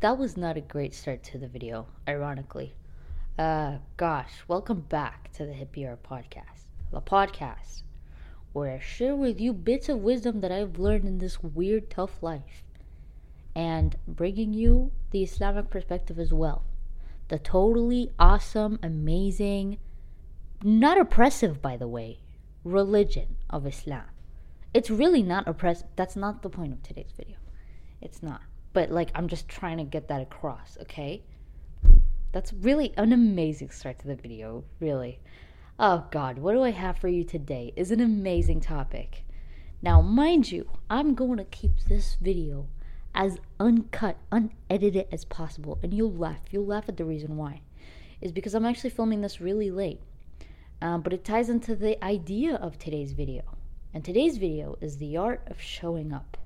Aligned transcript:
That 0.00 0.16
was 0.16 0.36
not 0.36 0.56
a 0.56 0.60
great 0.60 0.94
start 0.94 1.24
to 1.24 1.38
the 1.38 1.48
video, 1.48 1.88
ironically. 2.06 2.72
Uh, 3.36 3.78
gosh, 3.96 4.30
welcome 4.46 4.82
back 4.82 5.32
to 5.32 5.44
the 5.44 5.50
Hippie 5.52 5.88
Hour 5.88 5.98
Podcast. 6.08 6.66
The 6.92 7.00
podcast 7.00 7.82
where 8.52 8.70
I 8.70 8.78
share 8.78 9.16
with 9.16 9.40
you 9.40 9.52
bits 9.52 9.88
of 9.88 9.98
wisdom 9.98 10.40
that 10.40 10.52
I've 10.52 10.78
learned 10.78 11.06
in 11.06 11.18
this 11.18 11.42
weird, 11.42 11.90
tough 11.90 12.22
life. 12.22 12.62
And 13.56 13.96
bringing 14.06 14.54
you 14.54 14.92
the 15.10 15.24
Islamic 15.24 15.68
perspective 15.68 16.20
as 16.20 16.32
well. 16.32 16.62
The 17.26 17.40
totally 17.40 18.12
awesome, 18.20 18.78
amazing, 18.84 19.78
not 20.62 20.96
oppressive, 20.96 21.60
by 21.60 21.76
the 21.76 21.88
way, 21.88 22.20
religion 22.62 23.34
of 23.50 23.66
Islam. 23.66 24.04
It's 24.72 24.90
really 24.90 25.24
not 25.24 25.48
oppressive. 25.48 25.88
That's 25.96 26.14
not 26.14 26.42
the 26.42 26.50
point 26.50 26.72
of 26.72 26.84
today's 26.84 27.12
video. 27.16 27.38
It's 28.00 28.22
not. 28.22 28.42
But 28.72 28.90
like 28.90 29.10
I'm 29.14 29.28
just 29.28 29.48
trying 29.48 29.78
to 29.78 29.84
get 29.84 30.08
that 30.08 30.20
across, 30.20 30.76
okay? 30.82 31.22
That's 32.32 32.52
really 32.52 32.92
an 32.96 33.12
amazing 33.12 33.70
start 33.70 33.98
to 34.00 34.06
the 34.06 34.14
video, 34.14 34.64
really. 34.80 35.20
Oh 35.78 36.06
god, 36.10 36.38
what 36.38 36.52
do 36.52 36.62
I 36.62 36.70
have 36.70 36.98
for 36.98 37.08
you 37.08 37.24
today? 37.24 37.72
Is 37.76 37.90
an 37.90 38.00
amazing 38.00 38.60
topic. 38.60 39.24
Now, 39.80 40.00
mind 40.02 40.50
you, 40.50 40.68
I'm 40.90 41.14
going 41.14 41.38
to 41.38 41.44
keep 41.44 41.70
this 41.88 42.16
video 42.20 42.66
as 43.14 43.38
uncut, 43.60 44.16
unedited 44.32 45.06
as 45.12 45.24
possible, 45.24 45.78
and 45.82 45.94
you'll 45.94 46.12
laugh. 46.12 46.40
You'll 46.50 46.66
laugh 46.66 46.88
at 46.88 46.96
the 46.96 47.04
reason 47.04 47.36
why. 47.36 47.62
Is 48.20 48.32
because 48.32 48.54
I'm 48.54 48.66
actually 48.66 48.90
filming 48.90 49.20
this 49.20 49.40
really 49.40 49.70
late. 49.70 50.00
Um, 50.82 51.02
but 51.02 51.12
it 51.12 51.24
ties 51.24 51.48
into 51.48 51.74
the 51.74 52.02
idea 52.04 52.56
of 52.56 52.78
today's 52.78 53.12
video. 53.12 53.42
And 53.94 54.04
today's 54.04 54.36
video 54.36 54.76
is 54.80 54.98
the 54.98 55.16
art 55.16 55.42
of 55.46 55.60
showing 55.60 56.12
up. 56.12 56.36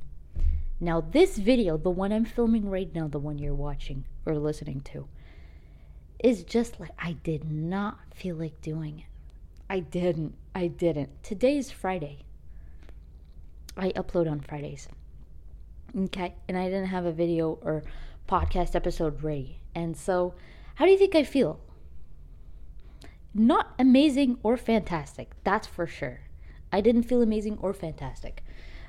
Now, 0.82 1.00
this 1.00 1.38
video, 1.38 1.76
the 1.76 1.90
one 1.90 2.12
I'm 2.12 2.24
filming 2.24 2.68
right 2.68 2.92
now, 2.92 3.06
the 3.06 3.20
one 3.20 3.38
you're 3.38 3.54
watching 3.54 4.04
or 4.26 4.36
listening 4.36 4.80
to, 4.92 5.06
is 6.18 6.42
just 6.42 6.80
like 6.80 6.90
I 6.98 7.12
did 7.12 7.44
not 7.48 8.00
feel 8.12 8.34
like 8.34 8.60
doing 8.60 8.98
it. 8.98 9.04
I 9.70 9.78
didn't. 9.78 10.34
I 10.56 10.66
didn't. 10.66 11.22
Today 11.22 11.56
is 11.56 11.70
Friday. 11.70 12.24
I 13.76 13.90
upload 13.90 14.28
on 14.28 14.40
Fridays. 14.40 14.88
Okay. 15.96 16.34
And 16.48 16.58
I 16.58 16.64
didn't 16.64 16.86
have 16.86 17.06
a 17.06 17.12
video 17.12 17.60
or 17.62 17.84
podcast 18.28 18.74
episode 18.74 19.22
ready. 19.22 19.60
And 19.76 19.96
so, 19.96 20.34
how 20.74 20.84
do 20.84 20.90
you 20.90 20.98
think 20.98 21.14
I 21.14 21.22
feel? 21.22 21.60
Not 23.32 23.72
amazing 23.78 24.38
or 24.42 24.56
fantastic. 24.56 25.30
That's 25.44 25.68
for 25.68 25.86
sure. 25.86 26.22
I 26.72 26.80
didn't 26.80 27.04
feel 27.04 27.22
amazing 27.22 27.58
or 27.60 27.72
fantastic. 27.72 28.42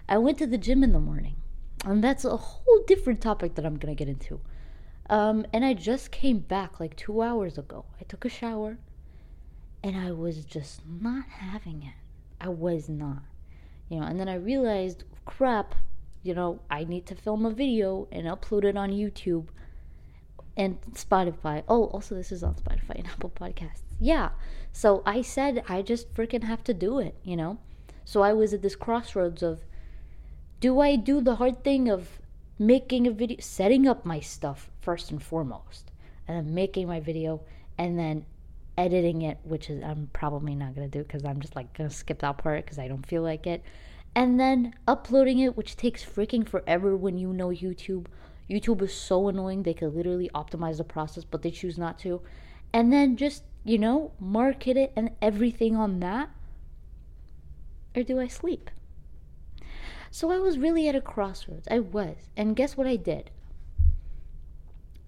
I 0.09 0.17
went 0.17 0.39
to 0.39 0.47
the 0.47 0.57
gym 0.57 0.83
in 0.83 0.91
the 0.91 0.99
morning. 0.99 1.35
And 1.83 2.03
that's 2.03 2.25
a 2.25 2.37
whole 2.37 2.83
different 2.87 3.21
topic 3.21 3.55
that 3.55 3.65
I'm 3.65 3.77
to 3.77 3.95
get 3.95 4.07
into. 4.07 4.39
Um, 5.09 5.45
and 5.51 5.65
I 5.65 5.73
just 5.73 6.11
came 6.11 6.39
back 6.39 6.79
like 6.79 6.95
two 6.95 7.21
hours 7.21 7.57
ago. 7.57 7.85
I 7.99 8.03
took 8.03 8.23
a 8.25 8.29
shower 8.29 8.77
and 9.83 9.97
I 9.97 10.11
was 10.11 10.45
just 10.45 10.81
not 10.87 11.25
having 11.27 11.83
it. 11.83 11.93
I 12.39 12.49
was 12.49 12.87
not. 12.87 13.23
You 13.89 13.99
know, 13.99 14.05
and 14.05 14.19
then 14.19 14.29
I 14.29 14.35
realized, 14.35 15.03
crap, 15.25 15.75
you 16.23 16.33
know, 16.33 16.61
I 16.71 16.85
need 16.85 17.05
to 17.07 17.15
film 17.15 17.45
a 17.45 17.51
video 17.51 18.07
and 18.11 18.25
upload 18.27 18.63
it 18.63 18.77
on 18.77 18.91
YouTube 18.91 19.47
and 20.55 20.79
Spotify. 20.93 21.63
Oh, 21.67 21.85
also, 21.87 22.15
this 22.15 22.31
is 22.31 22.43
on 22.43 22.55
Spotify 22.55 22.95
and 22.95 23.07
Apple 23.13 23.29
Podcasts. 23.29 23.81
Yeah. 23.99 24.29
So 24.71 25.03
I 25.05 25.21
said, 25.21 25.63
I 25.67 25.81
just 25.81 26.13
freaking 26.13 26.43
have 26.43 26.63
to 26.65 26.73
do 26.73 26.99
it, 26.99 27.15
you 27.23 27.35
know? 27.35 27.59
So 28.05 28.21
I 28.21 28.33
was 28.33 28.53
at 28.53 28.61
this 28.61 28.75
crossroads 28.75 29.43
of, 29.43 29.61
do 30.63 30.79
I 30.79 30.95
do 30.95 31.19
the 31.19 31.35
hard 31.35 31.61
thing 31.61 31.89
of 31.89 32.21
making 32.57 33.05
a 33.05 33.11
video, 33.11 33.35
setting 33.41 33.85
up 33.85 34.05
my 34.05 34.21
stuff 34.21 34.71
first 34.79 35.11
and 35.11 35.21
foremost, 35.21 35.91
and 36.25 36.37
then 36.37 36.55
making 36.55 36.87
my 36.87 37.01
video, 37.01 37.41
and 37.77 37.99
then 37.99 38.25
editing 38.77 39.23
it, 39.23 39.39
which 39.43 39.69
is 39.69 39.83
I'm 39.83 40.09
probably 40.13 40.55
not 40.55 40.73
gonna 40.73 40.87
do 40.87 41.03
because 41.03 41.25
I'm 41.25 41.41
just 41.41 41.57
like 41.57 41.77
gonna 41.77 41.89
skip 41.89 42.19
that 42.19 42.37
part 42.37 42.63
because 42.63 42.79
I 42.79 42.87
don't 42.87 43.05
feel 43.05 43.23
like 43.23 43.45
it, 43.45 43.61
and 44.15 44.39
then 44.39 44.73
uploading 44.87 45.39
it, 45.39 45.57
which 45.57 45.75
takes 45.75 46.01
freaking 46.01 46.47
forever 46.47 46.95
when 46.95 47.17
you 47.17 47.33
know 47.33 47.49
YouTube. 47.49 48.05
YouTube 48.49 48.81
is 48.83 48.93
so 48.93 49.27
annoying; 49.27 49.63
they 49.63 49.73
could 49.73 49.93
literally 49.93 50.29
optimize 50.33 50.77
the 50.77 50.85
process, 50.85 51.25
but 51.25 51.41
they 51.41 51.51
choose 51.51 51.77
not 51.77 51.99
to, 51.99 52.21
and 52.71 52.93
then 52.93 53.17
just 53.17 53.43
you 53.65 53.77
know 53.77 54.13
market 54.17 54.77
it 54.77 54.93
and 54.95 55.11
everything 55.21 55.75
on 55.75 55.99
that. 55.99 56.29
Or 57.97 58.03
do 58.03 58.21
I 58.21 58.27
sleep? 58.27 58.71
So 60.13 60.29
I 60.29 60.37
was 60.37 60.59
really 60.59 60.87
at 60.87 60.95
a 60.95 61.01
crossroads. 61.01 61.67
I 61.71 61.79
was. 61.79 62.15
And 62.37 62.55
guess 62.55 62.77
what 62.77 62.85
I 62.85 62.97
did? 62.97 63.31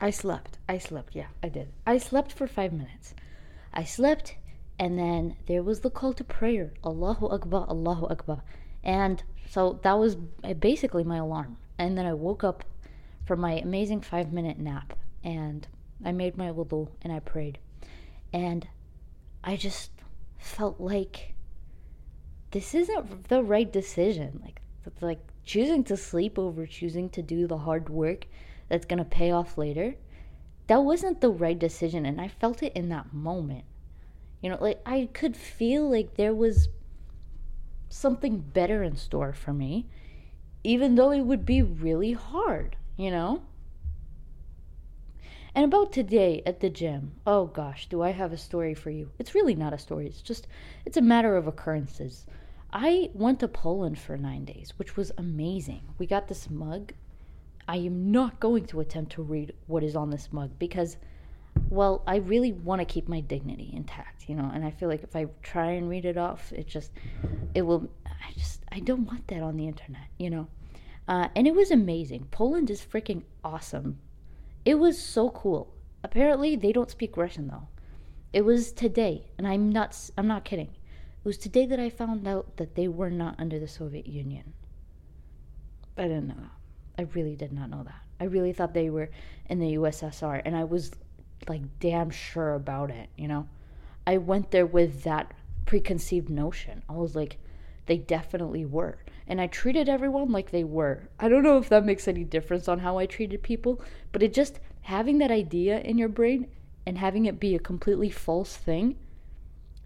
I 0.01 0.09
slept. 0.09 0.57
I 0.67 0.79
slept. 0.79 1.15
Yeah, 1.15 1.27
I 1.43 1.49
did. 1.49 1.71
I 1.85 1.99
slept 1.99 2.31
for 2.31 2.47
five 2.47 2.73
minutes. 2.73 3.13
I 3.71 3.83
slept, 3.83 4.33
and 4.79 4.97
then 4.97 5.37
there 5.45 5.61
was 5.61 5.81
the 5.81 5.91
call 5.91 6.13
to 6.13 6.23
prayer 6.23 6.73
Allahu 6.83 7.27
Akbar, 7.27 7.67
Allahu 7.69 8.07
Akbar. 8.07 8.41
And 8.83 9.21
so 9.47 9.79
that 9.83 9.93
was 9.93 10.15
basically 10.15 11.03
my 11.03 11.17
alarm. 11.17 11.57
And 11.77 11.95
then 11.95 12.07
I 12.07 12.15
woke 12.15 12.43
up 12.43 12.63
from 13.27 13.41
my 13.41 13.59
amazing 13.59 14.01
five 14.01 14.33
minute 14.33 14.57
nap, 14.57 14.97
and 15.23 15.67
I 16.03 16.13
made 16.13 16.35
my 16.35 16.49
wudu 16.49 16.89
and 17.03 17.13
I 17.13 17.19
prayed. 17.19 17.59
And 18.33 18.67
I 19.43 19.55
just 19.55 19.91
felt 20.39 20.81
like 20.81 21.35
this 22.49 22.73
isn't 22.73 23.29
the 23.29 23.43
right 23.43 23.71
decision. 23.71 24.41
Like, 24.43 24.61
like 25.01 25.19
choosing 25.43 25.83
to 25.85 25.95
sleep 25.95 26.37
over 26.39 26.65
choosing 26.65 27.09
to 27.09 27.21
do 27.21 27.47
the 27.47 27.59
hard 27.59 27.89
work 27.89 28.25
that's 28.67 28.85
going 28.85 28.99
to 28.99 29.05
pay 29.05 29.31
off 29.31 29.57
later. 29.57 29.95
That 30.67 30.83
wasn't 30.83 31.21
the 31.21 31.29
right 31.29 31.57
decision 31.57 32.05
and 32.05 32.19
i 32.19 32.27
felt 32.27 32.63
it 32.63 32.73
in 32.73 32.89
that 32.89 33.13
moment. 33.13 33.65
You 34.41 34.49
know 34.49 34.57
like 34.59 34.81
i 34.85 35.09
could 35.13 35.35
feel 35.35 35.89
like 35.89 36.15
there 36.15 36.33
was 36.33 36.69
something 37.89 38.39
better 38.39 38.83
in 38.83 38.95
store 38.95 39.33
for 39.33 39.53
me 39.53 39.87
even 40.63 40.95
though 40.95 41.11
it 41.11 41.21
would 41.21 41.45
be 41.45 41.61
really 41.61 42.13
hard 42.13 42.75
you 42.97 43.11
know? 43.11 43.41
And 45.53 45.65
about 45.65 45.91
today 45.91 46.41
at 46.45 46.59
the 46.59 46.69
gym 46.69 47.13
oh 47.25 47.45
gosh 47.45 47.87
do 47.87 48.01
i 48.01 48.11
have 48.11 48.33
a 48.33 48.37
story 48.37 48.73
for 48.73 48.89
you? 48.89 49.11
It's 49.19 49.35
really 49.35 49.55
not 49.55 49.73
a 49.73 49.77
story. 49.79 50.07
It's 50.07 50.21
just 50.21 50.47
it's 50.85 50.97
a 50.97 51.01
matter 51.01 51.35
of 51.35 51.47
occurrences 51.47 52.25
I 52.77 53.09
went 53.13 53.39
to 53.39 53.47
Poland 53.47 53.97
for 53.97 54.17
nine 54.17 54.43
days, 54.43 54.73
which 54.75 54.97
was 54.97 55.09
amazing. 55.17 55.83
We 55.97 56.05
got 56.05 56.27
this 56.27 56.49
mug. 56.49 56.91
I 57.69 57.77
am 57.77 58.11
not 58.11 58.41
going 58.41 58.65
to 58.65 58.81
attempt 58.81 59.13
to 59.13 59.23
read 59.23 59.53
what 59.67 59.81
is 59.81 59.95
on 59.95 60.09
this 60.09 60.33
mug 60.33 60.51
because, 60.59 60.97
well, 61.69 62.03
I 62.05 62.17
really 62.17 62.51
want 62.51 62.81
to 62.81 62.85
keep 62.85 63.07
my 63.07 63.21
dignity 63.21 63.71
intact, 63.73 64.27
you 64.27 64.35
know, 64.35 64.51
and 64.53 64.65
I 64.65 64.71
feel 64.71 64.89
like 64.89 65.03
if 65.03 65.15
I 65.15 65.27
try 65.41 65.71
and 65.71 65.87
read 65.87 66.03
it 66.03 66.17
off, 66.17 66.51
it 66.51 66.67
just, 66.67 66.91
it 67.53 67.61
will, 67.61 67.89
I 68.05 68.33
just, 68.33 68.61
I 68.73 68.81
don't 68.81 69.05
want 69.05 69.25
that 69.29 69.41
on 69.41 69.55
the 69.55 69.69
internet, 69.69 70.09
you 70.19 70.29
know. 70.29 70.49
Uh, 71.07 71.29
and 71.33 71.47
it 71.47 71.55
was 71.55 71.71
amazing. 71.71 72.27
Poland 72.29 72.69
is 72.69 72.81
freaking 72.81 73.23
awesome. 73.41 73.99
It 74.65 74.79
was 74.79 75.01
so 75.01 75.29
cool. 75.29 75.73
Apparently, 76.03 76.57
they 76.57 76.73
don't 76.73 76.91
speak 76.91 77.15
Russian 77.15 77.47
though. 77.47 77.69
It 78.33 78.43
was 78.43 78.73
today, 78.73 79.27
and 79.37 79.47
I'm 79.47 79.69
not, 79.69 79.97
I'm 80.17 80.27
not 80.27 80.43
kidding. 80.43 80.71
It 81.25 81.29
was 81.29 81.37
today 81.39 81.65
that 81.65 81.79
I 81.79 81.89
found 81.89 82.27
out 82.27 82.57
that 82.57 82.75
they 82.75 82.87
were 82.87 83.09
not 83.09 83.39
under 83.39 83.57
the 83.57 83.67
Soviet 83.67 84.05
Union. 84.05 84.53
I 85.97 86.03
didn't 86.03 86.27
know. 86.27 86.49
I 86.99 87.07
really 87.15 87.35
did 87.35 87.51
not 87.51 87.71
know 87.71 87.81
that. 87.81 87.99
I 88.19 88.25
really 88.25 88.53
thought 88.53 88.75
they 88.75 88.91
were 88.91 89.09
in 89.49 89.57
the 89.57 89.73
USSR, 89.73 90.43
and 90.45 90.55
I 90.55 90.65
was 90.65 90.91
like 91.47 91.63
damn 91.79 92.11
sure 92.11 92.53
about 92.53 92.91
it, 92.91 93.09
you 93.17 93.27
know? 93.27 93.47
I 94.05 94.19
went 94.19 94.51
there 94.51 94.67
with 94.67 95.01
that 95.05 95.33
preconceived 95.65 96.29
notion. 96.29 96.83
I 96.87 96.93
was 96.93 97.15
like, 97.15 97.39
they 97.87 97.97
definitely 97.97 98.63
were. 98.63 98.99
And 99.25 99.41
I 99.41 99.47
treated 99.47 99.89
everyone 99.89 100.31
like 100.31 100.51
they 100.51 100.63
were. 100.63 101.09
I 101.19 101.27
don't 101.27 101.41
know 101.41 101.57
if 101.57 101.69
that 101.69 101.85
makes 101.85 102.07
any 102.07 102.23
difference 102.23 102.67
on 102.67 102.77
how 102.77 102.99
I 102.99 103.07
treated 103.07 103.41
people, 103.41 103.81
but 104.11 104.21
it 104.21 104.31
just 104.31 104.59
having 104.81 105.17
that 105.17 105.31
idea 105.31 105.79
in 105.79 105.97
your 105.97 106.07
brain 106.07 106.45
and 106.85 106.99
having 106.99 107.25
it 107.25 107.39
be 107.39 107.55
a 107.55 107.59
completely 107.59 108.11
false 108.11 108.55
thing, 108.55 108.99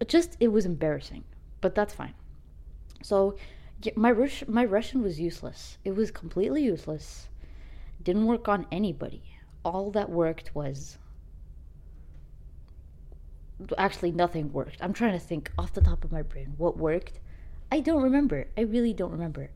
it 0.00 0.10
just 0.10 0.36
it 0.38 0.48
was 0.48 0.66
embarrassing. 0.66 1.24
But 1.60 1.74
that's 1.74 1.94
fine. 1.94 2.14
So 3.02 3.36
my 3.96 4.10
Rus- 4.10 4.48
my 4.48 4.64
Russian 4.64 5.02
was 5.02 5.20
useless. 5.20 5.78
It 5.84 5.94
was 5.94 6.10
completely 6.10 6.62
useless. 6.62 7.28
Didn't 8.02 8.26
work 8.26 8.48
on 8.48 8.66
anybody. 8.70 9.22
All 9.64 9.90
that 9.92 10.10
worked 10.10 10.54
was 10.54 10.98
actually 13.76 14.12
nothing 14.12 14.52
worked. 14.52 14.78
I'm 14.80 14.92
trying 14.92 15.12
to 15.12 15.18
think 15.18 15.50
off 15.58 15.74
the 15.74 15.82
top 15.82 16.04
of 16.04 16.12
my 16.12 16.22
brain 16.22 16.54
what 16.56 16.76
worked. 16.76 17.20
I 17.70 17.80
don't 17.80 18.02
remember. 18.02 18.46
I 18.56 18.62
really 18.62 18.92
don't 18.92 19.12
remember. 19.12 19.50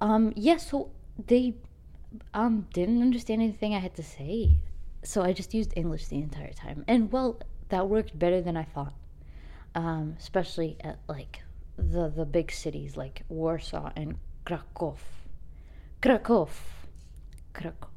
Um 0.00 0.32
yeah, 0.36 0.56
so 0.56 0.90
they 1.26 1.54
um 2.34 2.66
didn't 2.72 3.02
understand 3.02 3.42
anything 3.42 3.74
I 3.74 3.80
had 3.80 3.94
to 3.96 4.02
say. 4.02 4.58
So 5.02 5.22
I 5.22 5.32
just 5.32 5.54
used 5.54 5.72
English 5.76 6.06
the 6.06 6.18
entire 6.18 6.52
time. 6.52 6.84
And 6.88 7.12
well, 7.12 7.40
that 7.68 7.88
worked 7.88 8.18
better 8.18 8.40
than 8.40 8.56
I 8.56 8.64
thought. 8.64 8.94
Um 9.76 10.16
especially 10.18 10.76
at 10.80 10.98
like 11.06 11.42
the 11.76 12.08
the 12.08 12.24
big 12.24 12.50
cities 12.50 12.96
like 12.96 13.22
Warsaw 13.28 13.92
and 13.94 14.16
Krakow. 14.44 14.96
Krakow. 16.00 16.48
Krakow. 17.52 17.88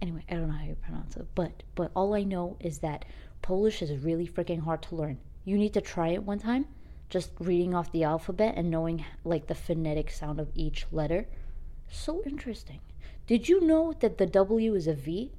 Anyway, 0.00 0.24
I 0.28 0.34
don't 0.34 0.48
know 0.48 0.54
how 0.54 0.64
you 0.64 0.76
pronounce 0.76 1.16
it, 1.16 1.26
but 1.34 1.62
but 1.74 1.90
all 1.94 2.14
I 2.14 2.22
know 2.22 2.56
is 2.60 2.78
that 2.78 3.04
Polish 3.40 3.82
is 3.82 4.04
really 4.04 4.26
freaking 4.26 4.60
hard 4.62 4.82
to 4.82 4.96
learn. 4.96 5.18
You 5.44 5.58
need 5.58 5.74
to 5.74 5.80
try 5.80 6.08
it 6.08 6.22
one 6.22 6.38
time, 6.38 6.66
just 7.08 7.32
reading 7.40 7.74
off 7.74 7.90
the 7.90 8.04
alphabet 8.04 8.54
and 8.56 8.70
knowing 8.70 9.04
like 9.24 9.46
the 9.48 9.54
phonetic 9.54 10.10
sound 10.10 10.38
of 10.38 10.50
each 10.54 10.86
letter. 10.92 11.26
So 11.88 12.22
interesting. 12.24 12.80
Did 13.26 13.48
you 13.48 13.60
know 13.60 13.92
that 14.00 14.18
the 14.18 14.26
W 14.26 14.74
is 14.74 14.86
a 14.86 14.94
V? 14.94 15.32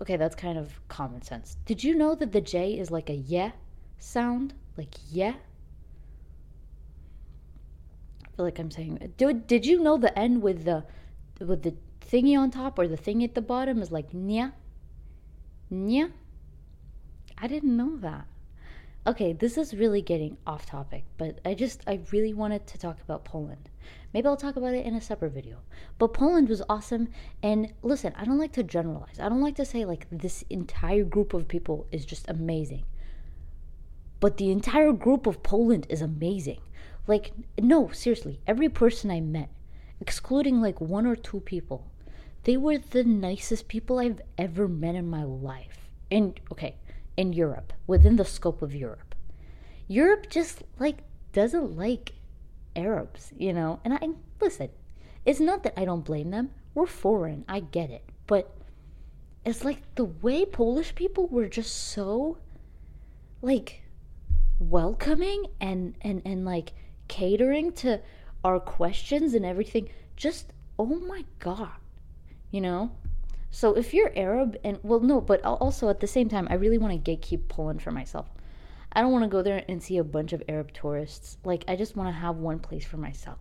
Okay, 0.00 0.16
that's 0.16 0.34
kind 0.34 0.58
of 0.58 0.80
common 0.88 1.22
sense. 1.22 1.56
Did 1.64 1.82
you 1.82 1.94
know 1.94 2.14
that 2.14 2.32
the 2.32 2.40
J 2.40 2.78
is 2.78 2.90
like 2.90 3.08
a 3.08 3.14
yeah 3.14 3.52
sound? 3.98 4.54
Like 4.76 4.94
yeah? 5.10 5.34
I 8.24 8.36
feel 8.36 8.44
like 8.44 8.58
I'm 8.58 8.70
saying. 8.70 9.12
Did 9.16 9.46
did 9.46 9.66
you 9.66 9.80
know 9.80 9.96
the 9.96 10.16
end 10.18 10.42
with 10.42 10.64
the 10.64 10.84
with 11.40 11.62
the 11.62 11.74
thingy 12.00 12.38
on 12.38 12.50
top 12.50 12.78
or 12.78 12.88
the 12.88 12.96
thing 12.96 13.22
at 13.22 13.34
the 13.34 13.42
bottom 13.42 13.82
is 13.82 13.92
like 13.92 14.12
nya? 14.12 14.52
Nya? 15.72 16.12
I 17.36 17.46
didn't 17.46 17.76
know 17.76 17.96
that. 17.98 18.26
Okay, 19.06 19.32
this 19.32 19.56
is 19.56 19.74
really 19.74 20.02
getting 20.02 20.36
off 20.46 20.66
topic, 20.66 21.04
but 21.16 21.40
I 21.44 21.54
just 21.54 21.82
I 21.86 22.00
really 22.12 22.34
wanted 22.34 22.66
to 22.66 22.78
talk 22.78 23.00
about 23.00 23.24
Poland. 23.24 23.70
Maybe 24.12 24.26
I'll 24.26 24.36
talk 24.36 24.56
about 24.56 24.74
it 24.74 24.84
in 24.84 24.94
a 24.94 25.00
separate 25.00 25.32
video. 25.32 25.58
But 25.98 26.12
Poland 26.12 26.48
was 26.48 26.62
awesome 26.68 27.08
and 27.42 27.72
listen, 27.82 28.12
I 28.16 28.24
don't 28.24 28.38
like 28.38 28.52
to 28.52 28.62
generalize. 28.62 29.18
I 29.18 29.28
don't 29.28 29.40
like 29.40 29.56
to 29.56 29.64
say 29.64 29.84
like 29.84 30.06
this 30.10 30.44
entire 30.50 31.04
group 31.04 31.32
of 31.32 31.48
people 31.48 31.86
is 31.92 32.04
just 32.04 32.28
amazing. 32.28 32.84
But 34.20 34.36
the 34.36 34.50
entire 34.50 34.92
group 34.92 35.26
of 35.26 35.42
Poland 35.42 35.86
is 35.88 36.02
amazing. 36.02 36.60
Like, 37.06 37.32
no, 37.58 37.88
seriously, 37.92 38.40
every 38.46 38.68
person 38.68 39.10
I 39.10 39.20
met, 39.20 39.48
excluding 40.00 40.60
like 40.60 40.80
one 40.80 41.06
or 41.06 41.16
two 41.16 41.40
people, 41.40 41.90
they 42.44 42.56
were 42.56 42.78
the 42.78 43.04
nicest 43.04 43.68
people 43.68 43.98
I've 43.98 44.20
ever 44.36 44.68
met 44.68 44.94
in 44.94 45.08
my 45.08 45.24
life. 45.24 45.88
And, 46.10 46.38
okay, 46.52 46.76
in 47.16 47.32
Europe, 47.32 47.72
within 47.86 48.16
the 48.16 48.24
scope 48.24 48.62
of 48.62 48.74
Europe. 48.74 49.14
Europe 49.86 50.28
just 50.28 50.62
like 50.78 50.98
doesn't 51.32 51.76
like 51.76 52.12
Arabs, 52.76 53.32
you 53.36 53.52
know? 53.52 53.80
And 53.84 53.94
I, 53.94 54.08
listen, 54.40 54.70
it's 55.24 55.40
not 55.40 55.62
that 55.62 55.78
I 55.78 55.84
don't 55.84 56.04
blame 56.04 56.30
them. 56.30 56.50
We're 56.74 56.86
foreign, 56.86 57.44
I 57.48 57.60
get 57.60 57.90
it. 57.90 58.04
But 58.26 58.54
it's 59.44 59.64
like 59.64 59.82
the 59.94 60.04
way 60.04 60.44
Polish 60.44 60.94
people 60.94 61.26
were 61.26 61.48
just 61.48 61.74
so, 61.74 62.38
like, 63.42 63.82
welcoming 64.58 65.46
and, 65.60 65.94
and, 66.02 66.22
and 66.24 66.44
like, 66.44 66.72
catering 67.08 67.72
to 67.72 68.00
our 68.44 68.60
questions 68.60 69.34
and 69.34 69.44
everything 69.44 69.88
just 70.14 70.52
oh 70.78 70.86
my 70.86 71.24
god 71.40 71.70
you 72.50 72.60
know? 72.60 72.90
So 73.50 73.74
if 73.74 73.92
you're 73.92 74.12
arab 74.16 74.56
and 74.62 74.78
well 74.82 75.00
no 75.00 75.20
but 75.20 75.42
also 75.42 75.88
at 75.88 76.00
the 76.00 76.06
same 76.06 76.28
time 76.28 76.46
i 76.50 76.54
really 76.54 76.78
want 76.78 77.04
to 77.04 77.16
gatekeep 77.16 77.48
poland 77.48 77.82
for 77.82 77.90
myself. 77.90 78.28
I 78.92 79.00
don't 79.00 79.12
want 79.12 79.24
to 79.24 79.28
go 79.28 79.42
there 79.42 79.64
and 79.68 79.82
see 79.82 79.98
a 79.98 80.04
bunch 80.04 80.32
of 80.32 80.42
arab 80.48 80.72
tourists. 80.72 81.38
Like 81.44 81.64
i 81.66 81.74
just 81.76 81.96
want 81.96 82.08
to 82.08 82.20
have 82.20 82.36
one 82.36 82.58
place 82.58 82.84
for 82.84 82.98
myself. 82.98 83.38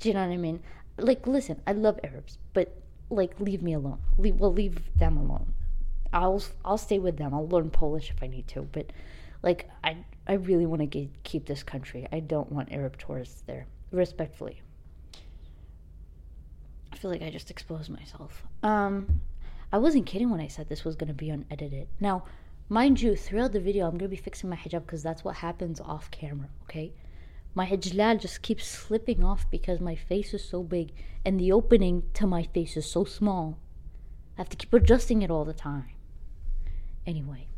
Do 0.00 0.08
you 0.08 0.14
know 0.14 0.26
what 0.26 0.34
i 0.34 0.36
mean? 0.36 0.60
Like 0.98 1.26
listen 1.26 1.60
i 1.66 1.72
love 1.72 1.98
arabs 2.02 2.38
but 2.52 2.76
like 3.08 3.38
leave 3.38 3.62
me 3.62 3.74
alone. 3.74 4.00
Leave, 4.18 4.36
well 4.36 4.52
leave 4.52 4.78
them 4.96 5.16
alone. 5.16 5.54
I'll 6.12 6.42
i'll 6.64 6.78
stay 6.78 6.98
with 6.98 7.16
them. 7.16 7.32
I'll 7.32 7.48
learn 7.48 7.70
polish 7.70 8.10
if 8.10 8.22
i 8.22 8.26
need 8.26 8.48
to 8.48 8.62
but 8.62 8.90
like 9.42 9.70
I 9.84 9.98
I 10.26 10.34
really 10.34 10.66
want 10.66 10.90
to 10.90 11.08
keep 11.22 11.46
this 11.46 11.62
country. 11.62 12.06
I 12.12 12.20
don't 12.20 12.50
want 12.50 12.72
Arab 12.72 12.98
tourists 12.98 13.42
there. 13.46 13.66
Respectfully. 13.90 14.62
I 16.92 16.96
feel 16.96 17.10
like 17.10 17.22
I 17.22 17.30
just 17.30 17.50
exposed 17.50 17.90
myself. 17.90 18.42
Um 18.62 19.20
I 19.72 19.78
wasn't 19.78 20.06
kidding 20.06 20.30
when 20.30 20.40
I 20.40 20.46
said 20.46 20.68
this 20.68 20.84
was 20.84 20.94
going 20.94 21.08
to 21.08 21.14
be 21.14 21.30
unedited. 21.30 21.88
Now, 21.98 22.24
mind 22.68 23.02
you, 23.02 23.16
throughout 23.16 23.52
the 23.52 23.58
video 23.58 23.86
I'm 23.86 23.98
going 23.98 24.08
to 24.10 24.16
be 24.16 24.22
fixing 24.22 24.48
my 24.48 24.56
hijab 24.56 24.86
because 24.86 25.02
that's 25.02 25.24
what 25.24 25.34
happens 25.36 25.80
off 25.80 26.12
camera, 26.12 26.48
okay? 26.62 26.92
My 27.54 27.66
hijab 27.66 28.20
just 28.20 28.42
keeps 28.42 28.68
slipping 28.68 29.24
off 29.24 29.50
because 29.50 29.80
my 29.80 29.96
face 29.96 30.32
is 30.32 30.48
so 30.48 30.62
big 30.62 30.92
and 31.24 31.40
the 31.40 31.50
opening 31.50 32.04
to 32.14 32.26
my 32.26 32.44
face 32.44 32.76
is 32.76 32.86
so 32.86 33.04
small. 33.04 33.58
I 34.36 34.42
have 34.42 34.48
to 34.50 34.56
keep 34.56 34.72
adjusting 34.72 35.22
it 35.22 35.30
all 35.30 35.44
the 35.44 35.52
time. 35.52 35.90
Anyway, 37.06 37.48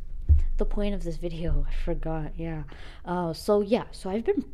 the 0.57 0.65
point 0.65 0.93
of 0.93 1.03
this 1.03 1.17
video. 1.17 1.65
I 1.69 1.73
forgot. 1.83 2.31
Yeah. 2.35 2.63
Uh, 3.05 3.33
so 3.33 3.61
yeah. 3.61 3.85
So 3.91 4.09
I've 4.09 4.25
been 4.25 4.45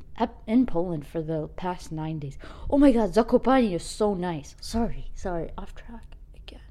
in 0.48 0.66
Poland 0.66 1.08
for 1.08 1.22
the 1.22 1.48
past 1.56 1.92
nine 1.92 2.20
days. 2.20 2.38
Oh 2.70 2.78
my 2.78 2.92
God, 2.92 3.14
Zakopane 3.14 3.74
is 3.74 3.84
so 3.84 4.14
nice. 4.14 4.56
Sorry, 4.62 5.12
sorry, 5.16 5.50
off 5.58 5.76
track 5.76 6.16
again. 6.36 6.62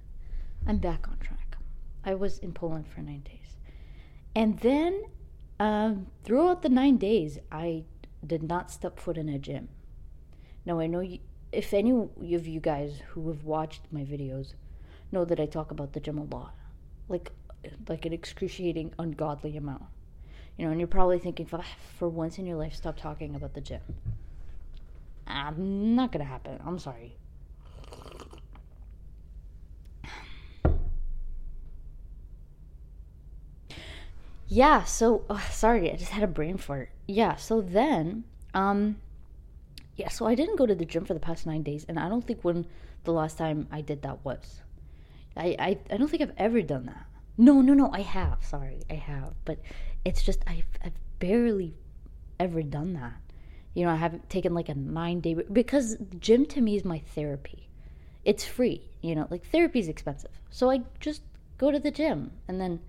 I'm 0.67 0.79
back 0.79 1.09
on 1.09 1.19
track. 1.19 1.57
I 2.05 2.15
was 2.15 2.38
in 2.38 2.53
Poland 2.53 2.87
for 2.88 3.00
nine 3.00 3.21
days, 3.21 3.57
and 4.35 4.59
then 4.59 5.05
um, 5.61 6.09
throughout 6.25 6.62
the 6.62 6.69
nine 6.69 6.97
days, 6.97 7.38
I 7.53 7.85
did 8.27 8.43
not 8.43 8.71
step 8.71 8.99
foot 8.99 9.17
in 9.17 9.29
a 9.29 9.38
gym. 9.38 9.69
Now 10.65 10.81
I 10.81 10.87
know 10.87 11.00
you, 11.00 11.19
if 11.53 11.73
any 11.73 11.91
of 11.93 12.47
you 12.47 12.61
guys 12.61 13.00
who 13.11 13.29
have 13.29 13.45
watched 13.45 13.83
my 13.91 14.00
videos 14.00 14.55
know 15.12 15.25
that 15.25 15.38
I 15.38 15.47
talk 15.47 15.71
about 15.71 15.93
the 15.93 16.00
gym 16.00 16.19
a 16.19 16.25
lot. 16.25 16.55
Like 17.09 17.33
like 17.88 18.04
an 18.07 18.12
excruciating, 18.12 18.92
ungodly 18.99 19.57
amount. 19.57 19.85
You 20.57 20.66
know, 20.66 20.71
and 20.71 20.81
you're 20.81 20.88
probably 20.88 21.19
thinking, 21.19 21.47
for 21.47 22.09
once 22.09 22.38
in 22.38 22.47
your 22.47 22.57
life, 22.57 22.75
stop 22.75 22.97
talking 22.97 23.35
about 23.35 23.54
the 23.54 23.61
gym. 23.61 23.81
I'm 25.26 25.95
not 25.95 26.12
gonna 26.12 26.25
happen. 26.25 26.61
I'm 26.64 26.78
sorry. 26.78 27.16
Yeah, 34.49 34.85
so 34.85 35.25
oh, 35.31 35.42
sorry, 35.50 35.90
I 35.90 35.97
just 35.97 36.11
had 36.11 36.23
a 36.23 36.26
brain 36.26 36.59
fart. 36.59 36.90
Yeah, 37.07 37.37
so 37.37 37.62
then, 37.62 38.25
um, 38.52 38.97
yeah, 39.97 40.11
so 40.11 40.26
I 40.26 40.35
didn't 40.35 40.57
go 40.57 40.66
to 40.66 40.75
the 40.75 40.85
gym 40.85 41.07
for 41.07 41.14
the 41.14 41.21
past 41.21 41.47
nine 41.47 41.62
days, 41.62 41.87
and 41.88 41.99
I 41.99 42.11
don't 42.11 42.26
think 42.26 42.42
when 42.42 42.66
the 43.04 43.12
last 43.12 43.38
time 43.38 43.66
I 43.73 43.81
did 43.81 44.02
that 44.02 44.23
was. 44.26 44.61
I, 45.35 45.57
I, 45.59 45.78
I 45.90 45.97
don't 45.97 46.09
think 46.09 46.23
I've 46.23 46.35
ever 46.37 46.61
done 46.61 46.85
that. 46.85 47.07
No, 47.37 47.61
no, 47.61 47.75
no. 47.75 47.91
I 47.93 48.01
have. 48.01 48.45
Sorry, 48.45 48.83
I 48.91 48.95
have. 48.95 49.35
But 49.45 49.59
it's 50.05 50.23
just 50.23 50.43
I've, 50.47 50.67
I've 50.85 50.99
barely 51.19 51.75
ever 52.39 52.62
done 52.62 52.93
that. 52.95 53.15
You 53.75 53.87
know, 53.87 53.93
I 53.93 53.97
haven't 53.97 54.29
taken 54.29 54.55
like 54.55 54.69
a 54.69 54.75
nine 54.75 55.21
day 55.21 55.35
because 55.35 55.97
gym 56.19 56.45
to 56.47 56.61
me 56.61 56.77
is 56.77 56.85
my 56.85 56.99
therapy. 57.15 57.69
It's 58.25 58.45
free. 58.45 58.91
You 59.01 59.15
know, 59.15 59.27
like 59.31 59.45
therapy 59.47 59.79
is 59.79 59.89
expensive, 59.89 60.31
so 60.51 60.71
I 60.71 60.83
just 61.01 61.23
go 61.59 61.71
to 61.71 61.79
the 61.79 61.91
gym 61.91 62.33
and 62.49 62.61
then 62.61 62.81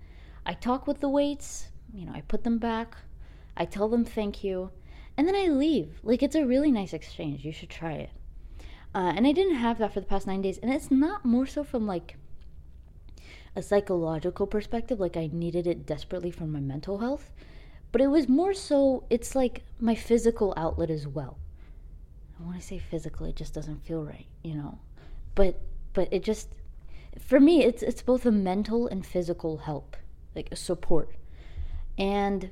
I 0.46 0.52
talk 0.54 0.86
with 0.86 1.00
the 1.00 1.08
weights. 1.08 1.68
You 1.92 2.06
know, 2.06 2.12
I 2.14 2.20
put 2.20 2.44
them 2.44 2.58
back. 2.58 2.96
I 3.56 3.64
tell 3.64 3.88
them 3.88 4.04
thank 4.04 4.44
you, 4.44 4.70
and 5.16 5.26
then 5.26 5.36
I 5.36 5.46
leave. 5.46 6.00
Like 6.02 6.22
it's 6.22 6.34
a 6.34 6.44
really 6.44 6.70
nice 6.70 6.92
exchange. 6.92 7.44
You 7.44 7.52
should 7.52 7.70
try 7.70 7.92
it. 7.92 8.10
Uh, 8.94 9.12
and 9.16 9.26
I 9.26 9.32
didn't 9.32 9.56
have 9.56 9.78
that 9.78 9.92
for 9.92 10.00
the 10.00 10.06
past 10.06 10.26
nine 10.26 10.42
days, 10.42 10.58
and 10.58 10.72
it's 10.72 10.90
not 10.90 11.24
more 11.24 11.46
so 11.46 11.64
from 11.64 11.86
like 11.86 12.16
a 13.56 13.62
psychological 13.62 14.46
perspective, 14.46 15.00
like 15.00 15.16
I 15.16 15.30
needed 15.32 15.66
it 15.66 15.86
desperately 15.86 16.30
for 16.30 16.44
my 16.44 16.60
mental 16.60 16.98
health, 16.98 17.30
but 17.92 18.00
it 18.00 18.08
was 18.08 18.28
more 18.28 18.54
so, 18.54 19.04
it's 19.10 19.34
like 19.34 19.62
my 19.78 19.94
physical 19.94 20.52
outlet 20.56 20.90
as 20.90 21.06
well. 21.06 21.38
I 22.38 22.42
want 22.42 22.60
to 22.60 22.66
say 22.66 22.78
physical, 22.78 23.26
it 23.26 23.36
just 23.36 23.54
doesn't 23.54 23.84
feel 23.84 24.04
right, 24.04 24.26
you 24.42 24.54
know. 24.54 24.78
But 25.34 25.60
but 25.92 26.08
it 26.12 26.24
just 26.24 26.48
for 27.18 27.38
me 27.38 27.62
it's 27.62 27.82
it's 27.82 28.02
both 28.02 28.26
a 28.26 28.32
mental 28.32 28.88
and 28.88 29.06
physical 29.06 29.58
help, 29.58 29.96
like 30.34 30.48
a 30.50 30.56
support. 30.56 31.10
And 31.96 32.50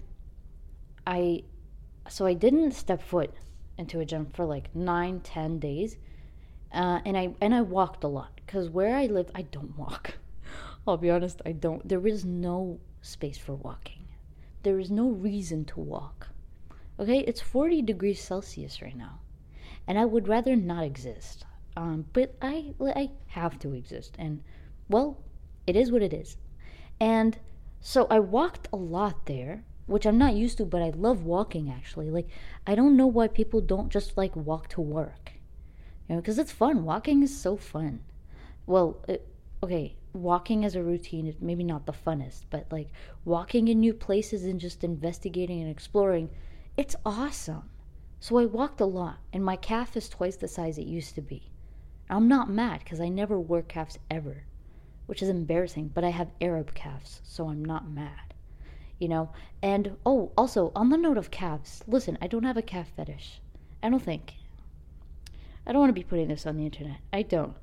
I 1.07 1.43
so 2.09 2.27
I 2.27 2.35
didn't 2.35 2.73
step 2.73 3.03
foot 3.03 3.33
into 3.77 4.01
a 4.01 4.05
gym 4.05 4.27
for 4.33 4.45
like 4.45 4.75
nine, 4.75 5.21
ten 5.21 5.59
days. 5.59 5.97
Uh, 6.73 7.01
and 7.05 7.17
I 7.19 7.35
and 7.41 7.55
I 7.55 7.63
walked 7.63 8.05
a 8.05 8.09
lot 8.09 8.31
because 8.37 8.71
where 8.71 8.97
I 8.97 9.07
live, 9.07 9.31
I 9.35 9.43
don't 9.43 9.77
walk. 9.77 10.15
I'll 10.87 10.97
be 10.97 11.11
honest, 11.11 11.41
I 11.47 11.53
don't. 11.53 11.89
There 11.89 12.07
is 12.07 12.25
no 12.25 12.81
space 13.03 13.39
for 13.39 13.55
walking. 13.55 14.09
There 14.63 14.79
is 14.79 14.91
no 14.91 15.09
reason 15.09 15.65
to 15.67 15.81
walk. 15.81 16.29
Okay, 16.99 17.21
it's 17.21 17.41
40 17.41 17.83
degrees 17.83 18.21
Celsius 18.21 18.83
right 18.83 18.97
now, 18.97 19.21
and 19.87 19.99
I 19.99 20.05
would 20.05 20.29
rather 20.29 20.57
not 20.57 20.85
exist. 20.85 21.45
Um, 21.77 22.07
but 22.13 22.35
I 22.43 22.75
I 22.81 23.11
have 23.29 23.59
to 23.61 23.75
exist, 23.75 24.17
and 24.19 24.43
well, 24.89 25.19
it 25.67 25.77
is 25.77 25.91
what 25.91 26.03
it 26.03 26.13
is. 26.13 26.37
And 27.01 27.39
so 27.81 28.07
I 28.11 28.19
walked 28.21 28.69
a 28.73 28.77
lot 28.77 29.27
there, 29.27 29.65
which 29.87 30.07
I'm 30.07 30.19
not 30.19 30.35
used 30.35 30.59
to, 30.59 30.65
but 30.65 30.83
I 30.83 30.91
love 30.91 31.25
walking 31.25 31.71
actually. 31.71 32.11
Like 32.11 32.29
I 32.67 32.75
don't 32.75 32.97
know 32.97 33.07
why 33.07 33.29
people 33.29 33.61
don't 33.61 33.89
just 33.89 34.17
like 34.17 34.35
walk 34.37 34.69
to 34.71 34.81
work, 34.81 35.33
you 36.09 36.15
know, 36.15 36.21
because 36.21 36.39
it's 36.39 36.53
fun. 36.53 36.85
Walking 36.85 37.23
is 37.23 37.37
so 37.37 37.57
fun. 37.57 38.01
Well, 38.67 39.03
it, 39.09 39.27
okay, 39.63 39.97
walking 40.13 40.65
as 40.65 40.75
a 40.75 40.83
routine 40.83 41.27
is 41.27 41.41
maybe 41.41 41.65
not 41.65 41.87
the 41.87 41.93
funnest, 41.93 42.43
but 42.51 42.67
like 42.71 42.89
walking 43.25 43.69
in 43.69 43.81
new 43.81 43.95
places 43.95 44.45
and 44.45 44.61
just 44.61 44.85
investigating 44.85 45.61
and 45.61 45.71
exploring, 45.71 46.31
it's 46.77 46.97
awesome. 47.05 47.71
So 48.21 48.39
I 48.39 48.47
walked 48.47 48.81
a 48.81 48.87
lot, 48.87 49.19
and 49.33 49.45
my 49.45 49.57
calf 49.57 49.97
is 49.97 50.09
twice 50.09 50.37
the 50.37 50.49
size 50.49 50.79
it 50.79 50.87
used 50.87 51.15
to 51.17 51.21
be. 51.21 51.51
I'm 52.09 52.29
not 52.29 52.51
mad 52.51 52.81
because 52.81 53.01
I 53.01 53.09
never 53.09 53.39
wore 53.41 53.63
calves 53.63 53.99
ever, 54.11 54.45
which 55.07 55.23
is 55.23 55.29
embarrassing, 55.29 55.91
but 55.95 56.05
I 56.05 56.11
have 56.11 56.31
Arab 56.41 56.75
calves, 56.75 57.21
so 57.25 57.49
I'm 57.49 57.65
not 57.65 57.91
mad. 57.91 58.35
You 58.99 59.09
know? 59.09 59.31
And 59.63 59.97
oh, 60.07 60.31
also, 60.37 60.71
on 60.77 60.91
the 60.91 60.97
note 60.97 61.17
of 61.17 61.31
calves, 61.31 61.83
listen, 61.87 62.17
I 62.21 62.27
don't 62.27 62.45
have 62.45 62.57
a 62.57 62.63
calf 62.63 62.93
fetish. 62.97 63.41
I 63.83 63.89
don't 63.89 64.03
think. 64.03 64.35
I 65.67 65.73
don't 65.73 65.81
want 65.81 65.91
to 65.91 65.95
be 65.95 66.05
putting 66.05 66.29
this 66.29 66.47
on 66.47 66.57
the 66.57 66.65
internet. 66.65 66.99
I 67.13 67.23
don't. 67.23 67.57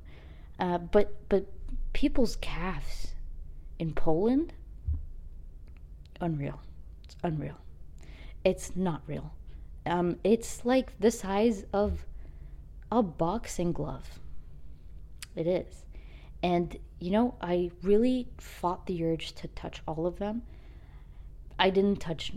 Uh, 0.58 0.76
but 0.78 1.14
but 1.28 1.46
people's 1.92 2.36
calves 2.36 3.14
in 3.78 3.92
Poland, 3.92 4.52
unreal. 6.20 6.60
It's 7.04 7.16
unreal. 7.22 7.56
It's 8.44 8.76
not 8.76 9.02
real. 9.06 9.32
Um, 9.86 10.18
it's 10.24 10.64
like 10.64 10.98
the 11.00 11.10
size 11.10 11.64
of 11.72 12.04
a 12.92 13.02
boxing 13.02 13.72
glove. 13.72 14.18
It 15.36 15.46
is. 15.46 15.84
And, 16.42 16.76
you 16.98 17.10
know, 17.10 17.34
I 17.40 17.70
really 17.82 18.28
fought 18.38 18.86
the 18.86 19.04
urge 19.04 19.32
to 19.36 19.48
touch 19.48 19.82
all 19.86 20.06
of 20.06 20.18
them. 20.18 20.42
I 21.58 21.70
didn't 21.70 22.00
touch 22.00 22.32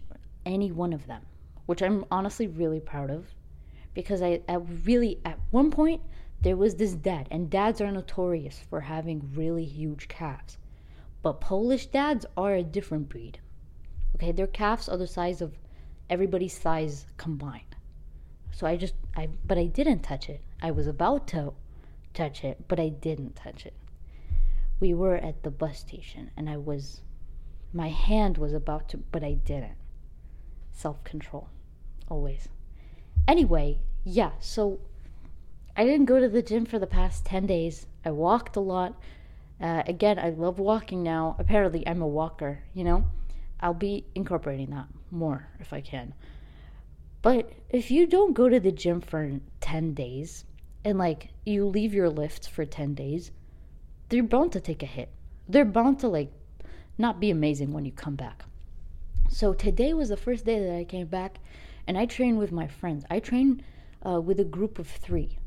any 0.45 0.71
one 0.71 0.93
of 0.93 1.07
them, 1.07 1.21
which 1.65 1.81
I'm 1.81 2.05
honestly 2.11 2.47
really 2.47 2.79
proud 2.79 3.09
of 3.09 3.33
because 3.93 4.21
I, 4.21 4.41
I 4.49 4.55
really, 4.55 5.19
at 5.23 5.39
one 5.51 5.71
point, 5.71 6.01
there 6.43 6.57
was 6.57 6.75
this 6.75 6.93
dad, 6.93 7.27
and 7.31 7.49
dads 7.49 7.79
are 7.79 7.91
notorious 7.91 8.59
for 8.69 8.81
having 8.81 9.31
really 9.33 9.63
huge 9.63 10.09
calves. 10.09 10.57
But 11.21 11.39
Polish 11.39 11.87
dads 11.87 12.25
are 12.35 12.53
a 12.53 12.63
different 12.63 13.07
breed. 13.07 13.39
Okay, 14.15 14.33
their 14.33 14.47
calves 14.47 14.89
are 14.89 14.97
the 14.97 15.07
size 15.07 15.41
of 15.41 15.57
everybody's 16.09 16.57
size 16.57 17.05
combined. 17.15 17.77
So 18.51 18.67
I 18.67 18.75
just, 18.75 18.93
I, 19.15 19.29
but 19.45 19.57
I 19.57 19.65
didn't 19.67 20.01
touch 20.01 20.29
it. 20.29 20.41
I 20.61 20.71
was 20.71 20.85
about 20.85 21.27
to 21.29 21.53
touch 22.13 22.43
it, 22.43 22.67
but 22.67 22.79
I 22.79 22.89
didn't 22.89 23.37
touch 23.37 23.65
it. 23.65 23.73
We 24.81 24.93
were 24.93 25.15
at 25.15 25.43
the 25.43 25.49
bus 25.49 25.79
station, 25.79 26.29
and 26.35 26.49
I 26.49 26.57
was, 26.57 27.01
my 27.71 27.87
hand 27.87 28.37
was 28.37 28.51
about 28.51 28.89
to, 28.89 28.97
but 28.97 29.23
I 29.23 29.33
didn't. 29.33 29.77
Self 30.73 31.01
control, 31.05 31.47
always. 32.09 32.49
Anyway, 33.29 33.79
yeah, 34.03 34.31
so 34.41 34.79
I 35.75 35.85
didn't 35.85 36.05
go 36.05 36.19
to 36.19 36.29
the 36.29 36.43
gym 36.43 36.65
for 36.65 36.77
the 36.77 36.85
past 36.85 37.25
10 37.25 37.47
days. 37.47 37.87
I 38.05 38.11
walked 38.11 38.55
a 38.55 38.59
lot. 38.59 38.93
Uh, 39.59 39.81
again, 39.87 40.19
I 40.19 40.29
love 40.29 40.59
walking 40.59 41.01
now. 41.01 41.35
Apparently, 41.39 41.87
I'm 41.87 42.01
a 42.01 42.07
walker, 42.07 42.63
you 42.75 42.83
know? 42.83 43.05
I'll 43.59 43.73
be 43.73 44.05
incorporating 44.13 44.69
that 44.69 44.87
more 45.09 45.47
if 45.59 45.73
I 45.73 45.81
can. 45.81 46.13
But 47.23 47.51
if 47.69 47.89
you 47.89 48.05
don't 48.05 48.33
go 48.33 48.49
to 48.49 48.59
the 48.59 48.71
gym 48.71 49.01
for 49.01 49.39
10 49.61 49.93
days 49.95 50.45
and 50.85 50.99
like 50.99 51.29
you 51.45 51.65
leave 51.65 51.93
your 51.93 52.09
lifts 52.09 52.45
for 52.45 52.65
10 52.65 52.93
days, 52.93 53.31
they're 54.09 54.21
bound 54.21 54.51
to 54.51 54.59
take 54.59 54.83
a 54.83 54.87
hit. 54.87 55.09
They're 55.47 55.65
bound 55.65 55.99
to 55.99 56.07
like 56.07 56.31
not 56.99 57.19
be 57.19 57.31
amazing 57.31 57.73
when 57.73 57.85
you 57.85 57.91
come 57.91 58.15
back. 58.15 58.43
So 59.29 59.53
today 59.53 59.93
was 59.93 60.09
the 60.09 60.17
first 60.17 60.45
day 60.45 60.59
that 60.59 60.75
I 60.75 60.83
came 60.83 61.07
back 61.07 61.39
and 61.87 61.97
I 61.97 62.05
trained 62.05 62.37
with 62.37 62.51
my 62.51 62.67
friends. 62.67 63.05
I 63.09 63.19
trained 63.19 63.63
uh, 64.05 64.21
with 64.21 64.39
a 64.39 64.45
group 64.45 64.77
of 64.77 64.87
three 64.87 65.39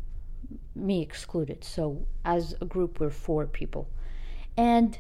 me 0.75 1.03
excluded. 1.03 1.65
So 1.65 2.07
as 2.25 2.55
a 2.61 2.65
group, 2.65 3.01
we're 3.01 3.11
four 3.11 3.47
people, 3.47 3.89
and 4.57 4.99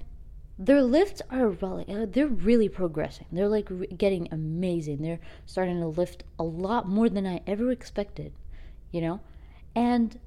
their 0.58 0.82
lifts 0.82 1.20
are 1.30 1.48
really, 1.48 1.84
uh, 1.88 2.06
they're 2.08 2.26
really 2.26 2.68
progressing. 2.68 3.26
They're 3.32 3.48
like 3.48 3.68
re- 3.70 3.86
getting 3.88 4.28
amazing. 4.32 5.02
They're 5.02 5.20
starting 5.44 5.80
to 5.80 5.86
lift 5.86 6.24
a 6.38 6.44
lot 6.44 6.88
more 6.88 7.08
than 7.08 7.26
I 7.26 7.42
ever 7.46 7.70
expected, 7.70 8.32
you 8.90 9.00
know. 9.00 9.20
And 9.74 10.18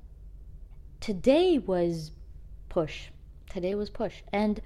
today 1.00 1.58
was 1.58 2.12
push. 2.70 3.08
Today 3.50 3.74
was 3.74 3.90
push, 3.90 4.22
and 4.32 4.62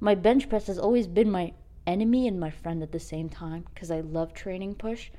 my 0.00 0.14
bench 0.14 0.48
press 0.48 0.68
has 0.68 0.78
always 0.78 1.08
been 1.08 1.30
my 1.30 1.52
enemy 1.86 2.28
and 2.28 2.38
my 2.38 2.50
friend 2.50 2.82
at 2.82 2.92
the 2.92 3.00
same 3.00 3.28
time 3.28 3.64
because 3.74 3.90
I 3.90 4.00
love 4.00 4.34
training 4.34 4.74
push 4.74 5.10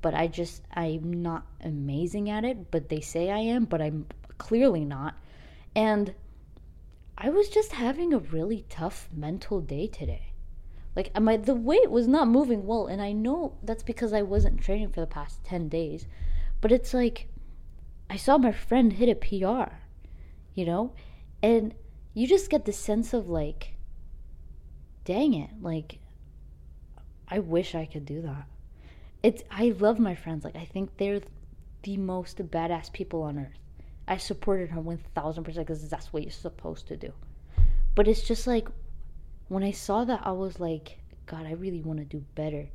but 0.00 0.14
I 0.14 0.26
just 0.28 0.62
I'm 0.72 1.22
not 1.22 1.46
amazing 1.62 2.30
at 2.30 2.44
it, 2.44 2.70
but 2.70 2.88
they 2.88 3.00
say 3.00 3.30
I 3.30 3.38
am, 3.38 3.64
but 3.64 3.80
I'm 3.80 4.06
clearly 4.38 4.84
not. 4.84 5.14
And 5.74 6.14
I 7.16 7.30
was 7.30 7.48
just 7.48 7.72
having 7.72 8.12
a 8.12 8.18
really 8.18 8.64
tough 8.68 9.08
mental 9.12 9.60
day 9.60 9.86
today. 9.86 10.32
Like 10.96 11.18
my 11.20 11.36
the 11.36 11.54
weight 11.54 11.90
was 11.90 12.08
not 12.08 12.28
moving 12.28 12.66
well, 12.66 12.86
and 12.86 13.00
I 13.02 13.12
know 13.12 13.54
that's 13.62 13.82
because 13.82 14.12
I 14.12 14.22
wasn't 14.22 14.60
training 14.60 14.90
for 14.90 15.00
the 15.00 15.06
past 15.06 15.44
10 15.44 15.68
days. 15.68 16.06
But 16.60 16.72
it's 16.72 16.94
like 16.94 17.28
I 18.10 18.16
saw 18.16 18.38
my 18.38 18.52
friend 18.52 18.92
hit 18.92 19.08
a 19.08 19.14
PR, 19.14 19.74
you 20.54 20.64
know? 20.64 20.92
And 21.42 21.74
you 22.14 22.26
just 22.26 22.50
get 22.50 22.64
the 22.64 22.72
sense 22.72 23.12
of 23.12 23.28
like 23.28 23.74
dang 25.04 25.34
it, 25.34 25.50
like 25.62 26.00
I 27.28 27.38
wish 27.38 27.74
I 27.74 27.86
could 27.86 28.04
do 28.04 28.20
that. 28.22 28.46
It's 29.22 29.42
I 29.50 29.74
love 29.78 29.98
my 29.98 30.14
friends. 30.14 30.44
Like 30.44 30.56
I 30.56 30.64
think 30.64 30.96
they're 30.96 31.20
the 31.82 31.96
most 31.96 32.38
badass 32.38 32.92
people 32.92 33.22
on 33.22 33.38
earth. 33.38 33.58
I 34.08 34.16
supported 34.16 34.70
her 34.70 34.80
1000% 34.80 35.54
because 35.54 35.88
that's 35.88 36.12
what 36.12 36.22
you're 36.22 36.32
supposed 36.32 36.88
to 36.88 36.96
do. 36.96 37.12
But 37.94 38.08
it's 38.08 38.22
just 38.22 38.46
like, 38.46 38.68
when 39.48 39.62
I 39.62 39.70
saw 39.70 40.04
that, 40.04 40.22
I 40.24 40.32
was 40.32 40.58
like, 40.60 40.98
God, 41.26 41.46
I 41.46 41.52
really 41.52 41.82
want 41.82 41.98
to 41.98 42.04
do 42.04 42.24
better, 42.34 42.68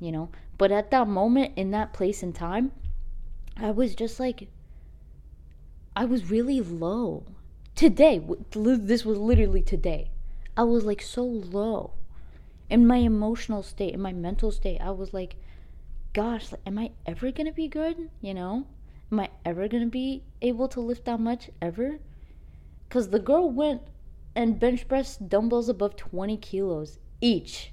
you 0.00 0.10
know? 0.12 0.30
But 0.56 0.72
at 0.72 0.90
that 0.90 1.08
moment, 1.08 1.52
in 1.56 1.70
that 1.72 1.92
place 1.92 2.22
and 2.22 2.34
time, 2.34 2.72
I 3.56 3.70
was 3.70 3.94
just 3.94 4.18
like, 4.18 4.48
I 5.96 6.04
was 6.04 6.30
really 6.30 6.60
low. 6.60 7.24
Today, 7.74 8.20
this 8.52 9.04
was 9.04 9.18
literally 9.18 9.62
today. 9.62 10.10
I 10.56 10.62
was 10.62 10.84
like 10.84 11.02
so 11.02 11.24
low 11.24 11.92
in 12.70 12.86
my 12.86 12.96
emotional 12.96 13.62
state, 13.62 13.94
in 13.94 14.00
my 14.00 14.12
mental 14.12 14.50
state. 14.50 14.80
I 14.80 14.90
was 14.90 15.12
like, 15.12 15.36
gosh, 16.12 16.48
am 16.66 16.78
I 16.78 16.92
ever 17.06 17.30
gonna 17.32 17.52
be 17.52 17.68
good? 17.68 18.10
You 18.20 18.34
know? 18.34 18.66
Am 19.12 19.20
I 19.20 19.30
ever 19.44 19.68
gonna 19.68 19.86
be 19.86 20.22
able 20.42 20.68
to 20.68 20.80
lift 20.80 21.04
that 21.04 21.20
much 21.20 21.50
ever? 21.60 21.98
Because 22.88 23.10
the 23.10 23.18
girl 23.18 23.50
went 23.50 23.82
and 24.34 24.58
bench 24.58 24.88
pressed 24.88 25.28
dumbbells 25.28 25.68
above 25.68 25.96
20 25.96 26.36
kilos 26.38 26.98
each. 27.20 27.72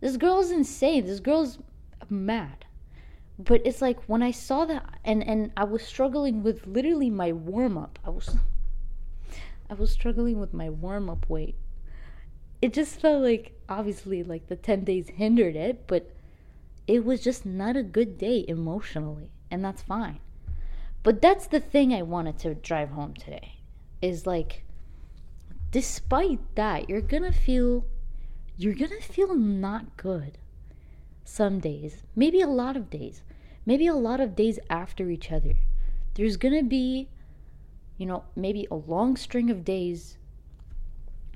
This 0.00 0.16
girl's 0.16 0.50
insane. 0.50 1.06
This 1.06 1.20
girl's 1.20 1.58
mad. 2.08 2.64
But 3.38 3.62
it's 3.64 3.80
like 3.80 4.02
when 4.04 4.22
I 4.22 4.30
saw 4.30 4.64
that 4.66 4.98
and 5.04 5.26
and 5.26 5.52
I 5.56 5.64
was 5.64 5.82
struggling 5.82 6.42
with 6.42 6.66
literally 6.66 7.08
my 7.08 7.32
warm 7.32 7.78
up. 7.78 7.98
I 8.04 8.10
was 8.10 8.36
I 9.70 9.74
was 9.74 9.90
struggling 9.90 10.38
with 10.38 10.52
my 10.52 10.68
warm 10.68 11.08
up 11.08 11.28
weight. 11.30 11.56
It 12.60 12.72
just 12.72 13.00
felt 13.00 13.22
like 13.22 13.58
obviously 13.68 14.22
like 14.22 14.48
the 14.48 14.56
10 14.56 14.84
days 14.84 15.08
hindered 15.08 15.56
it, 15.56 15.86
but 15.86 16.12
it 16.86 17.04
was 17.04 17.22
just 17.22 17.46
not 17.46 17.76
a 17.76 17.82
good 17.82 18.18
day 18.18 18.44
emotionally, 18.46 19.30
and 19.50 19.64
that's 19.64 19.82
fine. 19.82 20.20
But 21.02 21.20
that's 21.20 21.46
the 21.46 21.60
thing 21.60 21.92
I 21.92 22.02
wanted 22.02 22.38
to 22.40 22.54
drive 22.54 22.90
home 22.90 23.14
today 23.14 23.60
is 24.00 24.26
like 24.26 24.64
despite 25.72 26.40
that, 26.54 26.88
you're 26.88 27.00
going 27.00 27.24
to 27.24 27.32
feel 27.32 27.86
you're 28.56 28.74
going 28.74 28.90
to 28.90 29.00
feel 29.00 29.34
not 29.34 29.96
good 29.96 30.38
some 31.24 31.58
days, 31.58 32.02
maybe 32.14 32.40
a 32.40 32.46
lot 32.46 32.76
of 32.76 32.90
days, 32.90 33.22
maybe 33.64 33.86
a 33.86 33.94
lot 33.94 34.20
of 34.20 34.36
days 34.36 34.58
after 34.68 35.10
each 35.10 35.32
other. 35.32 35.54
There's 36.14 36.36
going 36.36 36.54
to 36.54 36.62
be, 36.62 37.08
you 37.96 38.06
know, 38.06 38.24
maybe 38.36 38.68
a 38.70 38.74
long 38.74 39.16
string 39.16 39.50
of 39.50 39.64
days, 39.64 40.18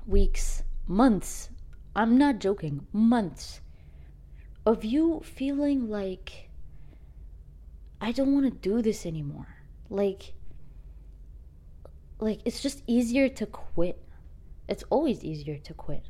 weeks, 0.05 0.63
months. 0.87 1.49
I'm 1.95 2.17
not 2.17 2.39
joking, 2.39 2.85
months 2.93 3.61
of 4.65 4.85
you 4.85 5.21
feeling 5.25 5.89
like 5.89 6.49
I 7.99 8.11
don't 8.11 8.33
want 8.33 8.45
to 8.45 8.69
do 8.69 8.81
this 8.81 9.05
anymore. 9.05 9.56
Like 9.89 10.33
like 12.19 12.41
it's 12.45 12.61
just 12.61 12.83
easier 12.87 13.29
to 13.29 13.45
quit. 13.45 14.01
It's 14.67 14.83
always 14.89 15.23
easier 15.23 15.57
to 15.57 15.73
quit. 15.73 16.03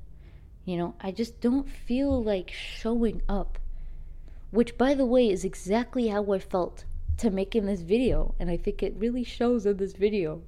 You 0.65 0.77
know, 0.77 0.95
I 0.99 1.11
just 1.11 1.39
don't 1.41 1.69
feel 1.69 2.23
like 2.23 2.51
showing 2.51 3.21
up. 3.29 3.59
Which 4.51 4.77
by 4.77 4.93
the 4.93 5.05
way 5.05 5.29
is 5.29 5.43
exactly 5.43 6.07
how 6.07 6.31
I 6.31 6.39
felt 6.39 6.85
to 7.17 7.29
making 7.29 7.65
this 7.65 7.81
video 7.81 8.35
and 8.39 8.49
I 8.49 8.57
think 8.57 8.83
it 8.83 8.95
really 8.97 9.23
shows 9.23 9.65
in 9.65 9.77
this 9.77 9.93
video 9.93 10.43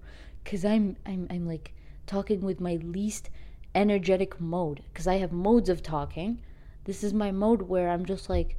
cuz 0.46 0.64
I'm 0.64 0.98
I'm 1.06 1.28
I'm 1.30 1.48
like 1.48 1.74
talking 2.06 2.42
with 2.42 2.60
my 2.62 2.76
least 2.76 3.30
energetic 3.76 4.40
mode 4.40 4.84
cuz 4.94 5.08
I 5.08 5.18
have 5.18 5.32
modes 5.32 5.70
of 5.70 5.84
talking. 5.84 6.42
This 6.86 7.04
is 7.04 7.14
my 7.14 7.32
mode 7.32 7.64
where 7.64 7.90
I'm 7.90 8.06
just 8.06 8.30
like 8.30 8.56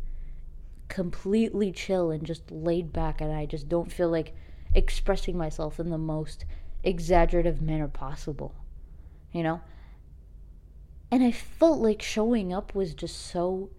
completely 0.88 1.72
chill 1.72 2.10
and 2.10 2.24
just 2.26 2.50
laid 2.50 2.92
back 2.92 3.20
and 3.20 3.32
I 3.32 3.46
just 3.46 3.68
don't 3.68 3.92
feel 3.92 4.10
like 4.10 4.34
expressing 4.74 5.36
myself 5.36 5.80
in 5.80 5.90
the 5.90 5.98
most 5.98 6.44
exaggerative 6.82 7.60
manner 7.60 7.88
possible. 7.88 8.54
You 9.32 9.42
know? 9.42 9.60
And 11.10 11.22
I 11.22 11.32
felt 11.32 11.80
like 11.80 12.02
showing 12.02 12.52
up 12.52 12.74
was 12.74 12.94
just 12.94 13.16
so 13.16 13.70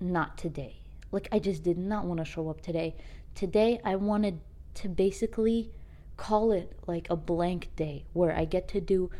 not 0.00 0.38
today. 0.38 0.76
Like 1.10 1.28
I 1.32 1.38
just 1.38 1.62
did 1.62 1.78
not 1.78 2.04
want 2.04 2.18
to 2.18 2.24
show 2.24 2.48
up 2.50 2.60
today. 2.60 2.94
Today 3.34 3.80
I 3.84 3.96
wanted 3.96 4.40
to 4.74 4.88
basically 4.88 5.72
call 6.16 6.52
it 6.52 6.72
like 6.86 7.08
a 7.10 7.16
blank 7.16 7.70
day 7.76 8.04
where 8.12 8.34
I 8.34 8.44
get 8.44 8.68
to 8.68 8.80
do 8.80 9.10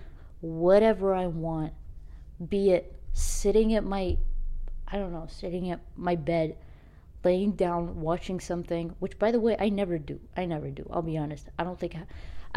whatever 0.40 1.14
I 1.14 1.26
want, 1.26 1.72
be 2.48 2.70
it 2.70 2.94
sitting 3.12 3.74
at 3.74 3.84
my 3.84 4.18
I 4.88 4.98
don't 4.98 5.12
know, 5.12 5.26
sitting 5.28 5.70
at 5.70 5.80
my 5.96 6.14
bed, 6.14 6.56
laying 7.26 7.50
down, 7.50 8.00
watching 8.00 8.38
something, 8.38 8.94
which 9.00 9.18
by 9.18 9.30
the 9.32 9.40
way, 9.40 9.56
I 9.58 9.68
never 9.68 9.98
do. 9.98 10.20
I 10.36 10.44
never 10.46 10.70
do. 10.70 10.88
I'll 10.92 11.02
be 11.02 11.18
honest. 11.18 11.48
I 11.58 11.64
don't 11.64 11.78
think 11.78 11.96
I, 11.96 12.04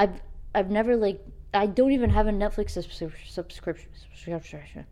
I've 0.01 0.21
I've 0.53 0.69
never 0.69 0.95
like 0.95 1.19
I 1.53 1.65
don't 1.65 1.91
even 1.91 2.11
have 2.11 2.27
a 2.27 2.31
Netflix 2.31 2.69
subscription 2.71 3.89
subscription 4.17 4.85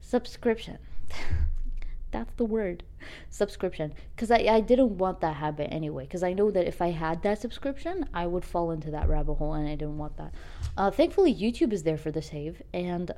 subscription. 0.00 0.78
That's 2.14 2.32
the 2.36 2.44
word, 2.44 2.84
subscription. 3.28 3.92
Because 4.14 4.30
I 4.30 4.40
I 4.58 4.60
didn't 4.60 4.96
want 4.96 5.20
that 5.20 5.36
habit 5.36 5.68
anyway. 5.70 6.04
Because 6.04 6.22
I 6.22 6.32
know 6.32 6.50
that 6.50 6.66
if 6.66 6.80
I 6.80 6.90
had 7.04 7.22
that 7.22 7.40
subscription, 7.44 8.08
I 8.14 8.26
would 8.26 8.44
fall 8.52 8.70
into 8.70 8.90
that 8.92 9.08
rabbit 9.08 9.34
hole, 9.34 9.54
and 9.54 9.68
I 9.68 9.76
didn't 9.80 9.98
want 9.98 10.16
that. 10.16 10.32
Uh, 10.78 10.90
thankfully, 10.90 11.34
YouTube 11.34 11.72
is 11.74 11.82
there 11.82 11.98
for 11.98 12.10
the 12.10 12.22
save, 12.22 12.62
and 12.72 13.12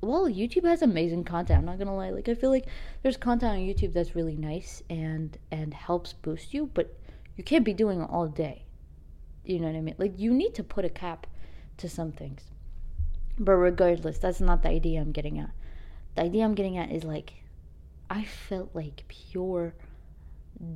well, 0.00 0.28
YouTube 0.28 0.64
has 0.64 0.82
amazing 0.82 1.24
content. 1.24 1.58
I'm 1.58 1.64
not 1.64 1.78
gonna 1.78 1.96
lie. 1.96 2.10
Like 2.10 2.28
I 2.28 2.34
feel 2.34 2.50
like 2.50 2.66
there's 3.02 3.16
content 3.16 3.52
on 3.52 3.58
YouTube 3.58 3.92
that's 3.92 4.14
really 4.14 4.36
nice 4.36 4.82
and 4.90 5.36
and 5.50 5.72
helps 5.72 6.12
boost 6.12 6.52
you, 6.52 6.70
but 6.74 6.94
you 7.36 7.44
can't 7.44 7.64
be 7.64 7.74
doing 7.74 8.00
it 8.00 8.08
all 8.10 8.28
day. 8.28 8.64
You 9.44 9.60
know 9.60 9.66
what 9.66 9.76
I 9.76 9.80
mean? 9.80 9.94
Like 9.98 10.18
you 10.18 10.32
need 10.32 10.54
to 10.54 10.64
put 10.64 10.84
a 10.84 10.90
cap 10.90 11.26
to 11.78 11.88
some 11.88 12.12
things. 12.12 12.42
But 13.38 13.52
regardless, 13.52 14.18
that's 14.18 14.40
not 14.40 14.62
the 14.62 14.70
idea 14.70 15.00
I'm 15.00 15.12
getting 15.12 15.38
at. 15.38 15.50
The 16.14 16.22
idea 16.22 16.44
I'm 16.44 16.54
getting 16.54 16.78
at 16.78 16.90
is 16.90 17.04
like 17.04 17.34
I 18.08 18.24
felt 18.24 18.70
like 18.74 19.04
pure 19.08 19.74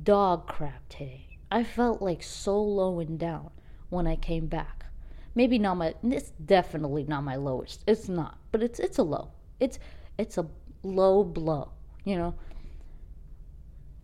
dog 0.03 0.47
crap 0.47 0.87
today. 0.89 1.27
I 1.51 1.63
felt 1.63 2.01
like 2.01 2.23
so 2.23 2.61
low 2.61 2.99
and 2.99 3.19
down 3.19 3.51
when 3.89 4.07
I 4.07 4.15
came 4.15 4.47
back. 4.47 4.80
Maybe 5.33 5.57
not 5.59 5.75
my 5.77 5.93
it's 6.03 6.31
definitely 6.31 7.03
not 7.03 7.23
my 7.23 7.35
lowest. 7.35 7.83
It's 7.87 8.09
not, 8.09 8.37
but 8.51 8.61
it's 8.61 8.79
it's 8.79 8.97
a 8.97 9.03
low. 9.03 9.31
It's 9.59 9.79
it's 10.17 10.37
a 10.37 10.47
low 10.83 11.23
blow, 11.23 11.71
you 12.03 12.17
know. 12.17 12.35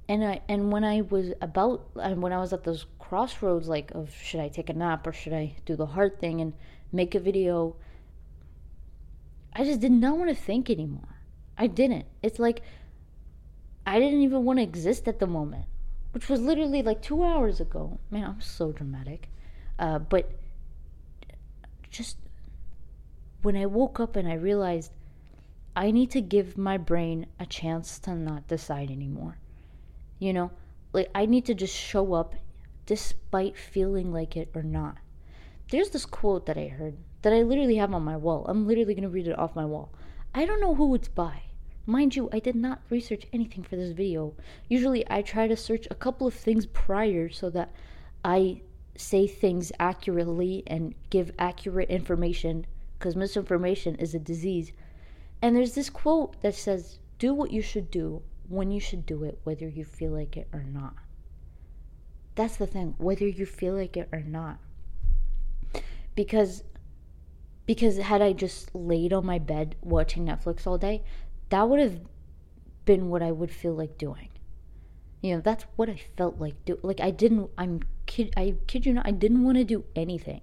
And 0.10 0.24
I 0.24 0.42
and 0.48 0.72
when 0.72 0.84
I 0.84 1.02
was 1.02 1.34
about 1.42 1.88
and 1.96 2.22
when 2.22 2.32
I 2.32 2.40
was 2.40 2.54
at 2.54 2.64
those 2.64 2.86
crossroads 3.00 3.68
like 3.68 3.92
of 3.92 4.14
should 4.14 4.40
I 4.40 4.48
take 4.48 4.70
a 4.70 4.74
nap 4.74 5.06
or 5.06 5.14
should 5.14 5.34
I 5.34 5.56
do 5.66 5.76
the 5.76 5.86
hard 5.86 6.20
thing 6.20 6.40
and 6.42 6.54
make 6.92 7.16
a 7.16 7.20
video 7.20 7.76
I 9.58 9.64
just 9.64 9.80
did 9.80 9.92
not 9.92 10.18
want 10.18 10.30
to 10.30 10.36
think 10.36 10.70
anymore. 10.70 11.18
I 11.58 11.66
didn't. 11.66 12.06
It's 12.22 12.38
like 12.38 12.62
I 13.88 14.00
didn't 14.00 14.22
even 14.22 14.46
want 14.46 14.60
to 14.60 14.64
exist 14.64 15.08
at 15.08 15.20
the 15.20 15.26
moment, 15.26 15.66
which 16.12 16.30
was 16.30 16.42
literally 16.42 16.84
like 16.84 17.02
two 17.02 17.24
hours 17.24 17.60
ago. 17.60 18.00
Man, 18.12 18.24
I'm 18.24 18.42
so 18.42 18.72
dramatic. 18.72 19.30
Uh, 19.80 19.98
but 19.98 20.32
just 21.90 22.18
when 23.42 23.56
I 23.56 23.66
woke 23.66 24.00
up 24.00 24.16
and 24.16 24.28
I 24.28 24.34
realized 24.34 24.92
I 25.76 25.92
need 25.92 26.12
to 26.12 26.22
give 26.22 26.58
my 26.58 26.78
brain 26.78 27.28
a 27.40 27.46
chance 27.46 28.00
to 28.00 28.16
not 28.16 28.48
decide 28.48 28.90
anymore. 28.90 29.38
You 30.20 30.34
know, 30.34 30.52
like 30.94 31.10
I 31.14 31.26
need 31.26 31.46
to 31.46 31.54
just 31.54 31.76
show 31.76 32.14
up 32.14 32.36
despite 32.86 33.58
feeling 33.58 34.12
like 34.12 34.36
it 34.36 34.50
or 34.56 34.64
not. 34.64 34.98
There's 35.70 35.90
this 35.90 36.06
quote 36.06 36.46
that 36.46 36.58
I 36.58 36.68
heard 36.68 36.98
that 37.22 37.34
I 37.34 37.42
literally 37.42 37.76
have 37.76 37.94
on 37.94 38.04
my 38.04 38.18
wall. 38.18 38.46
I'm 38.48 38.68
literally 38.68 38.94
going 38.94 39.04
to 39.04 39.10
read 39.10 39.28
it 39.28 39.38
off 39.38 39.56
my 39.56 39.66
wall. 39.66 39.92
I 40.34 40.46
don't 40.46 40.62
know 40.62 40.76
who 40.76 40.96
it's 40.96 41.10
by. 41.10 41.44
Mind 41.86 42.16
you, 42.16 42.30
I 42.32 42.40
did 42.40 42.56
not 42.56 42.82
research 42.90 43.28
anything 43.32 43.64
for 43.64 43.76
this 43.76 43.92
video. 43.92 44.34
Usually 44.70 45.06
I 45.10 45.22
try 45.22 45.48
to 45.48 45.56
search 45.56 45.88
a 45.90 45.96
couple 45.96 46.28
of 46.28 46.34
things 46.34 46.66
prior 46.66 47.30
so 47.30 47.50
that 47.52 47.72
I 48.26 48.62
say 48.98 49.28
things 49.28 49.72
accurately 49.80 50.64
and 50.68 50.94
give 51.10 51.32
accurate 51.40 51.90
information 51.90 52.66
because 52.98 53.16
misinformation 53.16 53.96
is 53.96 54.14
a 54.14 54.20
disease. 54.20 54.72
And 55.42 55.56
there's 55.56 55.76
this 55.76 55.90
quote 55.90 56.42
that 56.42 56.56
says, 56.56 57.00
Do 57.20 57.34
what 57.34 57.52
you 57.52 57.62
should 57.62 57.92
do 57.92 58.24
when 58.50 58.72
you 58.72 58.80
should 58.80 59.06
do 59.06 59.24
it, 59.24 59.40
whether 59.44 59.68
you 59.68 59.86
feel 59.86 60.12
like 60.12 60.36
it 60.36 60.48
or 60.52 60.64
not. 60.64 60.96
That's 62.36 62.58
the 62.58 62.68
thing, 62.68 62.96
whether 62.98 63.28
you 63.28 63.46
feel 63.46 63.76
like 63.76 63.98
it 63.98 64.10
or 64.12 64.22
not. 64.22 64.60
Because 66.16 66.64
because 67.66 67.98
had 67.98 68.22
I 68.22 68.32
just 68.32 68.74
laid 68.74 69.12
on 69.12 69.26
my 69.26 69.40
bed 69.40 69.76
watching 69.82 70.26
Netflix 70.26 70.66
all 70.66 70.78
day, 70.78 71.04
that 71.50 71.68
would 71.68 71.80
have 71.80 72.00
been 72.86 73.10
what 73.10 73.22
I 73.22 73.32
would 73.32 73.52
feel 73.52 73.74
like 73.74 73.98
doing. 73.98 74.30
You 75.22 75.36
know, 75.36 75.42
that's 75.42 75.66
what 75.76 75.90
I 75.90 76.00
felt 76.16 76.40
like 76.40 76.64
do 76.66 76.80
like 76.82 77.00
I 77.02 77.12
didn't 77.12 77.50
I'm 77.58 77.82
kid 78.08 78.34
I 78.36 78.56
kid 78.66 78.86
you 78.86 78.94
not, 78.94 79.06
I 79.06 79.12
didn't 79.12 79.44
want 79.44 79.58
to 79.58 79.64
do 79.64 79.86
anything. 79.96 80.42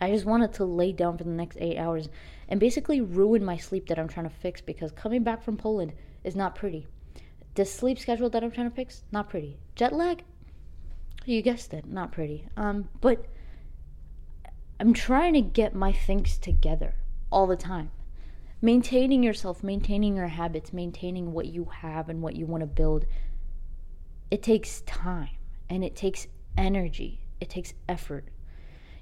I 0.00 0.10
just 0.10 0.26
wanted 0.26 0.52
to 0.54 0.64
lay 0.64 0.92
down 0.92 1.18
for 1.18 1.24
the 1.24 1.30
next 1.30 1.56
eight 1.60 1.78
hours 1.78 2.08
and 2.48 2.60
basically 2.60 3.00
ruin 3.00 3.44
my 3.44 3.56
sleep 3.56 3.88
that 3.88 3.98
I'm 3.98 4.08
trying 4.08 4.28
to 4.28 4.34
fix 4.34 4.60
because 4.60 4.92
coming 4.92 5.24
back 5.24 5.42
from 5.42 5.56
Poland 5.56 5.94
is 6.22 6.36
not 6.36 6.54
pretty. 6.54 6.86
The 7.54 7.64
sleep 7.64 7.98
schedule 7.98 8.28
that 8.30 8.44
I'm 8.44 8.50
trying 8.50 8.68
to 8.68 8.76
fix, 8.76 9.02
not 9.10 9.30
pretty. 9.30 9.56
Jet 9.74 9.94
lag, 9.94 10.22
you 11.24 11.40
guessed 11.40 11.72
it, 11.72 11.86
not 11.86 12.12
pretty. 12.12 12.46
Um, 12.56 12.88
but 13.00 13.24
I'm 14.78 14.92
trying 14.92 15.32
to 15.32 15.40
get 15.40 15.74
my 15.74 15.92
things 15.92 16.36
together 16.36 16.94
all 17.32 17.46
the 17.46 17.56
time. 17.56 17.90
Maintaining 18.60 19.22
yourself, 19.22 19.62
maintaining 19.62 20.16
your 20.16 20.28
habits, 20.28 20.72
maintaining 20.72 21.32
what 21.32 21.46
you 21.46 21.66
have 21.80 22.08
and 22.08 22.20
what 22.20 22.36
you 22.36 22.44
want 22.44 22.60
to 22.60 22.66
build. 22.66 23.06
It 24.30 24.42
takes 24.42 24.82
time 24.82 25.30
and 25.70 25.82
it 25.82 25.96
takes 25.96 26.26
energy, 26.56 27.20
it 27.40 27.50
takes 27.50 27.74
effort. 27.88 28.24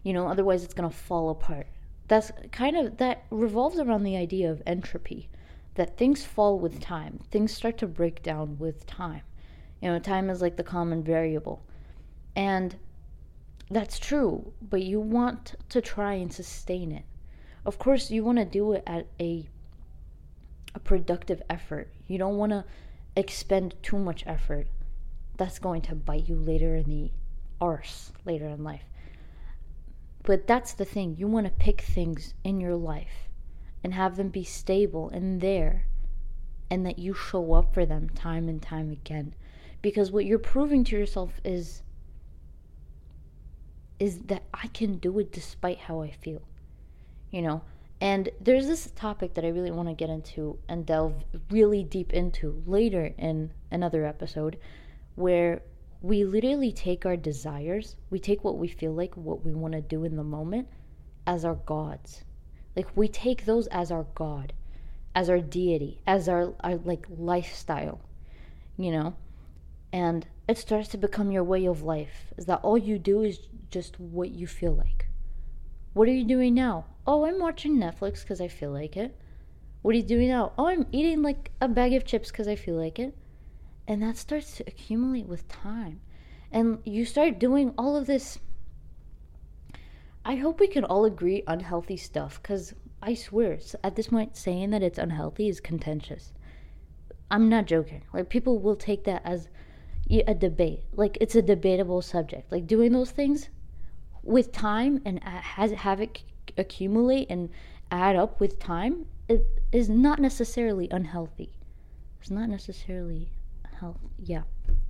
You 0.03 0.13
know, 0.13 0.29
otherwise 0.29 0.65
it's 0.65 0.75
going 0.75 0.89
to 0.89 0.97
fall 0.97 1.31
apart. 1.31 1.67
That's 2.09 2.31
kind 2.53 2.77
of 2.77 2.99
that 2.99 3.25
revolves 3.31 3.79
around 3.79 4.05
the 4.05 4.17
idea 4.17 4.51
of 4.51 4.63
entropy 4.67 5.31
that 5.75 5.97
things 5.97 6.25
fall 6.25 6.59
with 6.59 6.81
time. 6.81 7.21
Things 7.31 7.53
start 7.53 7.79
to 7.79 7.87
break 7.87 8.23
down 8.23 8.59
with 8.59 8.87
time. 8.87 9.23
You 9.81 9.91
know, 9.91 9.99
time 9.99 10.31
is 10.31 10.41
like 10.41 10.57
the 10.57 10.63
common 10.63 11.03
variable. 11.03 11.63
And 12.37 12.77
that's 13.71 13.99
true, 13.99 14.53
but 14.61 14.83
you 14.83 15.01
want 15.01 15.55
to 15.71 15.81
try 15.81 16.15
and 16.15 16.33
sustain 16.33 16.93
it. 16.93 17.05
Of 17.65 17.79
course, 17.79 18.11
you 18.11 18.23
want 18.23 18.39
to 18.39 18.45
do 18.45 18.73
it 18.73 18.83
at 18.87 19.07
a 19.19 19.49
a 20.75 20.81
productive 20.81 21.41
effort. 21.49 21.89
You 22.09 22.19
don't 22.19 22.37
want 22.37 22.51
to 22.51 22.65
expend 23.17 23.77
too 23.83 23.99
much 23.99 24.25
effort. 24.27 24.67
That's 25.37 25.59
going 25.59 25.83
to 25.83 25.95
bite 25.95 26.29
you 26.29 26.37
later 26.37 26.75
in 26.75 26.85
the 26.89 27.11
arse 27.65 28.13
later 28.25 28.47
in 28.49 28.63
life. 28.63 28.85
But 30.23 30.47
that's 30.47 30.73
the 30.73 30.85
thing. 30.85 31.17
You 31.19 31.27
want 31.27 31.47
to 31.47 31.53
pick 31.53 31.81
things 31.81 32.35
in 32.45 32.61
your 32.61 32.77
life 32.77 33.29
and 33.83 33.95
have 33.95 34.17
them 34.17 34.29
be 34.29 34.45
stable 34.45 35.09
and 35.11 35.41
there 35.41 35.87
and 36.71 36.85
that 36.87 36.99
you 36.99 37.15
show 37.15 37.53
up 37.55 37.73
for 37.75 37.87
them 37.87 38.09
time 38.09 38.49
and 38.49 38.61
time 38.61 38.91
again. 38.91 39.35
Because 39.83 40.11
what 40.11 40.25
you're 40.25 40.39
proving 40.39 40.85
to 40.85 40.97
yourself 40.97 41.41
is 41.45 41.83
is 43.99 44.19
that 44.27 44.43
I 44.53 44.67
can 44.69 44.97
do 44.97 45.19
it 45.21 45.33
despite 45.33 45.79
how 45.79 46.01
I 46.03 46.11
feel. 46.11 46.43
You 47.31 47.43
know, 47.43 47.63
and 48.01 48.29
there's 48.41 48.67
this 48.67 48.91
topic 48.97 49.35
that 49.35 49.45
I 49.45 49.49
really 49.49 49.71
want 49.71 49.89
to 49.89 49.95
get 49.95 50.11
into 50.11 50.59
and 50.69 50.85
delve 50.85 51.25
really 51.51 51.85
deep 51.85 52.13
into 52.13 52.63
later 52.67 53.15
in 53.17 53.53
another 53.71 54.05
episode 54.05 54.59
where 55.15 55.63
we 56.05 56.23
literally 56.23 56.71
take 56.71 57.07
our 57.07 57.17
desires, 57.17 57.97
we 58.11 58.19
take 58.19 58.45
what 58.45 58.59
we 58.59 58.69
feel 58.69 58.93
like, 58.93 59.17
what 59.17 59.43
we 59.43 59.55
want 59.55 59.73
to 59.73 59.81
do 59.81 60.05
in 60.05 60.17
the 60.17 60.23
moment, 60.23 60.69
as 61.27 61.47
our 61.47 61.55
gods. 61.55 62.25
Like 62.77 62.95
we 62.95 63.09
take 63.09 63.47
those 63.47 63.69
as 63.69 63.91
our 63.91 64.05
god, 64.15 64.53
as 65.15 65.31
our 65.31 65.41
deity, 65.41 66.03
as 66.07 66.29
our, 66.29 66.53
our 66.61 66.77
like 66.77 67.07
lifestyle, 67.09 68.03
you 68.77 68.93
know? 68.93 69.15
And 69.95 70.27
it 70.47 70.59
starts 70.59 70.89
to 70.89 70.99
become 70.99 71.33
your 71.33 71.43
way 71.43 71.65
of 71.65 71.83
life. 71.83 72.35
Is 72.37 72.45
that 72.45 72.61
all 72.63 72.77
you 72.77 72.99
do 72.99 73.23
is 73.23 73.39
just 73.71 73.99
what 73.99 74.29
you 74.29 74.47
feel 74.47 74.75
like? 74.75 75.07
What 75.95 76.07
are 76.07 76.13
you 76.13 76.25
doing 76.25 76.53
now? 76.53 76.85
Oh, 77.07 77.25
I'm 77.25 77.39
watching 77.39 77.79
Netflix 77.79 78.21
because 78.21 78.43
I 78.43 78.49
feel 78.49 78.73
like 78.73 78.99
it. 78.99 79.19
What 79.81 79.95
are 79.95 79.99
you 79.99 80.05
doing 80.05 80.29
now? 80.29 80.53
Oh, 80.59 80.67
I'm 80.67 80.87
eating 80.93 81.23
like 81.23 81.51
a 81.63 81.69
bag 81.69 81.95
of 81.95 82.05
chips 82.05 82.31
because 82.31 82.47
I 82.47 82.57
feel 82.57 82.75
like 82.75 82.99
it. 82.99 83.17
And 83.87 84.03
that 84.03 84.17
starts 84.17 84.57
to 84.57 84.65
accumulate 84.67 85.27
with 85.27 85.49
time. 85.49 86.01
And 86.51 86.79
you 86.85 87.05
start 87.05 87.39
doing 87.39 87.75
all 87.77 87.97
of 87.97 88.07
this. 88.07 88.39
I 90.25 90.37
hope 90.37 90.61
we 90.61 90.69
can 90.69 90.85
all 90.85 91.05
agree 91.05 91.43
unhealthy 91.47 91.97
stuff 91.97 92.41
because 92.41 92.75
I 93.03 93.15
swear, 93.15 93.59
at 93.83 93.97
this 93.97 94.09
point, 94.09 94.37
saying 94.37 94.71
that 94.71 94.83
it's 94.83 94.99
unhealthy 94.99 95.49
is 95.49 95.61
contentious. 95.61 96.33
I'm 97.31 97.49
not 97.49 97.67
joking. 97.67 98.03
Like, 98.13 98.31
people 98.31 98.59
will 98.59 98.77
take 98.77 99.05
that 99.05 99.23
as 99.25 99.49
a 100.11 100.35
debate. 100.35 100.85
Like, 100.93 101.19
it's 101.21 101.35
a 101.35 101.43
debatable 101.43 102.01
subject. 102.01 102.51
Like, 102.51 102.67
doing 102.67 102.93
those 102.93 103.11
things 103.11 103.51
with 104.23 104.53
time 104.53 105.03
and 105.05 105.23
has, 105.23 105.73
have 105.73 106.01
it 106.01 106.23
accumulate 106.57 107.27
and 107.29 107.51
add 107.91 108.17
up 108.17 108.41
with 108.41 108.59
time 108.59 109.07
it 109.29 109.47
is 109.73 109.89
not 109.89 110.19
necessarily 110.19 110.89
unhealthy. 110.91 111.51
It's 112.21 112.31
not 112.31 112.49
necessarily 112.49 113.31
Yeah, 114.19 114.43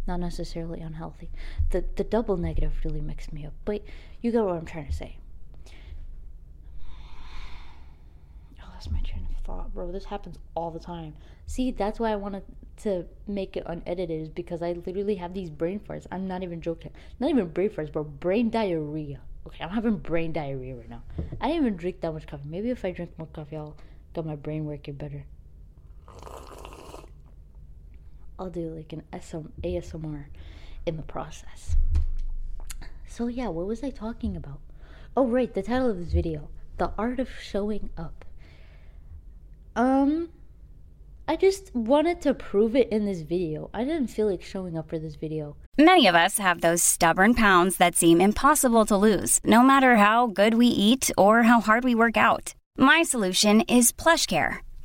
not 0.07 0.21
necessarily 0.21 0.81
unhealthy. 0.81 1.31
The 1.71 1.85
the 1.97 2.05
double 2.05 2.37
negative 2.37 2.73
really 2.85 3.01
mixed 3.01 3.33
me 3.33 3.47
up. 3.47 3.53
But 3.65 3.83
you 4.21 4.31
get 4.33 4.45
what 4.45 4.57
I'm 4.57 4.67
trying 4.67 4.87
to 4.87 4.93
say. 4.93 5.17
Oh, 8.63 8.71
that's 8.73 8.91
my 8.91 9.01
train 9.01 9.27
of 9.31 9.45
thought, 9.45 9.75
bro. 9.75 9.93
This 9.93 10.07
happens 10.07 10.39
all 10.55 10.71
the 10.71 10.81
time. 10.81 11.15
See, 11.47 11.71
that's 11.71 12.01
why 12.01 12.11
I 12.13 12.17
wanted 12.17 12.45
to 12.83 13.05
make 13.27 13.57
it 13.57 13.65
unedited, 13.67 14.23
is 14.23 14.29
because 14.29 14.63
I 14.63 14.73
literally 14.73 15.17
have 15.17 15.35
these 15.35 15.51
brain 15.51 15.81
farts. 15.81 16.07
I'm 16.11 16.27
not 16.27 16.43
even 16.43 16.61
joking. 16.61 16.91
Not 17.21 17.31
even 17.31 17.49
brain 17.49 17.71
farts, 17.71 17.93
bro. 17.93 18.05
Brain 18.05 18.51
diarrhea. 18.51 19.21
Okay, 19.47 19.63
I'm 19.63 19.71
having 19.71 19.99
brain 19.99 20.33
diarrhea 20.33 20.75
right 20.77 20.89
now. 20.89 21.03
I 21.41 21.49
didn't 21.49 21.63
even 21.63 21.77
drink 21.77 22.01
that 22.01 22.13
much 22.13 22.27
coffee. 22.27 22.49
Maybe 22.49 22.71
if 22.71 22.85
I 22.85 22.93
drink 22.93 23.13
more 23.19 23.29
coffee, 23.29 23.57
I'll 23.57 23.77
get 24.15 24.25
my 24.25 24.37
brain 24.37 24.65
working 24.65 24.95
better. 24.95 25.25
I'll 28.39 28.51
do 28.51 28.71
like 28.71 28.93
an 28.93 29.03
SM, 29.13 29.49
ASMR 29.63 30.27
in 30.87 30.97
the 30.97 31.03
process. 31.03 31.77
So 33.07 33.29
yeah, 33.29 33.49
what 33.49 33.67
was 33.67 33.83
I 33.83 33.91
talking 33.91 34.37
about? 34.37 34.61
Oh 35.17 35.27
right, 35.27 35.53
the 35.53 35.63
title 35.63 35.91
of 35.91 35.99
this 35.99 36.13
video, 36.13 36.49
The 36.79 36.93
Art 36.99 37.21
of 37.21 37.29
Showing 37.41 37.91
Up. 37.97 38.25
Um 39.77 40.31
I 41.27 41.37
just 41.37 41.75
wanted 41.75 42.21
to 42.23 42.35
prove 42.35 42.77
it 42.77 42.91
in 42.91 43.07
this 43.07 43.23
video. 43.23 43.71
I 43.73 43.85
didn't 43.85 44.09
feel 44.09 44.31
like 44.31 44.43
showing 44.43 44.77
up 44.77 44.91
for 44.91 44.99
this 44.99 45.15
video. 45.15 45.57
Many 45.79 46.07
of 46.07 46.15
us 46.15 46.37
have 46.37 46.61
those 46.61 46.83
stubborn 46.83 47.35
pounds 47.35 47.79
that 47.79 47.97
seem 47.97 48.21
impossible 48.21 48.85
to 48.87 48.97
lose, 48.97 49.41
no 49.43 49.63
matter 49.63 49.97
how 49.97 50.27
good 50.27 50.55
we 50.55 50.67
eat 50.67 51.11
or 51.17 51.45
how 51.45 51.61
hard 51.61 51.83
we 51.83 51.95
work 51.95 52.19
out. 52.19 52.55
My 52.77 53.03
solution 53.05 53.63
is 53.63 53.91
PlushCare. 53.91 54.59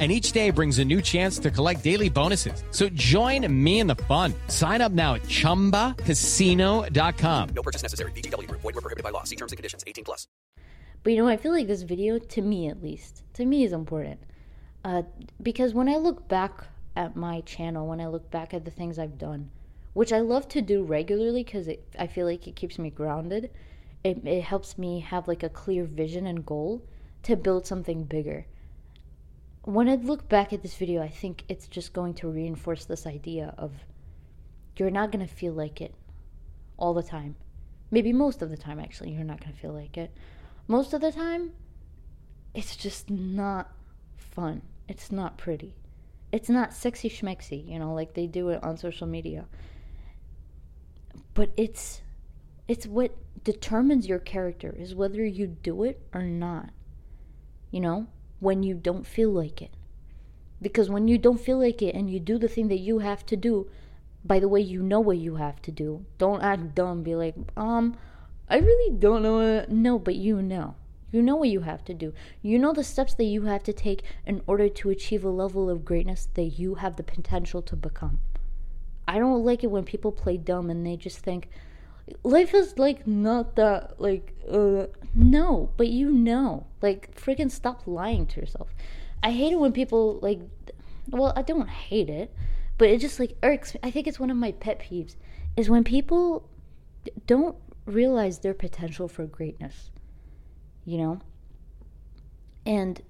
and 0.00 0.10
each 0.10 0.32
day 0.32 0.50
brings 0.50 0.80
a 0.80 0.84
new 0.84 1.00
chance 1.00 1.38
to 1.38 1.52
collect 1.52 1.84
daily 1.84 2.08
bonuses. 2.08 2.64
So 2.72 2.88
join 2.88 3.46
me 3.64 3.78
in 3.78 3.86
the 3.86 3.94
fun. 3.94 4.34
Sign 4.48 4.80
up 4.80 4.90
now 4.90 5.14
at 5.14 5.22
ChumbaCasino.com. 5.22 7.48
No 7.54 7.62
purchase 7.62 7.82
necessary. 7.82 8.10
VGW. 8.10 8.50
Void 8.50 8.64
were 8.64 8.72
prohibited 8.72 9.04
by 9.04 9.10
law. 9.10 9.22
See 9.22 9.36
terms 9.36 9.52
and 9.52 9.56
conditions. 9.56 9.84
18 9.86 10.04
plus. 10.04 10.26
But 11.04 11.12
you 11.12 11.22
know, 11.22 11.28
I 11.28 11.36
feel 11.36 11.52
like 11.52 11.68
this 11.68 11.82
video, 11.82 12.18
to 12.18 12.42
me 12.42 12.68
at 12.68 12.82
least, 12.82 13.22
to 13.34 13.44
me 13.44 13.62
is 13.62 13.72
important. 13.72 14.18
Uh, 14.84 15.02
because 15.40 15.74
when 15.74 15.88
I 15.88 15.96
look 15.96 16.28
back 16.28 16.64
at 16.96 17.14
my 17.14 17.42
channel, 17.42 17.86
when 17.86 18.00
I 18.00 18.06
look 18.06 18.30
back 18.30 18.54
at 18.54 18.64
the 18.64 18.70
things 18.70 18.98
I've 18.98 19.18
done, 19.18 19.50
which 19.92 20.12
I 20.12 20.20
love 20.20 20.48
to 20.48 20.62
do 20.62 20.82
regularly 20.82 21.44
because 21.44 21.68
I 21.98 22.06
feel 22.06 22.26
like 22.26 22.48
it 22.48 22.56
keeps 22.56 22.78
me 22.78 22.90
grounded, 22.90 23.50
it, 24.02 24.26
it 24.26 24.42
helps 24.42 24.76
me 24.76 25.00
have 25.00 25.28
like 25.28 25.42
a 25.42 25.48
clear 25.48 25.84
vision 25.84 26.26
and 26.26 26.44
goal 26.44 26.82
to 27.22 27.36
build 27.36 27.66
something 27.66 28.04
bigger 28.04 28.46
when 29.64 29.88
I 29.88 29.94
look 29.94 30.28
back 30.28 30.52
at 30.52 30.62
this 30.62 30.74
video, 30.74 31.02
I 31.02 31.08
think 31.08 31.44
it's 31.48 31.66
just 31.66 31.92
going 31.92 32.14
to 32.14 32.28
reinforce 32.28 32.84
this 32.84 33.06
idea 33.06 33.54
of 33.56 33.72
you're 34.76 34.90
not 34.90 35.10
going 35.10 35.26
to 35.26 35.32
feel 35.32 35.52
like 35.52 35.80
it 35.80 35.94
all 36.76 36.94
the 36.94 37.02
time. 37.02 37.36
Maybe 37.90 38.12
most 38.12 38.42
of 38.42 38.50
the 38.50 38.56
time, 38.56 38.78
actually, 38.78 39.12
you're 39.12 39.24
not 39.24 39.40
going 39.40 39.54
to 39.54 39.58
feel 39.58 39.72
like 39.72 39.96
it. 39.96 40.12
Most 40.68 40.92
of 40.92 41.00
the 41.00 41.12
time, 41.12 41.52
it's 42.54 42.76
just 42.76 43.10
not 43.10 43.72
fun. 44.16 44.62
It's 44.88 45.10
not 45.10 45.38
pretty. 45.38 45.74
It's 46.32 46.48
not 46.48 46.74
sexy 46.74 47.08
schmexy, 47.08 47.66
you 47.66 47.78
know, 47.78 47.94
like 47.94 48.14
they 48.14 48.26
do 48.26 48.48
it 48.50 48.62
on 48.62 48.76
social 48.76 49.06
media. 49.06 49.46
But 51.32 51.50
it's 51.56 52.02
it's 52.66 52.86
what 52.86 53.16
determines 53.44 54.08
your 54.08 54.18
character 54.18 54.74
is 54.76 54.94
whether 54.94 55.24
you 55.24 55.46
do 55.46 55.84
it 55.84 56.00
or 56.12 56.22
not. 56.22 56.70
You 57.70 57.80
know? 57.80 58.06
When 58.40 58.62
you 58.62 58.74
don't 58.74 59.06
feel 59.06 59.30
like 59.30 59.62
it. 59.62 59.70
Because 60.60 60.88
when 60.88 61.08
you 61.08 61.18
don't 61.18 61.40
feel 61.40 61.58
like 61.58 61.82
it 61.82 61.94
and 61.94 62.10
you 62.10 62.20
do 62.20 62.38
the 62.38 62.48
thing 62.48 62.68
that 62.68 62.78
you 62.78 63.00
have 63.00 63.26
to 63.26 63.36
do, 63.36 63.68
by 64.24 64.40
the 64.40 64.48
way, 64.48 64.60
you 64.60 64.82
know 64.82 65.00
what 65.00 65.18
you 65.18 65.36
have 65.36 65.60
to 65.62 65.70
do. 65.70 66.04
Don't 66.16 66.42
act 66.42 66.74
dumb. 66.74 67.02
Be 67.02 67.14
like, 67.14 67.34
um, 67.56 67.96
I 68.48 68.58
really 68.58 68.96
don't 68.96 69.22
know. 69.22 69.64
No, 69.68 69.98
but 69.98 70.14
you 70.14 70.40
know. 70.40 70.76
You 71.12 71.22
know 71.22 71.36
what 71.36 71.48
you 71.48 71.60
have 71.60 71.84
to 71.84 71.94
do. 71.94 72.12
You 72.42 72.58
know 72.58 72.72
the 72.72 72.82
steps 72.82 73.14
that 73.14 73.24
you 73.24 73.42
have 73.42 73.62
to 73.64 73.72
take 73.72 74.02
in 74.26 74.42
order 74.46 74.68
to 74.68 74.90
achieve 74.90 75.24
a 75.24 75.28
level 75.28 75.70
of 75.70 75.84
greatness 75.84 76.28
that 76.34 76.58
you 76.58 76.76
have 76.76 76.96
the 76.96 77.04
potential 77.04 77.62
to 77.62 77.76
become. 77.76 78.18
I 79.06 79.18
don't 79.18 79.44
like 79.44 79.62
it 79.62 79.70
when 79.70 79.84
people 79.84 80.10
play 80.10 80.38
dumb 80.38 80.70
and 80.70 80.84
they 80.84 80.96
just 80.96 81.18
think, 81.18 81.48
life 82.22 82.54
is 82.54 82.78
like 82.78 83.06
not 83.06 83.56
that 83.56 84.00
like 84.00 84.34
uh 84.50 84.86
no 85.14 85.70
but 85.76 85.88
you 85.88 86.10
know. 86.10 86.66
Like 86.82 87.14
freaking 87.14 87.50
stop 87.50 87.86
lying 87.86 88.26
to 88.26 88.40
yourself. 88.40 88.74
I 89.22 89.30
hate 89.30 89.52
it 89.52 89.58
when 89.58 89.72
people 89.72 90.18
like 90.20 90.40
well 91.10 91.32
i 91.36 91.42
don't 91.42 91.68
hate 91.68 92.08
it 92.08 92.34
but 92.78 92.88
it 92.88 93.00
just 93.00 93.20
like 93.20 93.36
irks 93.42 93.74
me. 93.74 93.80
I 93.82 93.90
think 93.90 94.06
it's 94.06 94.18
one 94.18 94.30
of 94.30 94.36
my 94.36 94.52
pet 94.52 94.80
peeves 94.80 95.16
is 95.56 95.70
when 95.70 95.84
people 95.84 96.48
don't 97.26 97.56
realize 97.86 98.38
their 98.38 98.54
potential 98.54 99.08
for 99.08 99.26
greatness 99.26 99.90
you 100.84 100.98
know? 100.98 101.20
And 102.66 103.02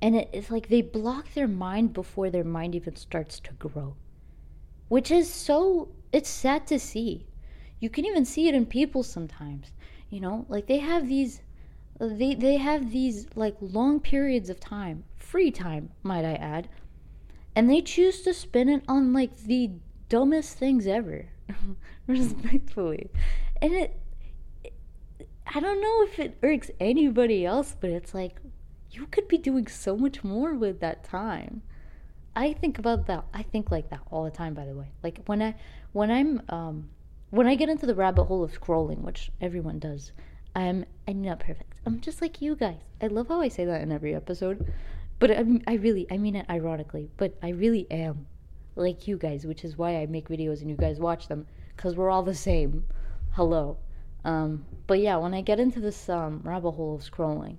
and 0.00 0.14
it, 0.16 0.30
it's 0.32 0.50
like 0.50 0.68
they 0.68 0.82
block 0.82 1.32
their 1.34 1.48
mind 1.48 1.92
before 1.92 2.30
their 2.30 2.44
mind 2.44 2.74
even 2.74 2.96
starts 2.96 3.40
to 3.40 3.52
grow 3.54 3.94
which 4.88 5.10
is 5.10 5.32
so 5.32 5.88
it's 6.12 6.28
sad 6.28 6.66
to 6.68 6.78
see. 6.78 7.26
You 7.80 7.90
can 7.90 8.04
even 8.04 8.24
see 8.24 8.48
it 8.48 8.54
in 8.54 8.66
people 8.66 9.02
sometimes. 9.02 9.72
You 10.10 10.20
know, 10.20 10.46
like 10.48 10.66
they 10.66 10.78
have 10.78 11.08
these 11.08 11.42
they 12.00 12.34
they 12.34 12.56
have 12.56 12.92
these 12.92 13.26
like 13.34 13.56
long 13.60 14.00
periods 14.00 14.48
of 14.48 14.60
time, 14.60 15.04
free 15.16 15.50
time, 15.50 15.90
might 16.02 16.24
I 16.24 16.34
add, 16.34 16.68
and 17.54 17.68
they 17.68 17.82
choose 17.82 18.22
to 18.22 18.32
spend 18.32 18.70
it 18.70 18.82
on 18.88 19.12
like 19.12 19.36
the 19.36 19.72
dumbest 20.08 20.56
things 20.58 20.86
ever. 20.86 21.26
Respectfully. 22.06 23.10
And 23.60 23.72
it, 23.74 24.00
it 24.64 24.72
I 25.52 25.60
don't 25.60 25.80
know 25.80 26.02
if 26.04 26.18
it 26.18 26.38
irks 26.42 26.70
anybody 26.80 27.44
else, 27.44 27.76
but 27.78 27.90
it's 27.90 28.14
like 28.14 28.36
you 28.90 29.06
could 29.06 29.28
be 29.28 29.38
doing 29.38 29.66
so 29.66 29.96
much 29.96 30.24
more 30.24 30.54
with 30.54 30.80
that 30.80 31.04
time. 31.04 31.62
I 32.34 32.52
think 32.52 32.78
about 32.78 33.06
that. 33.08 33.24
I 33.34 33.42
think 33.42 33.70
like 33.70 33.90
that 33.90 34.00
all 34.10 34.24
the 34.24 34.30
time 34.30 34.54
by 34.54 34.64
the 34.64 34.74
way. 34.74 34.92
Like 35.02 35.20
when 35.26 35.42
I 35.42 35.56
when 35.92 36.10
I'm 36.10 36.42
um 36.48 36.90
when 37.30 37.46
I 37.46 37.54
get 37.54 37.68
into 37.68 37.86
the 37.86 37.94
rabbit 37.94 38.24
hole 38.24 38.42
of 38.42 38.58
scrolling, 38.58 39.00
which 39.00 39.30
everyone 39.40 39.78
does, 39.78 40.12
I'm 40.54 40.84
I'm 41.06 41.22
not 41.22 41.40
perfect. 41.40 41.74
I'm 41.86 42.00
just 42.00 42.20
like 42.22 42.42
you 42.42 42.56
guys. 42.56 42.80
I 43.00 43.06
love 43.06 43.28
how 43.28 43.40
I 43.40 43.48
say 43.48 43.64
that 43.64 43.82
in 43.82 43.92
every 43.92 44.14
episode, 44.14 44.72
but 45.18 45.30
I 45.30 45.44
I 45.66 45.74
really 45.74 46.06
I 46.10 46.16
mean 46.16 46.36
it 46.36 46.46
ironically, 46.48 47.10
but 47.16 47.36
I 47.42 47.50
really 47.50 47.86
am 47.90 48.26
like 48.76 49.08
you 49.08 49.16
guys, 49.16 49.46
which 49.46 49.64
is 49.64 49.76
why 49.76 49.96
I 49.96 50.06
make 50.06 50.28
videos 50.28 50.60
and 50.60 50.70
you 50.70 50.76
guys 50.76 50.98
watch 51.00 51.28
them 51.28 51.46
because 51.76 51.96
we're 51.96 52.10
all 52.10 52.22
the 52.22 52.34
same. 52.34 52.84
Hello. 53.32 53.78
Um, 54.24 54.66
but 54.86 55.00
yeah, 55.00 55.16
when 55.16 55.34
I 55.34 55.40
get 55.42 55.60
into 55.60 55.80
this 55.80 56.08
um, 56.08 56.40
rabbit 56.44 56.72
hole 56.72 56.94
of 56.96 57.02
scrolling, 57.02 57.56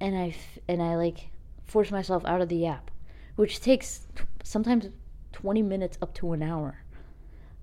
and 0.00 0.16
I 0.16 0.28
f- 0.28 0.58
and 0.68 0.82
I 0.82 0.96
like 0.96 1.30
force 1.66 1.90
myself 1.90 2.24
out 2.24 2.40
of 2.40 2.48
the 2.48 2.66
app, 2.66 2.90
which 3.36 3.60
takes 3.60 4.06
t- 4.14 4.24
sometimes 4.42 4.88
20 5.32 5.62
minutes 5.62 5.98
up 6.02 6.14
to 6.14 6.32
an 6.32 6.42
hour. 6.42 6.82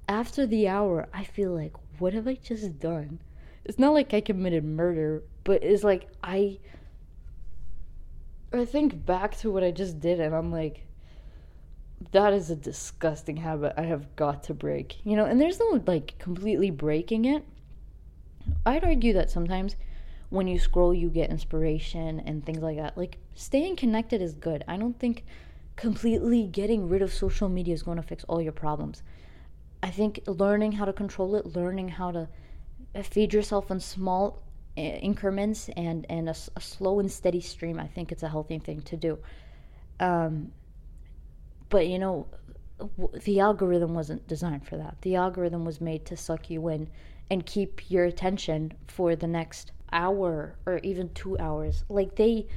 After 0.08 0.46
the 0.46 0.68
hour, 0.68 1.08
I 1.14 1.24
feel 1.24 1.52
like, 1.52 1.74
what 2.00 2.14
have 2.14 2.28
I 2.28 2.36
just 2.36 2.80
done? 2.80 3.20
It's 3.66 3.80
not 3.80 3.94
like 3.94 4.14
I 4.14 4.22
committed 4.22 4.66
murder, 4.66 5.24
but 5.44 5.64
it's 5.64 5.84
like 5.84 6.10
I 6.24 6.60
I 8.52 8.66
think 8.66 9.06
back 9.06 9.38
to 9.38 9.52
what 9.52 9.64
I 9.64 9.72
just 9.72 10.00
did 10.00 10.20
and 10.20 10.36
I'm 10.36 10.52
like 10.52 10.86
that 12.12 12.34
is 12.34 12.50
a 12.50 12.56
disgusting 12.56 13.38
habit 13.38 13.74
I 13.78 13.84
have 13.84 14.16
got 14.16 14.44
to 14.44 14.54
break. 14.54 14.98
You 15.06 15.16
know, 15.16 15.26
and 15.26 15.40
there's 15.40 15.60
no 15.60 15.82
like 15.88 16.18
completely 16.20 16.70
breaking 16.70 17.26
it. 17.26 17.46
I'd 18.66 18.84
argue 18.84 19.14
that 19.14 19.32
sometimes 19.32 19.76
when 20.30 20.48
you 20.48 20.60
scroll 20.60 20.94
you 20.94 21.10
get 21.10 21.30
inspiration 21.30 22.20
and 22.20 22.46
things 22.46 22.60
like 22.60 22.78
that. 22.78 22.98
Like 22.98 23.18
staying 23.36 23.78
connected 23.78 24.22
is 24.22 24.34
good. 24.34 24.64
I 24.68 24.78
don't 24.78 25.00
think 25.00 25.24
completely 25.76 26.48
getting 26.48 26.90
rid 26.90 27.02
of 27.02 27.14
social 27.14 27.50
media 27.50 27.74
is 27.74 27.84
going 27.84 27.98
to 27.98 28.04
fix 28.04 28.24
all 28.26 28.42
your 28.42 28.52
problems. 28.52 29.04
I 29.84 29.90
think 29.90 30.22
learning 30.26 30.72
how 30.72 30.86
to 30.86 30.94
control 30.94 31.36
it, 31.36 31.46
learning 31.58 31.90
how 31.90 32.12
to 32.12 32.30
feed 33.04 33.34
yourself 33.34 33.70
in 33.70 33.82
small 33.82 34.42
uh, 34.78 34.82
increments 34.82 35.70
and 35.76 36.06
and 36.10 36.30
a, 36.30 36.36
a, 36.56 36.62
slow 36.62 37.02
and 37.02 37.12
steady 37.12 37.42
stream. 37.42 37.78
I 37.80 37.88
think 37.88 38.12
it's 38.12 38.24
a 38.24 38.30
healthy 38.30 38.60
thing 38.60 38.82
to 38.84 38.96
do. 38.96 39.20
Um, 40.00 40.54
but 41.68 41.88
you 41.88 42.00
know, 42.00 42.28
the 43.26 43.42
algorithm 43.42 43.94
wasn't 43.94 44.26
designed 44.26 44.66
for 44.66 44.78
that. 44.78 45.02
The 45.02 45.16
algorithm 45.18 45.66
was 45.66 45.82
made 45.82 46.06
to 46.06 46.16
suck 46.16 46.50
you 46.50 46.66
in 46.70 46.90
and 47.30 47.46
keep 47.46 47.92
your 47.92 48.06
attention 48.06 48.72
for 48.88 49.18
the 49.18 49.28
next 49.28 49.74
hour 49.92 50.56
or 50.66 50.78
even 50.78 51.10
two 51.10 51.38
hours. 51.40 51.84
Like 51.90 52.16
they 52.16 52.48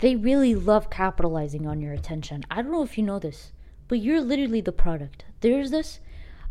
they 0.00 0.16
really 0.16 0.54
love 0.54 0.90
capitalizing 0.90 1.66
on 1.66 1.80
your 1.80 1.94
attention. 1.94 2.44
I 2.50 2.60
don't 2.60 2.72
know 2.72 2.82
if 2.82 2.98
you 2.98 3.04
know 3.04 3.18
this, 3.18 3.52
but 3.88 4.00
you're 4.00 4.20
literally 4.20 4.60
the 4.60 4.70
product. 4.70 5.24
There's 5.40 5.70
this 5.70 6.00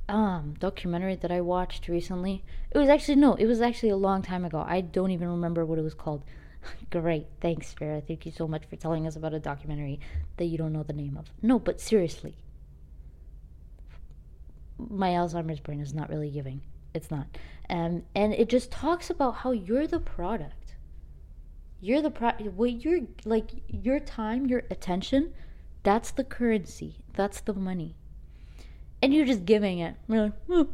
um 0.10 0.56
documentary 0.60 1.16
that 1.16 1.32
I 1.32 1.42
watched 1.42 1.88
recently. 1.88 2.44
It 2.72 2.78
was 2.78 2.89
actually 2.89 3.16
no, 3.16 3.36
it 3.36 3.46
was 3.46 3.62
actually 3.62 3.89
a 3.89 3.98
long 3.98 4.22
time 4.22 4.46
ago. 4.46 4.63
I 4.68 4.82
don't 4.82 5.12
even 5.12 5.30
remember 5.30 5.66
what 5.66 5.80
it 5.80 5.84
was 5.84 5.94
called. 5.94 6.24
Great, 6.92 7.28
thanks, 7.42 7.74
Farah. 7.74 8.06
Thank 8.06 8.26
you 8.26 8.32
so 8.32 8.48
much 8.48 8.66
for 8.66 8.76
telling 8.76 9.08
us 9.08 9.16
about 9.16 9.34
a 9.34 9.39
documentary 9.39 10.00
that 10.38 10.46
you 10.46 10.58
don't 10.58 10.74
know 10.74 10.84
the 10.84 10.94
name 10.94 11.18
of. 11.18 11.32
No, 11.42 11.60
but 11.60 11.80
seriously, 11.80 12.36
my 14.78 15.10
Alzheimer's 15.10 15.60
brain 15.60 15.80
is 15.80 15.94
not 15.94 16.10
really 16.10 16.30
giving. 16.30 16.62
It's 16.94 17.10
not, 17.10 17.28
um, 17.70 18.04
and 18.13 18.34
it 18.34 18.50
just 18.50 18.72
talks 18.72 19.10
about 19.10 19.36
how 19.38 19.52
you're 19.52 19.88
the 19.88 20.00
product. 20.00 20.76
You're 21.80 22.02
the 22.02 22.12
pro. 22.12 22.32
What 22.32 22.84
you're 22.84 23.02
like 23.26 23.52
your 23.68 24.00
time, 24.00 24.46
your 24.48 24.63
attention. 24.70 25.34
That's 25.84 26.12
the 26.12 26.24
currency. 26.24 27.04
That's 27.13 27.42
the 27.42 27.54
money 27.54 27.96
and 29.04 29.13
you're 29.13 29.26
just 29.26 29.44
giving 29.44 29.80
it. 29.80 29.96
You're 30.08 30.24
like, 30.24 30.34
oh, 30.50 30.70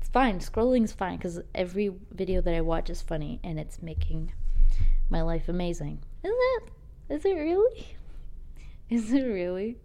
it's 0.00 0.08
fine. 0.08 0.38
Scrolling's 0.38 0.92
fine 0.92 1.16
because 1.16 1.40
every 1.52 1.90
video 2.12 2.40
that 2.40 2.54
I 2.54 2.60
watch 2.60 2.90
is 2.90 3.02
funny 3.02 3.40
and 3.42 3.58
it's 3.58 3.82
making 3.82 4.32
my 5.10 5.20
life 5.20 5.48
amazing. 5.48 5.98
Is 6.22 6.30
it? 6.32 6.70
Is 7.08 7.24
it 7.24 7.34
really? 7.34 7.96
Is 8.88 9.12
it 9.12 9.24
really? 9.24 9.78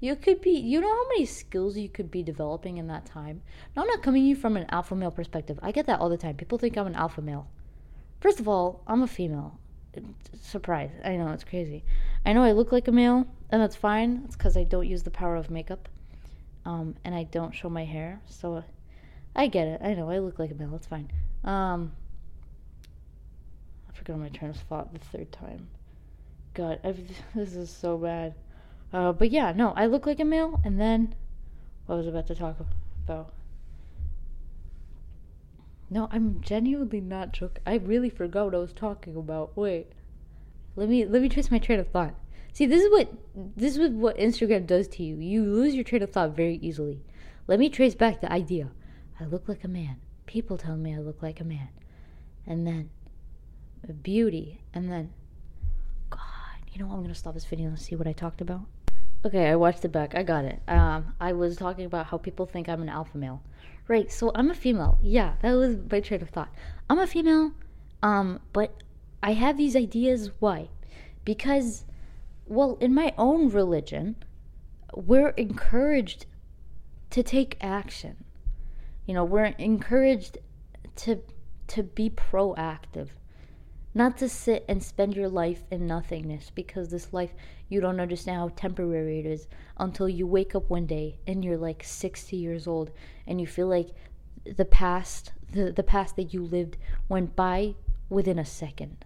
You 0.00 0.16
could 0.16 0.40
be, 0.40 0.52
you 0.52 0.80
know 0.80 0.88
how 0.88 1.08
many 1.08 1.26
skills 1.26 1.76
you 1.76 1.90
could 1.90 2.10
be 2.10 2.22
developing 2.22 2.78
in 2.78 2.86
that 2.86 3.04
time? 3.04 3.42
Now, 3.74 3.82
I'm 3.82 3.88
not 3.88 4.02
coming 4.02 4.24
you 4.24 4.34
from 4.34 4.56
an 4.56 4.64
alpha 4.70 4.94
male 4.94 5.10
perspective. 5.10 5.60
I 5.62 5.72
get 5.72 5.86
that 5.88 6.00
all 6.00 6.08
the 6.08 6.16
time. 6.16 6.36
People 6.36 6.56
think 6.56 6.78
I'm 6.78 6.86
an 6.86 6.94
alpha 6.94 7.20
male. 7.20 7.46
First 8.22 8.40
of 8.40 8.48
all, 8.48 8.82
I'm 8.86 9.02
a 9.02 9.06
female. 9.06 9.60
Surprise. 10.40 10.92
I 11.04 11.16
know, 11.16 11.28
it's 11.32 11.44
crazy. 11.44 11.84
I 12.24 12.32
know 12.32 12.42
I 12.42 12.52
look 12.52 12.72
like 12.72 12.88
a 12.88 12.92
male, 12.92 13.26
and 13.50 13.60
that's 13.60 13.76
fine. 13.76 14.22
It's 14.24 14.36
because 14.36 14.56
I 14.56 14.64
don't 14.64 14.88
use 14.88 15.02
the 15.02 15.10
power 15.10 15.36
of 15.36 15.50
makeup 15.50 15.90
um, 16.66 16.96
and 17.04 17.14
I 17.14 17.22
don't 17.22 17.54
show 17.54 17.70
my 17.70 17.84
hair, 17.84 18.20
so 18.26 18.64
I 19.36 19.46
get 19.46 19.68
it. 19.68 19.80
I 19.82 19.94
know 19.94 20.10
I 20.10 20.18
look 20.18 20.40
like 20.40 20.50
a 20.50 20.54
male. 20.54 20.74
It's 20.74 20.88
fine. 20.88 21.08
Um, 21.44 21.92
I 23.88 23.96
forgot 23.96 24.18
my 24.18 24.28
train 24.28 24.50
of 24.50 24.56
thought 24.56 24.92
the 24.92 24.98
third 24.98 25.30
time. 25.30 25.68
God, 26.54 26.80
I've, 26.82 26.98
this 27.36 27.54
is 27.54 27.70
so 27.70 27.96
bad. 27.96 28.34
Uh, 28.92 29.12
but 29.12 29.30
yeah, 29.30 29.52
no, 29.52 29.72
I 29.76 29.86
look 29.86 30.06
like 30.06 30.18
a 30.18 30.24
male, 30.24 30.60
and 30.64 30.80
then 30.80 31.14
what 31.86 31.96
was 31.96 32.06
I 32.06 32.10
about 32.10 32.26
to 32.26 32.34
talk 32.34 32.56
about? 33.04 33.32
No, 35.88 36.08
I'm 36.10 36.40
genuinely 36.40 37.00
not 37.00 37.32
joking. 37.32 37.62
I 37.64 37.76
really 37.76 38.10
forgot 38.10 38.46
what 38.46 38.54
I 38.56 38.58
was 38.58 38.72
talking 38.72 39.14
about. 39.14 39.56
Wait, 39.56 39.92
let 40.74 40.88
me 40.88 41.06
let 41.06 41.22
me 41.22 41.28
trace 41.28 41.48
my 41.48 41.60
train 41.60 41.78
of 41.78 41.86
thought. 41.88 42.14
See, 42.56 42.64
this 42.64 42.82
is 42.82 42.90
what 42.90 43.12
this 43.54 43.76
is 43.76 43.90
what 43.90 44.16
Instagram 44.16 44.66
does 44.66 44.88
to 44.88 45.02
you. 45.02 45.16
You 45.16 45.44
lose 45.44 45.74
your 45.74 45.84
train 45.84 46.02
of 46.02 46.08
thought 46.08 46.34
very 46.34 46.56
easily. 46.62 47.04
Let 47.46 47.58
me 47.58 47.68
trace 47.68 47.94
back 47.94 48.22
the 48.22 48.32
idea. 48.32 48.70
I 49.20 49.26
look 49.26 49.46
like 49.46 49.62
a 49.62 49.68
man. 49.68 49.96
People 50.24 50.56
tell 50.56 50.78
me 50.78 50.94
I 50.94 51.00
look 51.00 51.20
like 51.20 51.38
a 51.38 51.44
man. 51.44 51.68
And 52.46 52.66
then 52.66 52.88
beauty. 54.02 54.62
And 54.72 54.90
then 54.90 55.12
God, 56.08 56.20
you 56.72 56.80
know 56.80 56.86
what? 56.86 56.94
I'm 56.94 57.02
gonna 57.02 57.14
stop 57.14 57.34
this 57.34 57.44
video 57.44 57.66
and 57.68 57.78
see 57.78 57.94
what 57.94 58.06
I 58.06 58.14
talked 58.14 58.40
about. 58.40 58.62
Okay, 59.26 59.50
I 59.50 59.56
watched 59.56 59.84
it 59.84 59.92
back. 59.92 60.14
I 60.14 60.22
got 60.22 60.46
it. 60.46 60.62
Um, 60.66 61.14
I 61.20 61.34
was 61.34 61.56
talking 61.56 61.84
about 61.84 62.06
how 62.06 62.16
people 62.16 62.46
think 62.46 62.70
I'm 62.70 62.80
an 62.80 62.88
alpha 62.88 63.18
male. 63.18 63.42
Right, 63.86 64.10
so 64.10 64.32
I'm 64.34 64.50
a 64.50 64.54
female. 64.54 64.98
Yeah, 65.02 65.34
that 65.42 65.52
was 65.52 65.76
my 65.90 66.00
train 66.00 66.22
of 66.22 66.30
thought. 66.30 66.48
I'm 66.88 67.00
a 67.00 67.06
female, 67.06 67.52
um, 68.02 68.40
but 68.54 68.72
I 69.22 69.34
have 69.34 69.58
these 69.58 69.76
ideas. 69.76 70.30
Why? 70.38 70.70
Because 71.26 71.84
well, 72.46 72.76
in 72.80 72.94
my 72.94 73.12
own 73.18 73.50
religion, 73.50 74.16
we're 74.94 75.30
encouraged 75.30 76.26
to 77.10 77.22
take 77.22 77.56
action. 77.60 78.24
You 79.06 79.14
know, 79.14 79.24
we're 79.24 79.46
encouraged 79.58 80.38
to 80.96 81.22
to 81.68 81.82
be 81.82 82.10
proactive. 82.10 83.08
Not 83.94 84.18
to 84.18 84.28
sit 84.28 84.64
and 84.68 84.82
spend 84.82 85.16
your 85.16 85.28
life 85.28 85.64
in 85.70 85.86
nothingness 85.86 86.50
because 86.54 86.90
this 86.90 87.12
life 87.12 87.34
you 87.68 87.80
don't 87.80 87.98
understand 87.98 88.36
how 88.36 88.48
temporary 88.50 89.20
it 89.20 89.26
is 89.26 89.48
until 89.78 90.08
you 90.08 90.26
wake 90.26 90.54
up 90.54 90.68
one 90.68 90.86
day 90.86 91.18
and 91.26 91.44
you're 91.44 91.56
like 91.56 91.82
60 91.82 92.36
years 92.36 92.66
old 92.66 92.90
and 93.26 93.40
you 93.40 93.46
feel 93.46 93.66
like 93.66 93.88
the 94.44 94.64
past 94.64 95.32
the, 95.50 95.72
the 95.72 95.82
past 95.82 96.16
that 96.16 96.34
you 96.34 96.44
lived 96.44 96.76
went 97.08 97.34
by 97.34 97.74
within 98.08 98.38
a 98.38 98.44
second. 98.44 99.05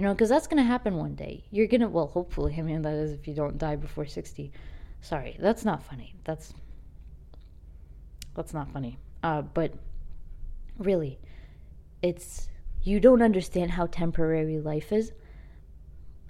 You 0.00 0.06
know, 0.06 0.14
because 0.14 0.30
that's 0.30 0.46
going 0.46 0.56
to 0.56 0.66
happen 0.66 0.96
one 0.96 1.14
day. 1.14 1.44
You're 1.50 1.66
going 1.66 1.82
to, 1.82 1.88
well, 1.88 2.06
hopefully, 2.06 2.54
I 2.58 2.62
mean, 2.62 2.80
that 2.80 2.94
is 2.94 3.12
if 3.12 3.28
you 3.28 3.34
don't 3.34 3.58
die 3.58 3.76
before 3.76 4.06
60. 4.06 4.50
Sorry, 5.02 5.36
that's 5.38 5.62
not 5.62 5.82
funny. 5.82 6.14
That's, 6.24 6.54
that's 8.34 8.54
not 8.54 8.72
funny. 8.72 8.98
Uh, 9.22 9.42
but 9.42 9.74
really, 10.78 11.18
it's, 12.00 12.48
you 12.82 12.98
don't 12.98 13.20
understand 13.20 13.72
how 13.72 13.84
temporary 13.88 14.58
life 14.58 14.90
is 14.90 15.12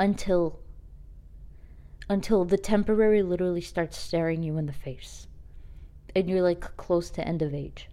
until, 0.01 0.59
until 2.09 2.45
the 2.45 2.59
temporary 2.59 3.23
literally 3.23 3.61
starts 3.61 3.97
staring 3.97 4.43
you 4.43 4.59
in 4.59 4.67
the 4.67 4.73
face. 4.73 5.29
And 6.17 6.29
you're 6.29 6.43
like 6.43 6.77
close 6.77 7.09
to 7.11 7.25
end 7.25 7.41
of 7.41 7.55
age. 7.55 7.89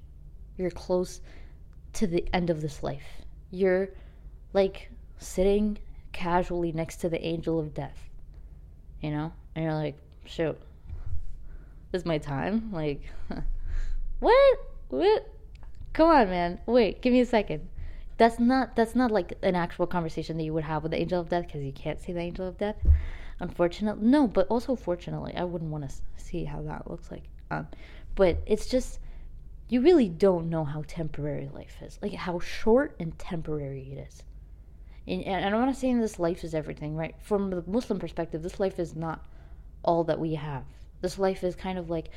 You're 0.58 0.72
close 0.72 1.22
to 1.94 2.08
the 2.08 2.28
end 2.34 2.50
of 2.50 2.62
this 2.62 2.82
life. 2.82 3.22
You're 3.52 3.90
like 4.54 4.90
sitting 5.17 5.77
casually 6.12 6.71
next 6.71 6.97
to 6.97 7.10
the 7.10 7.23
angel 7.25 7.60
of 7.60 7.73
death. 7.73 8.10
You 9.01 9.12
know? 9.12 9.34
And 9.56 9.65
you're 9.65 9.73
like, 9.73 9.97
shoot, 10.25 10.58
this 11.91 12.01
is 12.01 12.06
my 12.06 12.17
time. 12.17 12.71
Like, 12.71 13.01
what? 14.19 14.60
What? 14.89 15.27
Come 15.93 16.10
on, 16.10 16.30
man. 16.30 16.60
Wait, 16.65 17.01
give 17.01 17.13
me 17.13 17.21
a 17.21 17.25
second. 17.25 17.67
That's 18.17 18.39
not 18.39 18.75
that's 18.75 18.95
not 18.95 19.12
like 19.12 19.34
an 19.43 19.56
actual 19.56 19.86
conversation 19.88 20.38
that 20.38 20.43
you 20.43 20.53
would 20.53 20.63
have 20.63 20.84
with 20.84 20.91
the 20.91 20.99
angel 20.99 21.21
of 21.21 21.30
death 21.30 21.45
because 21.45 21.63
you 21.63 21.71
can't 21.71 21.99
see 21.99 22.13
the 22.13 22.19
angel 22.19 22.47
of 22.47 22.58
death. 22.58 22.75
Unfortunately, 23.39 24.06
no, 24.06 24.27
but 24.27 24.47
also 24.47 24.75
fortunately, 24.75 25.36
I 25.36 25.43
wouldn't 25.43 25.71
want 25.71 25.88
to 25.88 25.95
see 26.15 26.43
how 26.43 26.62
that 26.63 26.89
looks 26.89 27.12
like. 27.12 27.23
Um, 27.51 27.67
but 28.15 28.38
it's 28.45 28.67
just 28.67 28.99
you 29.69 29.82
really 29.82 30.10
don't 30.10 30.49
know 30.49 30.63
how 30.63 30.84
temporary 30.88 31.49
life 31.53 31.77
is, 31.82 31.99
like 32.01 32.13
how 32.13 32.39
short 32.39 32.95
and 32.99 33.17
temporary 33.19 33.89
it 33.91 34.08
is. 34.08 34.23
And, 35.08 35.24
and 35.24 35.56
I'm 35.56 35.65
not 35.65 35.76
saying 35.76 36.00
this 36.00 36.20
life 36.20 36.43
is 36.43 36.54
everything, 36.54 36.96
right? 36.96 37.15
From 37.22 37.50
the 37.50 37.63
Muslim 37.65 38.00
perspective, 38.00 38.43
this 38.43 38.60
life 38.60 38.80
is 38.80 38.96
not 38.96 39.26
all 39.84 40.04
that 40.06 40.20
we 40.20 40.36
have. 40.36 40.63
This 41.02 41.17
life 41.17 41.43
is 41.43 41.56
kind 41.56 41.78
of 41.78 41.89
like 41.89 42.10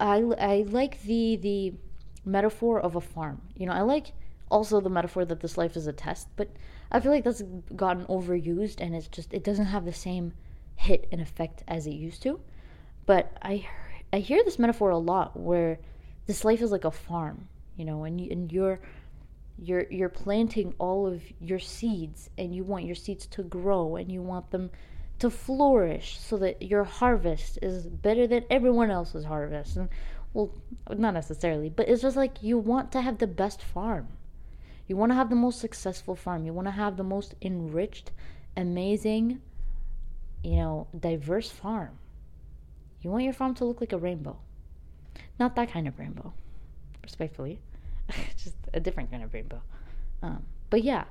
I, 0.00 0.18
I 0.38 0.64
like 0.68 1.02
the 1.02 1.36
the 1.36 1.74
metaphor 2.24 2.80
of 2.80 2.96
a 2.96 3.00
farm. 3.00 3.42
You 3.56 3.66
know, 3.66 3.72
I 3.72 3.82
like 3.82 4.12
also 4.50 4.80
the 4.80 4.90
metaphor 4.90 5.24
that 5.24 5.40
this 5.40 5.58
life 5.58 5.76
is 5.76 5.86
a 5.86 5.92
test, 5.92 6.28
but 6.36 6.48
I 6.90 7.00
feel 7.00 7.10
like 7.10 7.24
that's 7.24 7.42
gotten 7.74 8.06
overused 8.06 8.80
and 8.80 8.94
it's 8.94 9.08
just 9.08 9.32
it 9.34 9.44
doesn't 9.44 9.66
have 9.66 9.84
the 9.84 9.92
same 9.92 10.32
hit 10.76 11.08
and 11.12 11.20
effect 11.20 11.62
as 11.68 11.86
it 11.86 11.94
used 11.94 12.22
to. 12.22 12.40
But 13.06 13.36
I 13.42 13.66
I 14.12 14.18
hear 14.20 14.42
this 14.44 14.58
metaphor 14.58 14.90
a 14.90 14.98
lot 14.98 15.38
where 15.38 15.78
this 16.26 16.44
life 16.44 16.62
is 16.62 16.70
like 16.70 16.84
a 16.84 16.90
farm, 16.90 17.48
you 17.76 17.84
know, 17.84 18.04
and 18.04 18.20
you 18.20 18.30
and 18.30 18.52
you're 18.52 18.80
you're 19.58 19.86
you're 19.90 20.08
planting 20.08 20.74
all 20.78 21.06
of 21.06 21.22
your 21.40 21.58
seeds 21.58 22.28
and 22.36 22.54
you 22.54 22.64
want 22.64 22.84
your 22.84 22.94
seeds 22.94 23.26
to 23.26 23.42
grow 23.42 23.96
and 23.96 24.10
you 24.10 24.20
want 24.20 24.50
them 24.50 24.70
to 25.18 25.30
flourish 25.30 26.18
so 26.18 26.36
that 26.36 26.60
your 26.60 26.84
harvest 26.84 27.58
is 27.62 27.86
better 27.86 28.26
than 28.26 28.44
everyone 28.50 28.90
else's 28.90 29.24
harvest. 29.24 29.76
And 29.76 29.88
well 30.32 30.50
not 30.90 31.14
necessarily 31.14 31.68
but 31.68 31.88
it's 31.88 32.02
just 32.02 32.16
like 32.16 32.42
you 32.42 32.58
want 32.58 32.90
to 32.92 33.00
have 33.00 33.18
the 33.18 33.26
best 33.26 33.62
farm. 33.62 34.08
You 34.86 34.96
want 34.96 35.12
to 35.12 35.16
have 35.16 35.30
the 35.30 35.36
most 35.36 35.60
successful 35.60 36.14
farm. 36.14 36.44
You 36.44 36.52
want 36.52 36.66
to 36.66 36.72
have 36.72 36.96
the 36.96 37.04
most 37.04 37.34
enriched 37.40 38.10
amazing 38.56 39.40
you 40.42 40.56
know 40.56 40.88
diverse 40.98 41.50
farm. 41.50 41.98
You 43.00 43.10
want 43.10 43.24
your 43.24 43.32
farm 43.32 43.54
to 43.56 43.64
look 43.64 43.80
like 43.80 43.92
a 43.92 43.98
rainbow. 43.98 44.38
Not 45.38 45.54
that 45.56 45.70
kind 45.70 45.86
of 45.86 45.98
rainbow 45.98 46.32
respectfully 47.02 47.60
just 48.36 48.56
a 48.72 48.80
different 48.80 49.10
kind 49.10 49.22
of 49.22 49.32
rainbow 49.32 49.60
um, 50.22 50.44
but 50.70 50.82
yeah 50.82 51.04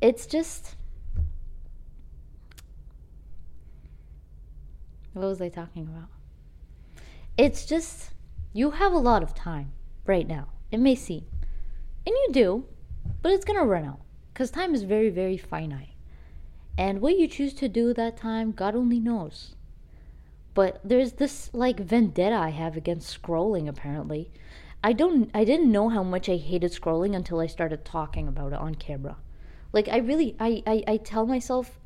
it's 0.00 0.26
just 0.26 0.76
What 5.12 5.26
was 5.26 5.42
I 5.42 5.48
talking 5.48 5.82
about? 5.82 6.08
It's 7.36 7.64
just, 7.64 8.10
you 8.52 8.72
have 8.72 8.92
a 8.92 8.98
lot 8.98 9.22
of 9.22 9.34
time 9.34 9.72
right 10.06 10.26
now. 10.26 10.48
It 10.70 10.78
may 10.78 10.94
seem. 10.94 11.26
And 12.06 12.14
you 12.14 12.28
do, 12.32 12.64
but 13.22 13.32
it's 13.32 13.44
going 13.44 13.58
to 13.58 13.64
run 13.64 13.84
out. 13.84 14.00
Because 14.32 14.50
time 14.50 14.74
is 14.74 14.84
very, 14.84 15.10
very 15.10 15.36
finite. 15.36 15.94
And 16.78 17.00
what 17.00 17.18
you 17.18 17.26
choose 17.26 17.54
to 17.54 17.68
do 17.68 17.92
that 17.94 18.16
time, 18.16 18.52
God 18.52 18.76
only 18.76 19.00
knows. 19.00 19.56
But 20.54 20.80
there's 20.84 21.12
this 21.12 21.50
like 21.52 21.80
vendetta 21.80 22.36
I 22.36 22.50
have 22.50 22.76
against 22.76 23.20
scrolling 23.20 23.68
apparently. 23.68 24.30
I 24.82 24.92
don't 24.92 25.30
I 25.34 25.44
didn't 25.44 25.72
know 25.72 25.88
how 25.88 26.02
much 26.02 26.28
I 26.28 26.36
hated 26.36 26.72
scrolling 26.72 27.14
until 27.14 27.40
I 27.40 27.46
started 27.46 27.84
talking 27.84 28.26
about 28.26 28.52
it 28.52 28.58
on 28.58 28.74
camera. 28.74 29.16
Like 29.72 29.88
I 29.88 29.98
really 29.98 30.36
I 30.40 30.62
I, 30.66 30.84
I 30.86 30.96
tell 30.96 31.26
myself 31.26 31.78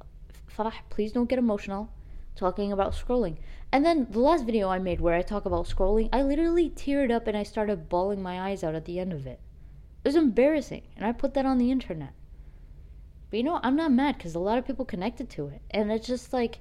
Farah, 0.56 0.72
please 0.90 1.12
don't 1.12 1.28
get 1.28 1.38
emotional 1.38 1.90
talking 2.36 2.72
about 2.72 2.94
scrolling. 2.94 3.36
And 3.72 3.84
then 3.84 4.06
the 4.10 4.20
last 4.20 4.46
video 4.46 4.68
I 4.68 4.78
made 4.78 5.00
where 5.00 5.14
I 5.14 5.22
talk 5.22 5.44
about 5.44 5.66
scrolling, 5.66 6.08
I 6.12 6.22
literally 6.22 6.70
teared 6.70 7.10
up 7.10 7.26
and 7.26 7.36
I 7.36 7.42
started 7.42 7.88
bawling 7.88 8.22
my 8.22 8.40
eyes 8.40 8.62
out 8.62 8.74
at 8.74 8.84
the 8.84 8.98
end 8.98 9.12
of 9.12 9.26
it. 9.26 9.40
It 10.04 10.08
was 10.08 10.16
embarrassing, 10.16 10.82
and 10.96 11.06
I 11.06 11.12
put 11.12 11.34
that 11.34 11.46
on 11.46 11.58
the 11.58 11.70
internet. 11.70 12.12
But 13.30 13.38
you 13.38 13.42
know, 13.42 13.58
I'm 13.62 13.76
not 13.76 13.90
mad 13.90 14.18
because 14.18 14.34
a 14.34 14.40
lot 14.40 14.58
of 14.58 14.66
people 14.66 14.84
connected 14.84 15.30
to 15.30 15.48
it, 15.48 15.62
and 15.70 15.90
it's 15.90 16.06
just 16.06 16.32
like, 16.32 16.58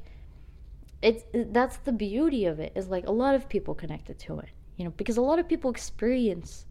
it's 1.02 1.24
that's 1.34 1.78
the 1.78 1.92
beauty 1.92 2.46
of 2.46 2.60
it 2.60 2.72
is 2.76 2.88
like 2.88 3.06
a 3.06 3.12
lot 3.12 3.36
of 3.36 3.50
people 3.50 3.76
connected 3.76 4.18
to 4.20 4.40
it, 4.40 4.50
you 4.78 4.86
know, 4.86 4.92
because 4.92 5.18
a 5.18 5.22
lot 5.22 5.40
of 5.40 5.48
people 5.48 5.72
experience 5.72 6.66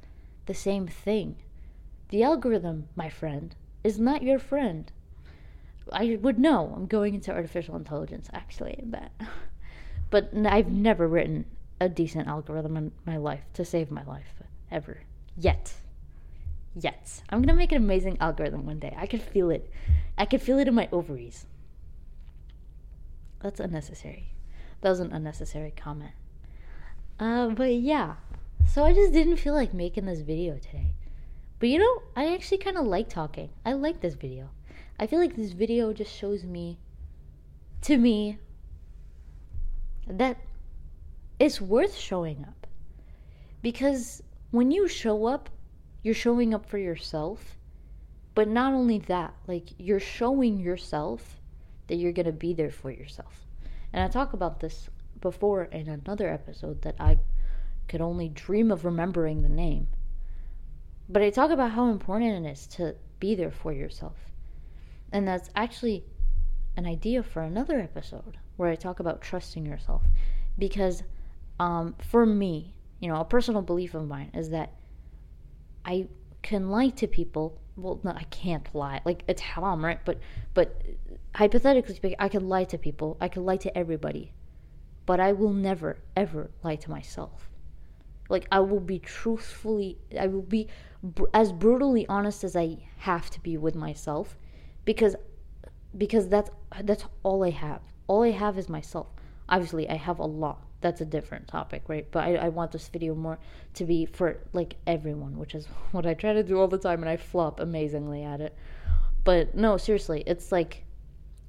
the 0.47 0.55
same 0.55 0.87
thing. 0.87 1.37
The 2.09 2.23
algorithm, 2.23 2.89
my 2.97 3.09
friend, 3.09 3.55
is 3.85 3.99
not 3.99 4.23
your 4.23 4.39
friend. 4.39 4.91
I 5.91 6.19
would 6.21 6.39
know. 6.39 6.73
I'm 6.77 6.87
going 6.87 7.15
into 7.15 7.33
artificial 7.33 7.77
intelligence, 7.77 8.29
actually, 8.33 8.77
I 8.79 8.85
bet. 8.85 9.13
but 10.11 10.31
I've 10.47 10.71
never 10.71 11.09
written 11.09 11.47
a 11.81 11.89
decent 11.89 12.29
algorithm 12.29 12.77
in 12.77 12.93
my 13.05 13.17
life 13.17 13.45
to 13.55 13.65
save 13.65 13.91
my 13.91 14.05
life, 14.05 14.43
ever. 14.71 15.03
Yet. 15.37 15.75
Yet. 16.75 17.23
I'm 17.31 17.43
gonna 17.43 17.57
make 17.57 17.73
an 17.73 17.83
amazing 17.83 18.19
algorithm 18.21 18.67
one 18.67 18.79
day. 18.79 18.95
I 18.97 19.07
could 19.07 19.23
feel 19.23 19.51
it. 19.51 19.71
I 20.17 20.25
could 20.25 20.43
feel 20.43 20.59
it 20.59 20.69
in 20.69 20.75
my 20.75 20.89
ovaries. 20.93 21.47
That's 23.41 23.61
unnecessary. 23.61 24.29
That 24.81 24.91
was 24.91 25.01
an 25.01 25.13
unnecessary 25.13 25.73
comment. 25.77 26.13
Uh, 27.23 27.51
but 27.51 27.73
yeah. 27.73 28.17
So 28.67 28.85
I 28.85 28.93
just 28.93 29.13
didn't 29.13 29.37
feel 29.37 29.55
like 29.55 29.73
making 29.73 30.07
this 30.07 30.23
video 30.23 30.59
today. 30.59 30.95
But 31.61 31.69
you 31.69 31.79
know, 31.79 32.03
I 32.17 32.35
actually 32.35 32.59
kind 32.59 32.77
of 32.77 32.85
like 32.85 33.09
talking. 33.09 33.51
I 33.65 33.75
like 33.75 34.01
this 34.01 34.15
video. 34.15 34.51
I 34.99 35.07
feel 35.07 35.21
like 35.21 35.37
this 35.37 35.53
video 35.53 35.93
just 35.93 36.13
shows 36.13 36.43
me, 36.43 36.81
to 37.83 37.97
me, 37.97 38.39
that 40.09 40.37
it's 41.39 41.61
worth 41.61 41.95
showing 41.95 42.45
up. 42.45 42.67
Because 43.63 44.21
when 44.51 44.73
you 44.73 44.89
show 44.89 45.27
up, 45.27 45.49
you're 46.03 46.15
showing 46.15 46.53
up 46.53 46.67
for 46.67 46.79
yourself. 46.79 47.57
But 48.35 48.49
not 48.49 48.73
only 48.73 48.99
that, 48.99 49.33
like 49.47 49.69
you're 49.79 50.01
showing 50.01 50.59
yourself 50.59 51.41
that 51.87 51.99
you're 51.99 52.11
going 52.11 52.27
to 52.27 52.33
be 52.33 52.53
there 52.53 52.73
for 52.73 52.91
yourself. 52.91 53.47
And 53.93 54.03
I 54.03 54.09
talk 54.09 54.33
about 54.33 54.59
this 54.59 54.91
before 55.23 55.65
in 55.65 55.89
another 55.89 56.29
episode 56.29 56.83
that 56.83 56.97
I 57.01 57.19
could 57.89 58.03
only 58.03 58.29
dream 58.29 58.71
of 58.71 58.85
remembering 58.85 59.41
the 59.41 59.49
name. 59.49 59.89
But 61.09 61.23
I 61.23 61.31
talk 61.31 61.51
about 61.51 61.71
how 61.71 61.91
important 61.91 62.47
it 62.47 62.51
is 62.51 62.67
to 62.69 62.95
be 63.19 63.35
there 63.35 63.51
for 63.51 63.73
yourself. 63.73 64.17
And 65.11 65.27
that's 65.27 65.51
actually 65.57 66.05
an 66.77 66.87
idea 66.87 67.23
for 67.23 67.43
another 67.43 67.79
episode 67.81 68.37
where 68.57 68.71
I 68.71 68.77
talk 68.77 69.01
about 69.01 69.21
trusting 69.21 69.67
yourself. 69.67 70.03
Because 70.59 71.03
um, 71.59 71.95
for 72.01 72.27
me, 72.27 72.75
you 73.01 73.09
know, 73.09 73.17
a 73.17 73.25
personal 73.25 73.63
belief 73.63 73.95
of 73.95 74.07
mine 74.07 74.31
is 74.35 74.51
that 74.51 74.75
I 75.85 76.09
can 76.43 76.71
lie 76.71 76.91
to 76.91 77.07
people. 77.07 77.59
Well, 77.77 78.01
no, 78.05 78.11
I 78.11 78.25
can't 78.25 78.67
lie. 78.75 79.01
Like 79.05 79.25
it's 79.29 79.43
haram, 79.43 79.85
right? 79.85 80.01
But 80.05 80.19
but 80.55 80.83
hypothetically 81.35 81.95
speaking, 81.95 82.17
I 82.19 82.29
can 82.29 82.49
lie 82.49 82.65
to 82.65 82.79
people. 82.79 83.17
I 83.21 83.29
can 83.29 83.45
lie 83.45 83.57
to 83.59 83.77
everybody, 83.77 84.33
but 85.07 85.21
I 85.21 85.33
will 85.33 85.53
never 85.53 85.99
ever 86.17 86.51
lie 86.63 86.77
to 86.77 86.91
myself. 86.91 87.49
Like 88.29 88.47
I 88.51 88.61
will 88.61 88.81
be 88.81 88.99
truthfully. 88.99 89.99
I 90.19 90.27
will 90.27 90.43
be 90.43 90.69
br- 91.03 91.25
as 91.35 91.53
brutally 91.53 92.07
honest 92.07 92.45
as 92.45 92.57
I 92.57 92.89
have 92.99 93.31
to 93.31 93.41
be 93.41 93.57
with 93.57 93.75
myself, 93.75 94.37
because 94.85 95.17
because 95.97 96.29
that's 96.29 96.51
that's 96.83 97.05
all 97.23 97.45
I 97.45 97.51
have. 97.51 97.83
All 98.07 98.23
I 98.23 98.31
have 98.31 98.59
is 98.59 98.69
myself. 98.69 99.09
Obviously, 99.49 99.89
I 99.89 99.97
have 99.97 100.19
a 100.19 100.25
lot. 100.25 100.63
That's 100.81 101.01
a 101.01 101.05
different 101.05 101.47
topic, 101.47 101.83
right? 101.89 102.07
But 102.11 102.25
I, 102.25 102.35
I 102.37 102.49
want 102.49 102.73
this 102.73 102.89
video 102.89 103.15
more 103.15 103.39
to 103.75 103.85
be 103.85 104.07
for 104.07 104.39
like 104.53 104.77
everyone, 104.87 105.39
which 105.39 105.55
is 105.55 105.67
what 105.93 106.07
I 106.07 106.15
try 106.15 106.33
to 106.33 106.43
do 106.43 106.59
all 106.59 106.69
the 106.69 106.79
time, 106.79 107.01
and 107.03 107.09
I 107.11 107.17
flop 107.17 107.61
amazingly 107.61 108.23
at 108.23 108.41
it. 108.41 108.57
But 109.25 109.55
no, 109.55 109.77
seriously, 109.77 110.25
it's 110.27 110.51
like 110.51 110.85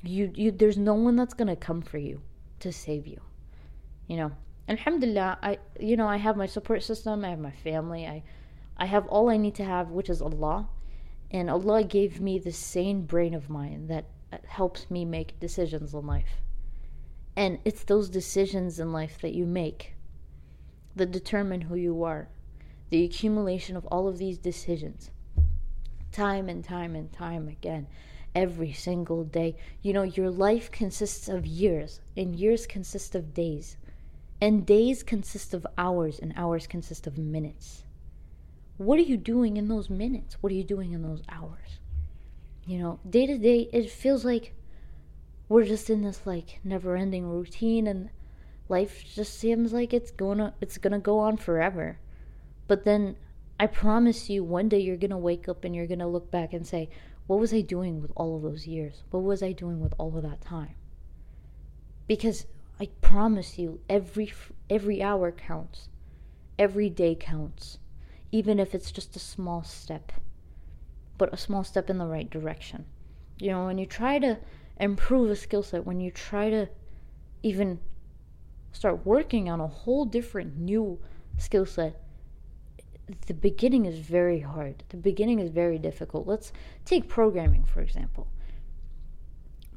you 0.03 0.31
you 0.35 0.51
there's 0.51 0.77
no 0.77 0.95
one 0.95 1.15
that's 1.15 1.33
gonna 1.33 1.55
come 1.55 1.81
for 1.81 1.97
you 1.97 2.21
to 2.59 2.71
save 2.71 3.07
you. 3.07 3.21
You 4.07 4.17
know. 4.17 4.31
Alhamdulillah, 4.69 5.39
I 5.41 5.60
you 5.77 5.97
know, 5.97 6.08
I 6.08 6.15
have 6.15 6.37
my 6.37 6.45
support 6.45 6.83
system, 6.83 7.25
I 7.25 7.31
have 7.31 7.39
my 7.39 7.51
family, 7.51 8.08
I 8.08 8.23
I 8.77 8.85
have 8.85 9.06
all 9.08 9.29
I 9.29 9.35
need 9.37 9.56
to 9.56 9.65
have, 9.65 9.91
which 9.91 10.10
is 10.10 10.21
Allah. 10.21 10.69
And 11.31 11.49
Allah 11.49 11.83
gave 11.83 12.21
me 12.21 12.39
the 12.39 12.54
sane 12.54 13.06
brain 13.06 13.33
of 13.33 13.49
mine 13.49 13.87
that 13.87 14.06
uh, 14.31 14.37
helps 14.45 14.89
me 14.89 15.04
make 15.04 15.39
decisions 15.39 15.93
in 15.93 16.06
life. 16.06 16.41
And 17.35 17.60
it's 17.65 17.83
those 17.83 18.10
decisions 18.10 18.79
in 18.79 18.93
life 18.93 19.19
that 19.21 19.33
you 19.33 19.45
make 19.45 19.95
that 20.95 21.12
determine 21.12 21.62
who 21.62 21.75
you 21.75 22.04
are. 22.04 22.29
The 22.89 23.04
accumulation 23.04 23.75
of 23.75 23.85
all 23.87 24.08
of 24.08 24.19
these 24.19 24.37
decisions, 24.37 25.10
time 26.12 26.47
and 26.47 26.63
time 26.63 26.95
and 26.95 27.12
time 27.12 27.47
again, 27.47 27.87
every 28.35 28.71
single 28.71 29.23
day. 29.23 29.56
You 29.81 29.93
know, 29.93 30.04
your 30.04 30.29
life 30.29 30.71
consists 30.71 31.27
of 31.27 31.45
years, 31.47 31.99
and 32.15 32.35
years 32.35 32.67
consist 32.67 33.15
of 33.15 33.33
days, 33.33 33.77
and 34.44 34.65
days 34.65 35.04
consist 35.04 35.54
of 35.54 35.65
hours, 35.77 36.19
and 36.19 36.33
hours 36.35 36.67
consist 36.67 37.08
of 37.08 37.17
minutes. 37.17 37.85
What 38.75 39.00
are 39.00 39.04
you 39.04 39.15
doing 39.15 39.56
in 39.56 39.69
those 39.69 39.89
minutes? 39.89 40.35
What 40.41 40.52
are 40.52 40.56
you 40.56 40.65
doing 40.65 40.91
in 40.91 41.02
those 41.02 41.23
hours? 41.29 41.79
You 42.67 42.79
know, 42.79 43.00
day 43.10 43.25
to 43.25 43.37
day, 43.37 43.69
it 43.71 43.89
feels 43.89 44.25
like 44.25 44.54
we're 45.48 45.63
just 45.63 45.89
in 45.89 46.02
this 46.02 46.23
like 46.25 46.60
never 46.62 46.98
ending 46.98 47.25
routine 47.25 47.87
and 47.87 48.10
life 48.67 49.06
just 49.15 49.39
seems 49.39 49.71
like 49.71 49.94
it's 49.94 50.12
to 50.12 50.54
it's 50.60 50.77
to 50.91 51.00
go 51.00 51.19
on 51.19 51.37
forever. 51.37 52.00
But 52.67 52.83
then 52.83 53.15
I 53.58 53.67
promise 53.67 54.29
you 54.29 54.44
one 54.44 54.67
day 54.67 54.79
you're 54.79 54.98
to 55.12 55.17
wake 55.17 55.48
up 55.48 55.63
and 55.63 55.73
you're 55.73 55.87
to 56.00 56.06
look 56.06 56.29
back 56.31 56.52
and 56.52 56.67
say, 56.67 56.89
"What 57.27 57.39
was 57.39 57.54
I 57.54 57.62
doing 57.62 58.02
with 58.02 58.12
all 58.17 58.35
of 58.35 58.41
those 58.41 58.67
years? 58.67 59.04
What 59.10 59.23
was 59.23 59.41
I 59.41 59.54
doing 59.54 59.79
with 59.79 59.94
all 59.98 60.17
of 60.17 60.23
that 60.23 60.41
time?" 60.41 60.75
Because 62.08 62.46
I 62.84 62.90
promise 63.00 63.58
you 63.58 63.79
every 63.88 64.34
every 64.69 65.02
hour 65.02 65.31
counts. 65.31 65.88
Every 66.60 66.90
day 66.90 67.15
counts. 67.15 67.77
Even 68.29 68.60
if 68.60 68.75
it's 68.75 68.92
just 68.92 69.15
a 69.15 69.19
small 69.19 69.63
step. 69.63 70.12
But 71.17 71.34
a 71.34 71.38
small 71.38 71.63
step 71.63 71.90
in 71.90 71.98
the 71.98 72.06
right 72.06 72.29
direction. 72.29 72.84
You 73.40 73.52
know, 73.52 73.67
when 73.67 73.77
you 73.77 73.86
try 73.86 74.19
to 74.19 74.38
improve 74.81 75.31
a 75.31 75.38
skill 75.38 75.63
set, 75.63 75.86
when 75.86 76.02
you 76.02 76.12
try 76.12 76.50
to 76.50 76.67
even 77.42 77.79
start 78.73 79.06
working 79.06 79.50
on 79.50 79.62
a 79.62 79.67
whole 79.67 80.04
different 80.04 80.58
new 80.58 81.00
skill 81.38 81.65
set, 81.65 82.02
the 83.27 83.34
beginning 83.34 83.86
is 83.86 84.00
very 84.00 84.42
hard. 84.42 84.84
The 84.90 84.98
beginning 84.98 85.40
is 85.40 85.52
very 85.52 85.77
difficult. 85.77 86.27
Let's 86.27 86.52
take 86.84 87.08
programming, 87.08 87.63
for 87.63 87.79
example. 87.79 88.27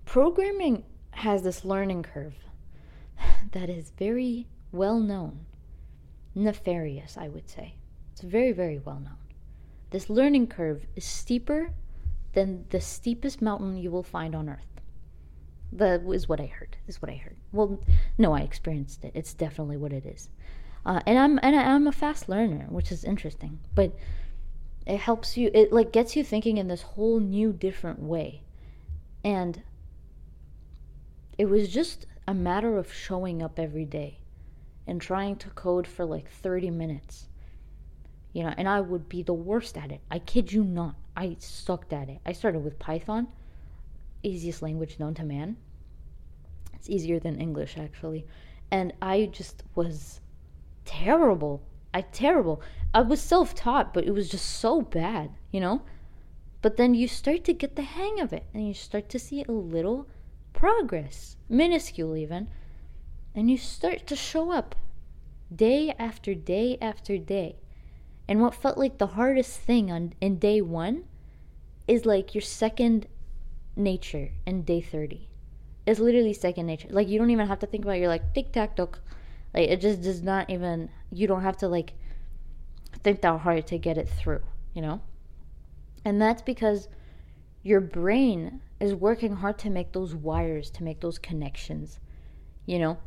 Programming 0.05 0.83
has 1.13 1.45
this 1.45 1.65
learning 1.65 2.03
curve 2.03 2.35
that 3.53 3.69
is 3.69 3.93
very 3.99 4.47
well 4.73 4.99
known, 4.99 5.47
nefarious, 6.35 7.17
I 7.17 7.29
would 7.29 7.49
say. 7.49 7.75
It's 8.13 8.23
very, 8.23 8.53
very 8.53 8.79
well 8.79 9.01
known. 9.01 9.19
This 9.91 10.11
learning 10.11 10.49
curve 10.49 10.87
is 10.97 11.05
steeper 11.05 11.71
than 12.33 12.67
the 12.71 12.81
steepest 12.81 13.41
mountain 13.41 13.77
you 13.77 13.91
will 13.91 14.03
find 14.03 14.35
on 14.35 14.49
earth. 14.49 14.81
That 15.73 16.03
is 16.13 16.29
what 16.29 16.41
I 16.41 16.47
heard. 16.47 16.77
Is 16.87 17.03
what 17.03 17.11
I 17.11 17.17
heard. 17.17 17.37
Well, 17.53 17.81
no, 18.19 18.33
I 18.33 18.41
experienced 18.41 19.05
it. 19.05 19.13
It's 19.15 19.35
definitely 19.35 19.77
what 19.77 19.93
it 19.93 20.07
is. 20.07 20.29
Uh, 20.85 21.01
and 21.07 21.19
I'm 21.19 21.41
and 21.43 21.57
I'm 21.57 21.87
a 21.87 21.93
fast 21.93 22.29
learner, 22.29 22.67
which 22.69 22.93
is 22.93 23.05
interesting. 23.05 23.59
But 23.75 23.97
it 24.87 25.01
helps 25.01 25.37
you. 25.37 25.51
It 25.53 25.73
like 25.73 25.93
gets 25.93 26.15
you 26.15 26.23
thinking 26.23 26.59
in 26.59 26.69
this 26.69 26.83
whole 26.83 27.19
new, 27.19 27.53
different 27.53 28.01
way. 28.01 28.43
And 29.25 29.63
it 31.37 31.47
was 31.47 31.69
just 31.69 32.07
a 32.27 32.35
matter 32.35 32.77
of 32.77 32.93
showing 32.93 33.43
up 33.43 33.59
every 33.59 33.85
day 33.85 34.19
and 34.87 35.01
trying 35.01 35.37
to 35.37 35.51
code 35.51 35.87
for 35.87 36.05
like 36.05 36.31
30 36.31 36.71
minutes. 36.71 37.29
You 38.33 38.43
know, 38.43 38.55
and 38.57 38.69
I 38.69 38.81
would 38.81 39.09
be 39.09 39.23
the 39.23 39.33
worst 39.35 39.77
at 39.79 39.91
it. 39.91 40.01
I 40.11 40.19
kid 40.19 40.53
you 40.53 40.63
not. 40.63 40.97
I 41.17 41.37
sucked 41.39 41.93
at 41.93 42.09
it. 42.09 42.21
I 42.27 42.33
started 42.33 42.63
with 42.63 42.79
Python, 42.79 43.29
easiest 44.23 44.61
language 44.61 44.99
known 44.99 45.15
to 45.15 45.25
man. 45.25 45.57
It's 46.75 46.91
easier 46.91 47.19
than 47.19 47.41
English, 47.41 47.79
actually. 47.79 48.27
And 48.71 48.93
I 49.01 49.27
just 49.33 49.63
was 49.75 50.21
terrible. 50.85 51.63
I 51.95 52.03
terrible. 52.03 52.61
I 52.93 53.01
was 53.01 53.21
self-taught, 53.21 53.95
but 53.95 54.05
it 54.05 54.13
was 54.13 54.29
just 54.29 54.47
so 54.47 54.83
bad, 54.83 55.31
you 55.51 55.61
know? 55.61 55.83
But 56.61 56.77
then 56.77 56.95
you 56.95 57.09
start 57.09 57.45
to 57.45 57.55
get 57.55 57.77
the 57.77 57.83
hang 57.83 58.21
of 58.21 58.33
it 58.33 58.45
and 58.53 58.67
you 58.67 58.75
start 58.75 59.09
to 59.11 59.19
see 59.19 59.45
a 59.45 59.53
little 59.53 60.09
progress, 60.57 61.37
minuscule 61.49 62.17
even, 62.17 62.49
and 63.35 63.49
you 63.49 63.57
start 63.57 64.07
to 64.09 64.17
show 64.17 64.51
up 64.51 64.75
day 65.55 65.95
after 65.99 66.35
day 66.35 66.79
after 66.81 67.19
day. 67.19 67.57
And 68.27 68.41
what 68.41 68.55
felt 68.55 68.79
like 68.79 68.99
the 68.99 69.09
hardest 69.09 69.61
thing 69.61 69.93
on 69.93 70.15
in 70.21 70.39
day 70.39 70.61
1 70.61 71.05
is 71.87 72.05
like 72.05 72.35
your 72.35 72.43
second 72.43 73.07
nature 73.77 74.31
in 74.47 74.63
day 74.63 74.81
30. 74.81 75.29
It's 75.87 76.01
literally 76.01 76.33
second 76.33 76.67
nature. 76.67 76.89
Like 76.91 77.09
you 77.09 77.19
don't 77.19 77.31
even 77.31 77.47
have 77.47 77.61
to 77.61 77.67
think 77.67 77.85
about 77.85 77.97
it. 77.97 78.01
you're 78.01 78.09
like 78.09 78.35
tic 78.35 78.51
tac 78.51 78.75
toc. 78.75 78.99
Like 79.55 79.69
it 79.69 79.81
just 79.81 80.03
does 80.03 80.23
not 80.23 80.51
even 80.51 80.89
you 81.13 81.29
don't 81.29 81.43
have 81.43 81.59
to 81.59 81.69
like 81.69 81.93
think 83.05 83.21
that 83.21 83.41
hard 83.41 83.67
to 83.69 83.79
get 83.79 83.99
it 83.99 84.09
through, 84.09 84.43
you 84.75 84.83
know? 84.83 85.01
And 86.05 86.21
that's 86.21 86.43
because 86.43 86.89
your 87.63 87.81
brain 87.81 88.63
is 88.81 88.95
working 88.95 89.37
hard 89.37 89.59
to 89.59 89.71
make 89.71 89.93
those 89.93 90.15
wires, 90.15 90.71
to 90.71 90.85
make 90.85 91.01
those 91.01 91.19
connections, 91.19 91.99
you 92.67 92.79
know? 92.79 92.99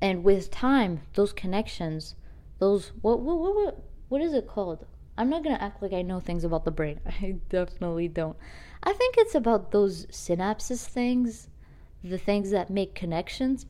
And 0.00 0.24
with 0.24 0.50
time, 0.50 1.02
those 1.14 1.32
connections, 1.32 2.14
those 2.58 2.92
what 3.02 3.20
what 3.20 3.38
what 3.38 3.54
what, 3.54 3.82
what 4.08 4.22
is 4.22 4.32
it 4.32 4.46
called? 4.46 4.86
I'm 5.18 5.28
not 5.28 5.44
to 5.44 5.62
act 5.62 5.82
like 5.82 5.92
I 5.92 6.00
know 6.02 6.20
things 6.20 6.44
about 6.44 6.64
the 6.64 6.70
brain. 6.70 7.00
I 7.06 7.36
definitely 7.50 8.08
don't. 8.08 8.36
I 8.82 8.94
think 8.94 9.16
it's 9.18 9.34
about 9.34 9.72
those 9.72 10.06
synapses 10.06 10.86
things, 10.86 11.48
the 12.02 12.16
things 12.16 12.50
that 12.50 12.70
make 12.70 12.94
connections. 12.94 13.66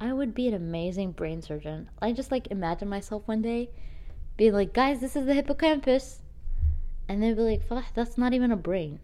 I 0.00 0.12
would 0.12 0.34
be 0.34 0.46
an 0.46 0.54
amazing 0.54 1.12
brain 1.12 1.40
surgeon. 1.40 1.88
I 2.00 2.12
just 2.12 2.30
like 2.30 2.48
imagine 2.50 2.88
myself 2.88 3.22
one 3.26 3.42
day 3.42 3.70
being 4.36 4.52
like, 4.52 4.72
guys, 4.72 5.00
this 5.00 5.16
is 5.16 5.26
the 5.26 5.34
hippocampus. 5.34 6.22
And 7.08 7.22
they'd 7.22 7.36
be 7.36 7.42
like, 7.42 7.94
that's 7.94 8.18
not 8.18 8.34
even 8.34 8.52
a 8.52 8.56
brain. 8.56 9.00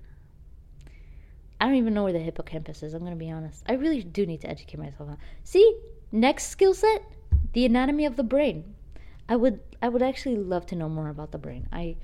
I 1.65 1.69
don't 1.69 1.77
even 1.77 1.95
know 1.95 2.05
where 2.05 2.13
the 2.13 2.19
hippocampus 2.19 2.83
is, 2.83 2.93
I'm 2.93 3.01
going 3.01 3.13
to 3.13 3.17
be 3.17 3.31
honest. 3.31 3.63
I 3.67 3.73
really 3.73 4.03
do 4.03 4.27
need 4.27 4.43
to 4.43 4.51
educate 4.51 4.77
myself 4.77 5.09
on. 5.09 5.17
See, 5.45 5.79
next 6.13 6.49
skill 6.49 6.75
set, 6.75 7.03
the 7.55 7.65
anatomy 7.65 8.05
of 8.05 8.17
the 8.17 8.23
brain. 8.23 8.75
I 9.31 9.37
would 9.37 9.61
I 9.81 9.89
would 9.89 10.03
actually 10.03 10.37
love 10.37 10.67
to 10.67 10.77
know 10.77 10.91
more 10.91 11.09
about 11.09 11.33
the 11.33 11.39
brain. 11.39 11.67
I 11.73 11.97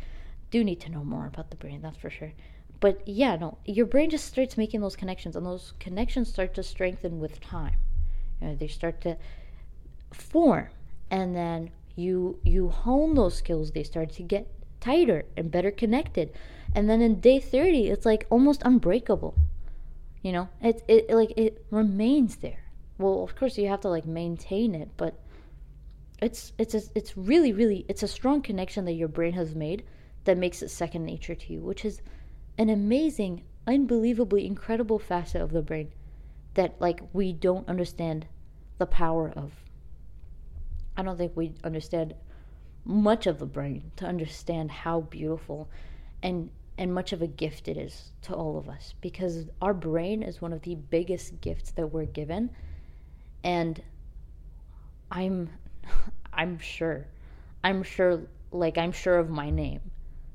do 0.51 0.65
need 0.65 0.81
to 0.81 0.91
know 0.91 1.05
more 1.05 1.27
about 1.27 1.51
the 1.51 1.59
brain, 1.59 1.83
that's 1.83 1.99
for 1.99 2.09
sure. 2.09 2.33
But 2.81 3.07
yeah, 3.07 3.37
no, 3.37 3.59
your 3.67 3.85
brain 3.85 4.09
just 4.09 4.25
starts 4.25 4.57
making 4.57 4.81
those 4.81 4.97
connections 4.97 5.37
and 5.37 5.45
those 5.45 5.75
connections 5.79 6.31
start 6.31 6.55
to 6.55 6.63
strengthen 6.63 7.21
with 7.21 7.39
time. 7.43 7.77
You 8.41 8.47
know, 8.49 8.55
they 8.55 8.67
start 8.67 9.03
to 9.03 9.19
form 10.11 10.69
and 11.11 11.37
then 11.37 11.69
you 11.97 12.39
you 12.45 12.71
hone 12.71 13.13
those 13.13 13.37
skills, 13.37 13.73
they 13.73 13.83
start 13.83 14.09
to 14.13 14.23
get 14.23 14.49
tighter 14.81 15.27
and 15.37 15.51
better 15.51 15.71
connected. 15.71 16.33
And 16.75 16.89
then 16.89 17.03
in 17.03 17.21
day 17.21 17.41
30, 17.41 17.89
it's 17.89 18.07
like 18.07 18.27
almost 18.31 18.63
unbreakable. 18.65 19.35
You 20.23 20.33
know, 20.33 20.49
it 20.61 20.83
it 20.87 21.11
like 21.11 21.33
it 21.37 21.65
remains 21.71 22.37
there. 22.37 22.65
Well, 22.99 23.23
of 23.23 23.35
course 23.35 23.57
you 23.57 23.69
have 23.69 23.81
to 23.81 23.89
like 23.89 24.05
maintain 24.07 24.75
it, 24.75 24.91
but 24.97 25.15
it's 26.21 26.53
it's 26.59 26.75
a, 26.75 26.83
it's 26.95 27.17
really 27.17 27.53
really 27.53 27.87
it's 27.89 28.03
a 28.03 28.09
strong 28.09 28.43
connection 28.43 28.85
that 28.85 28.93
your 28.93 29.09
brain 29.09 29.33
has 29.33 29.55
made 29.55 29.85
that 30.25 30.37
makes 30.37 30.63
it 30.63 30.69
second 30.69 31.07
nature 31.07 31.35
to 31.35 31.53
you, 31.53 31.61
which 31.63 31.85
is 31.85 32.03
an 32.59 32.69
amazing, 32.69 33.43
unbelievably 33.67 34.47
incredible 34.47 34.99
facet 34.99 35.41
of 35.41 35.53
the 35.53 35.63
brain 35.63 35.91
that 36.55 36.79
like 36.81 37.01
we 37.15 37.33
don't 37.33 37.69
understand 37.69 38.27
the 38.79 38.87
power 38.87 39.33
of. 39.35 39.53
I 40.97 41.03
don't 41.03 41.17
think 41.17 41.33
we 41.35 41.55
understand 41.65 42.15
much 42.85 43.27
of 43.27 43.39
the 43.39 43.47
brain 43.47 43.93
to 43.97 44.05
understand 44.05 44.71
how 44.71 45.03
beautiful 45.03 45.71
and 46.23 46.51
and 46.81 46.93
much 46.93 47.13
of 47.13 47.23
a 47.23 47.29
gift 47.29 47.69
it 47.69 47.77
is 47.77 48.11
to 48.23 48.35
all 48.35 48.59
of 48.59 48.69
us 48.69 48.95
because 49.01 49.47
our 49.63 49.73
brain 49.73 50.25
is 50.25 50.41
one 50.41 50.53
of 50.53 50.63
the 50.63 50.75
biggest 50.75 51.41
gifts 51.41 51.71
that 51.73 51.87
we're 51.87 52.07
given. 52.07 52.51
And 53.45 53.81
i'm 55.13 55.51
i'm 56.33 56.59
sure 56.59 57.07
i'm 57.65 57.83
sure 57.83 58.23
like 58.53 58.79
i'm 58.79 58.93
sure 58.93 59.19
of 59.19 59.29
my 59.29 59.51
name 59.51 59.81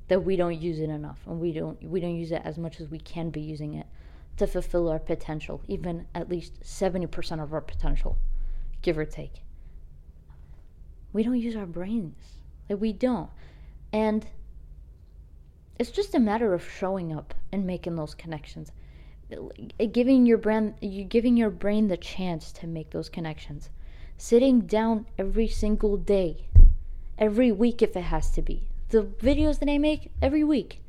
that 0.09 0.19
we 0.19 0.35
don't 0.35 0.61
use 0.61 0.79
it 0.79 0.89
enough 0.89 1.19
and 1.27 1.39
we 1.39 1.53
don't 1.53 1.81
we 1.83 1.99
don't 1.99 2.15
use 2.15 2.31
it 2.31 2.41
as 2.43 2.57
much 2.57 2.81
as 2.81 2.89
we 2.89 2.99
can 2.99 3.29
be 3.29 3.41
using 3.41 3.75
it 3.75 3.85
to 4.37 4.45
fulfill 4.45 4.89
our 4.89 4.99
potential 4.99 5.61
even 5.67 6.05
at 6.13 6.29
least 6.29 6.59
70% 6.61 7.41
of 7.41 7.53
our 7.53 7.61
potential 7.61 8.17
give 8.85 8.99
or 8.99 9.05
take. 9.05 9.41
We 11.11 11.23
don't 11.23 11.39
use 11.39 11.55
our 11.55 11.65
brains. 11.65 12.21
Like 12.69 12.79
we 12.79 12.93
don't. 12.93 13.31
And 13.91 14.27
it's 15.77 15.91
just 15.91 16.15
a 16.15 16.19
matter 16.19 16.53
of 16.53 16.67
showing 16.67 17.13
up 17.13 17.33
and 17.51 17.65
making 17.65 17.95
those 17.95 18.15
connections. 18.15 18.71
Giving 19.91 20.25
your 20.25 20.37
brain 20.37 20.75
you 20.81 21.03
giving 21.03 21.35
your 21.35 21.49
brain 21.49 21.87
the 21.87 21.97
chance 21.97 22.51
to 22.53 22.67
make 22.67 22.91
those 22.91 23.09
connections. 23.09 23.69
Sitting 24.17 24.61
down 24.61 25.07
every 25.17 25.47
single 25.47 25.97
day 25.97 26.47
every 27.17 27.51
week 27.51 27.81
if 27.81 27.95
it 27.95 28.03
has 28.03 28.31
to 28.31 28.41
be. 28.41 28.67
The 28.89 29.03
videos 29.03 29.59
that 29.59 29.69
i 29.69 29.77
make 29.77 30.11
every 30.21 30.43
week. 30.43 30.81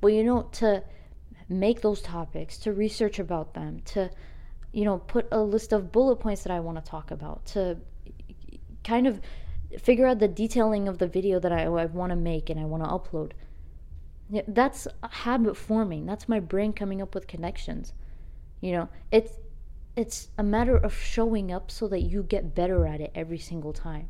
But 0.00 0.08
you 0.08 0.24
know 0.24 0.42
to 0.52 0.82
make 1.48 1.80
those 1.80 2.02
topics 2.02 2.58
to 2.58 2.72
research 2.72 3.18
about 3.18 3.54
them 3.54 3.80
to 3.84 4.10
you 4.72 4.84
know 4.84 4.98
put 4.98 5.28
a 5.30 5.40
list 5.40 5.72
of 5.72 5.92
bullet 5.92 6.16
points 6.16 6.42
that 6.42 6.52
i 6.52 6.58
want 6.58 6.76
to 6.76 6.90
talk 6.90 7.12
about 7.12 7.46
to 7.46 7.76
kind 8.82 9.06
of 9.06 9.20
figure 9.78 10.06
out 10.06 10.18
the 10.18 10.26
detailing 10.26 10.88
of 10.88 10.98
the 10.98 11.06
video 11.06 11.38
that 11.38 11.52
i, 11.52 11.62
I 11.62 11.86
want 11.86 12.10
to 12.10 12.16
make 12.16 12.50
and 12.50 12.58
i 12.58 12.64
want 12.64 12.82
to 12.82 12.88
upload 12.88 13.30
that's 14.48 14.88
habit 15.10 15.56
forming. 15.56 16.06
That's 16.06 16.28
my 16.28 16.40
brain 16.40 16.72
coming 16.72 17.00
up 17.00 17.14
with 17.14 17.26
connections. 17.26 17.92
You 18.60 18.72
know, 18.72 18.88
it's 19.10 19.38
it's 19.96 20.28
a 20.36 20.42
matter 20.42 20.76
of 20.76 20.94
showing 20.94 21.50
up 21.50 21.70
so 21.70 21.88
that 21.88 22.02
you 22.02 22.22
get 22.22 22.54
better 22.54 22.86
at 22.86 23.00
it 23.00 23.12
every 23.14 23.38
single 23.38 23.72
time. 23.72 24.08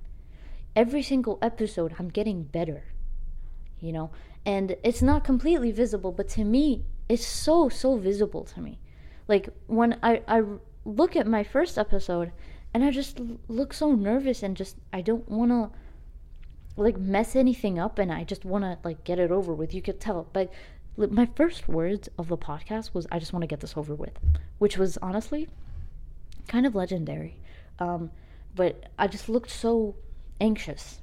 Every 0.75 1.03
single 1.03 1.39
episode 1.43 1.95
I'm 1.99 2.09
getting 2.09 2.43
better. 2.43 2.85
You 3.79 3.93
know, 3.93 4.11
and 4.45 4.77
it's 4.83 5.03
not 5.03 5.25
completely 5.25 5.71
visible, 5.71 6.12
but 6.12 6.29
to 6.31 6.45
me 6.45 6.85
it's 7.09 7.27
so 7.27 7.69
so 7.69 7.97
visible 7.97 8.45
to 8.45 8.61
me. 8.61 8.79
Like 9.29 9.49
when 9.67 9.99
I 10.03 10.23
I 10.27 10.43
look 10.85 11.17
at 11.17 11.27
my 11.27 11.43
first 11.43 11.77
episode 11.77 12.33
and 12.73 12.85
I 12.85 12.91
just 12.91 13.21
look 13.49 13.73
so 13.73 13.93
nervous 13.93 14.43
and 14.43 14.57
just 14.57 14.77
I 14.93 15.01
don't 15.03 15.29
want 15.29 15.51
to 15.51 15.71
like 16.77 16.99
mess 16.99 17.35
anything 17.35 17.79
up 17.79 17.99
and 17.99 18.12
I 18.12 18.24
just 18.24 18.45
want 18.45 18.64
to 18.64 18.79
like 18.85 19.05
get 19.05 19.18
it 19.18 19.31
over 19.31 19.55
with. 19.55 19.72
You 19.74 19.83
could 19.83 20.01
tell. 20.01 20.29
But 20.33 20.53
my 20.97 21.27
first 21.35 21.68
words 21.68 22.09
of 22.18 22.29
the 22.29 22.37
podcast 22.37 22.95
was 22.95 23.07
I 23.11 23.18
just 23.18 23.33
want 23.33 23.43
to 23.43 23.47
get 23.47 23.61
this 23.61 23.77
over 23.77 23.95
with, 23.95 24.18
which 24.59 24.79
was 24.79 24.99
honestly 24.99 25.49
kind 26.49 26.66
of 26.66 26.74
legendary. 26.74 27.39
Um, 27.79 28.11
but 28.55 28.89
I 28.99 29.07
just 29.07 29.29
looked 29.29 29.51
so 29.51 29.97
anxious, 30.41 31.01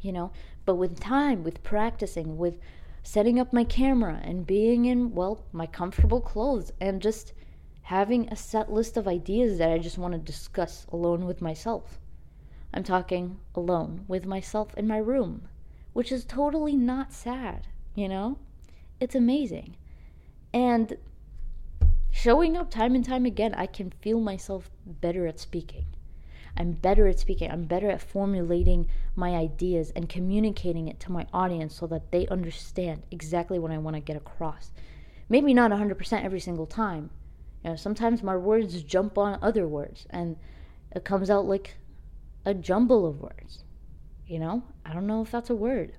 you 0.00 0.12
know. 0.12 0.32
But 0.64 0.76
with 0.76 1.00
time, 1.00 1.44
with 1.44 1.62
practicing, 1.62 2.36
with 2.36 2.58
setting 3.02 3.38
up 3.38 3.52
my 3.52 3.64
camera 3.64 4.20
and 4.22 4.46
being 4.46 4.84
in, 4.84 5.14
well, 5.14 5.44
my 5.52 5.66
comfortable 5.66 6.20
clothes 6.20 6.72
and 6.80 7.00
just 7.00 7.32
having 7.82 8.28
a 8.28 8.36
set 8.36 8.70
list 8.70 8.96
of 8.96 9.08
ideas 9.08 9.58
that 9.58 9.70
I 9.70 9.78
just 9.78 9.96
want 9.96 10.12
to 10.12 10.18
discuss 10.18 10.86
alone 10.92 11.24
with 11.24 11.40
myself. 11.40 11.98
I'm 12.72 12.84
talking 12.84 13.38
alone 13.54 14.04
with 14.08 14.26
myself 14.26 14.74
in 14.76 14.86
my 14.86 14.98
room, 14.98 15.48
which 15.92 16.12
is 16.12 16.24
totally 16.24 16.76
not 16.76 17.12
sad, 17.12 17.66
you 17.94 18.08
know? 18.08 18.38
It's 19.00 19.14
amazing. 19.14 19.76
And 20.52 20.96
showing 22.10 22.56
up 22.56 22.70
time 22.70 22.94
and 22.94 23.04
time 23.04 23.24
again, 23.24 23.54
I 23.54 23.66
can 23.66 23.90
feel 23.90 24.20
myself 24.20 24.70
better 24.86 25.26
at 25.26 25.38
speaking. 25.38 25.86
I'm 26.56 26.72
better 26.72 27.06
at 27.06 27.20
speaking. 27.20 27.50
I'm 27.50 27.64
better 27.64 27.88
at 27.88 28.02
formulating 28.02 28.88
my 29.14 29.36
ideas 29.36 29.92
and 29.94 30.08
communicating 30.08 30.88
it 30.88 30.98
to 31.00 31.12
my 31.12 31.26
audience 31.32 31.76
so 31.76 31.86
that 31.86 32.10
they 32.10 32.26
understand 32.26 33.04
exactly 33.10 33.58
what 33.58 33.70
I 33.70 33.78
want 33.78 33.94
to 33.94 34.00
get 34.00 34.16
across. 34.16 34.72
Maybe 35.28 35.54
not 35.54 35.70
100% 35.70 36.24
every 36.24 36.40
single 36.40 36.66
time. 36.66 37.10
You 37.62 37.70
know, 37.70 37.76
sometimes 37.76 38.22
my 38.22 38.36
words 38.36 38.82
jump 38.82 39.16
on 39.16 39.38
other 39.40 39.68
words 39.68 40.06
and 40.10 40.36
it 40.90 41.04
comes 41.04 41.30
out 41.30 41.46
like 41.46 41.76
a 42.44 42.54
jumble 42.54 43.06
of 43.06 43.20
words. 43.20 43.64
You 44.26 44.38
know, 44.38 44.62
I 44.84 44.92
don't 44.92 45.06
know 45.06 45.22
if 45.22 45.30
that's 45.30 45.50
a 45.50 45.54
word, 45.54 45.94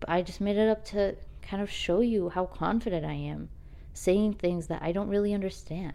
but 0.00 0.08
I 0.08 0.22
just 0.22 0.40
made 0.40 0.56
it 0.56 0.68
up 0.68 0.84
to 0.86 1.16
kind 1.42 1.62
of 1.62 1.70
show 1.70 2.00
you 2.00 2.28
how 2.28 2.46
confident 2.46 3.04
I 3.04 3.14
am 3.14 3.48
saying 3.94 4.34
things 4.34 4.66
that 4.66 4.82
I 4.82 4.92
don't 4.92 5.08
really 5.08 5.32
understand. 5.32 5.94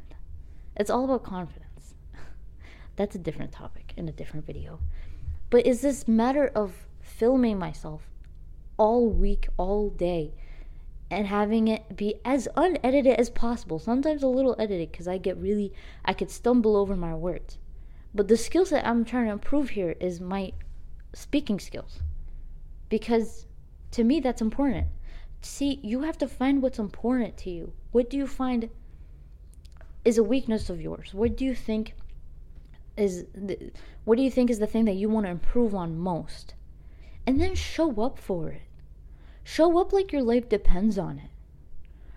It's 0.76 0.89
all 0.89 1.05
about 1.05 1.24
confidence. 1.24 1.93
That's 2.95 3.16
a 3.16 3.20
different 3.20 3.51
topic 3.51 3.93
in 3.95 4.09
a 4.09 4.12
different 4.12 4.45
video. 4.45 4.80
But 5.49 5.68
is 5.68 5.82
this 5.82 6.07
matter 6.07 6.47
of 6.55 6.88
filming 7.01 7.59
myself 7.59 8.09
all 8.78 9.09
week, 9.09 9.47
all 9.57 9.89
day, 9.89 10.34
and 11.12 11.28
having 11.28 11.68
it 11.68 11.95
be 11.95 12.16
as 12.24 12.47
unedited 12.55 13.14
as 13.20 13.30
possible. 13.30 13.78
Sometimes 13.78 14.24
a 14.24 14.28
little 14.28 14.55
edited 14.57 14.91
because 14.91 15.07
I 15.07 15.18
get 15.18 15.38
really, 15.38 15.74
I 16.05 16.14
could 16.14 16.32
stumble 16.32 16.78
over 16.78 16.95
my 16.95 17.14
words. 17.14 17.57
But 18.14 18.28
the 18.28 18.38
skills 18.38 18.70
that 18.72 18.86
I'm 18.86 19.05
trying 19.05 19.26
to 19.26 19.32
improve 19.32 19.72
here 19.72 19.95
is 19.99 20.20
my 20.20 20.53
speaking 21.14 21.59
skills. 21.59 21.99
Because 22.89 23.45
to 23.91 24.03
me, 24.03 24.20
that's 24.20 24.41
important. 24.41 24.88
See, 25.41 25.80
you 25.82 26.01
have 26.01 26.18
to 26.20 26.28
find 26.28 26.62
what's 26.62 26.80
important 26.80 27.38
to 27.38 27.49
you. 27.49 27.74
What 27.91 28.09
do 28.09 28.18
you 28.18 28.28
find 28.28 28.70
is 30.05 30.18
a 30.18 30.24
weakness 30.24 30.70
of 30.70 30.82
yours? 30.82 31.14
What 31.14 31.36
do 31.36 31.45
you 31.45 31.55
think 31.55 31.95
is 32.97 33.26
the, 33.34 33.72
what 34.03 34.18
do 34.18 34.24
you 34.24 34.32
think 34.32 34.49
is 34.49 34.59
the 34.59 34.68
thing 34.68 34.86
that 34.86 34.95
you 34.95 35.09
want 35.09 35.26
to 35.26 35.32
improve 35.32 35.74
on 35.74 35.97
most? 35.97 36.53
And 37.26 37.39
then 37.39 37.55
show 37.55 38.01
up 38.01 38.18
for 38.18 38.49
it. 38.49 38.62
Show 39.43 39.80
up 39.80 39.93
like 39.93 40.12
your 40.12 40.22
life 40.22 40.49
depends 40.49 40.97
on 40.97 41.18
it. 41.18 41.30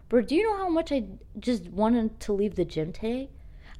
Bro, 0.09 0.23
do 0.23 0.35
you 0.35 0.45
know 0.45 0.57
how 0.57 0.69
much 0.69 0.93
I 0.93 1.05
just 1.39 1.69
wanted 1.69 2.21
to 2.21 2.33
leave 2.33 2.57
the 2.57 2.65
gym 2.65 2.93
today? 2.93 3.31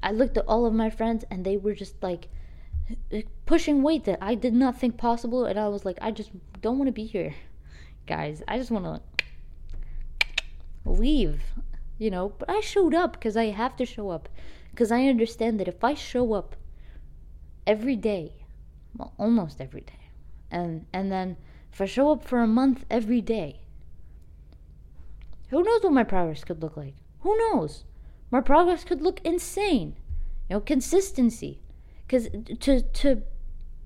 I 0.05 0.11
looked 0.11 0.37
at 0.37 0.45
all 0.47 0.67
of 0.67 0.73
my 0.73 0.91
friends 0.91 1.25
and 1.31 1.43
they 1.43 1.57
were 1.57 1.73
just 1.73 2.01
like 2.03 2.29
pushing 3.47 3.81
weight 3.81 4.03
that 4.03 4.19
I 4.21 4.35
did 4.35 4.53
not 4.53 4.79
think 4.79 4.97
possible 4.97 5.45
and 5.45 5.59
I 5.59 5.67
was 5.67 5.83
like 5.83 5.97
I 5.99 6.11
just 6.11 6.29
don't 6.61 6.77
want 6.77 6.87
to 6.87 6.93
be 6.93 7.07
here. 7.07 7.33
Guys, 8.05 8.43
I 8.47 8.59
just 8.59 8.69
want 8.69 8.85
to 8.85 9.01
leave, 10.87 11.41
you 11.97 12.11
know, 12.11 12.29
but 12.37 12.47
I 12.47 12.59
showed 12.59 12.93
up 12.93 13.13
because 13.13 13.35
I 13.35 13.45
have 13.45 13.75
to 13.77 13.85
show 13.85 14.11
up 14.11 14.29
because 14.69 14.91
I 14.91 15.07
understand 15.07 15.59
that 15.59 15.67
if 15.67 15.83
I 15.83 15.95
show 15.95 16.33
up 16.33 16.55
every 17.65 17.95
day, 17.95 18.45
well, 18.95 19.13
almost 19.17 19.59
every 19.59 19.81
day, 19.81 20.11
and 20.51 20.85
and 20.93 21.11
then 21.11 21.37
if 21.73 21.81
I 21.81 21.85
show 21.85 22.11
up 22.11 22.23
for 22.23 22.41
a 22.41 22.47
month 22.47 22.85
every 22.91 23.21
day, 23.21 23.61
who 25.49 25.63
knows 25.63 25.81
what 25.81 25.93
my 25.93 26.03
progress 26.03 26.43
could 26.43 26.61
look 26.61 26.77
like? 26.77 26.93
Who 27.21 27.35
knows? 27.37 27.85
My 28.31 28.41
progress 28.41 28.83
could 28.83 29.01
look 29.01 29.21
insane. 29.23 29.95
You 30.49 30.55
know, 30.55 30.59
consistency, 30.61 31.61
because 32.05 32.27
to 32.59 32.81
to 32.81 33.23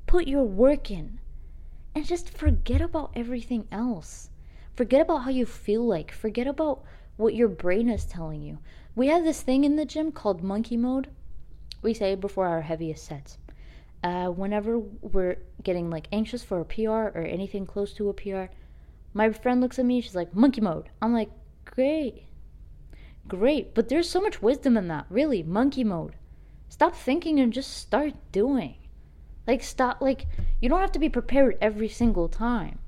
put 0.07 0.27
your 0.27 0.43
work 0.43 0.89
in, 0.89 1.19
and 1.93 2.05
just 2.05 2.29
forget 2.29 2.81
about 2.81 3.11
everything 3.15 3.67
else. 3.71 4.29
Forget 4.75 5.01
about 5.01 5.23
how 5.23 5.29
you 5.29 5.45
feel 5.45 5.85
like. 5.85 6.11
Forget 6.11 6.47
about 6.47 6.83
what 7.17 7.35
your 7.35 7.49
brain 7.49 7.89
is 7.89 8.05
telling 8.05 8.41
you. 8.41 8.59
We 8.95 9.07
have 9.07 9.23
this 9.23 9.41
thing 9.41 9.65
in 9.65 9.75
the 9.75 9.85
gym 9.85 10.11
called 10.11 10.41
monkey 10.41 10.77
mode. 10.77 11.09
We 11.81 11.93
say 11.93 12.15
before 12.15 12.47
our 12.47 12.61
heaviest 12.61 13.05
sets. 13.05 13.37
Uh, 14.01 14.27
whenever 14.27 14.79
we're 14.79 15.37
getting 15.61 15.89
like 15.89 16.07
anxious 16.13 16.43
for 16.43 16.61
a 16.61 16.65
PR 16.65 17.11
or 17.17 17.25
anything 17.27 17.65
close 17.65 17.93
to 17.93 18.07
a 18.07 18.13
PR, 18.13 18.45
my 19.13 19.31
friend 19.31 19.59
looks 19.59 19.79
at 19.79 19.85
me. 19.85 19.99
She's 19.99 20.15
like, 20.15 20.33
"Monkey 20.33 20.61
mode." 20.61 20.89
I'm 21.01 21.13
like, 21.13 21.29
"Great, 21.65 22.23
great," 23.29 23.73
but 23.73 23.87
there's 23.87 24.09
so 24.09 24.19
much 24.19 24.41
wisdom 24.41 24.75
in 24.75 24.87
that. 24.89 25.05
Really, 25.09 25.43
monkey 25.43 25.83
mode. 25.85 26.15
Stop 26.67 26.95
thinking 26.95 27.39
and 27.39 27.53
just 27.53 27.77
start 27.77 28.13
doing. 28.31 28.75
Like 29.47 29.63
stop. 29.63 30.01
Like 30.01 30.27
you 30.61 30.67
don't 30.67 30.81
have 30.81 30.91
to 30.91 30.99
be 30.99 31.09
prepared 31.09 31.57
every 31.61 31.87
single 31.89 32.27
time. 32.27 32.79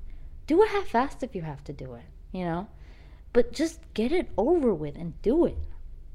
Do 0.46 0.62
it 0.62 0.68
half-assed 0.68 1.22
if 1.22 1.34
you 1.34 1.42
have 1.42 1.64
to 1.64 1.72
do 1.72 1.94
it. 1.94 2.04
You 2.32 2.44
know, 2.44 2.68
but 3.32 3.52
just 3.52 3.80
get 3.94 4.12
it 4.12 4.30
over 4.36 4.74
with 4.74 4.96
and 4.96 5.20
do 5.22 5.46
it. 5.46 5.58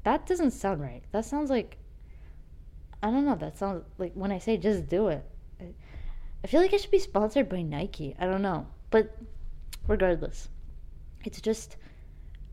That 0.04 0.26
doesn't 0.26 0.52
sound 0.52 0.80
right. 0.80 1.02
That 1.12 1.24
sounds 1.24 1.50
like 1.50 1.76
I 3.02 3.10
don't 3.10 3.24
know. 3.24 3.36
That 3.36 3.58
sounds 3.58 3.84
like 3.98 4.12
when 4.14 4.32
I 4.32 4.38
say 4.38 4.56
just 4.56 4.88
do 4.88 5.08
it. 5.08 5.24
I 5.60 6.46
feel 6.46 6.60
like 6.60 6.72
I 6.72 6.76
should 6.76 6.90
be 6.90 6.98
sponsored 6.98 7.48
by 7.48 7.62
Nike. 7.62 8.16
I 8.18 8.26
don't 8.26 8.42
know. 8.42 8.66
But 8.90 9.16
regardless, 9.86 10.48
it's 11.24 11.40
just 11.40 11.76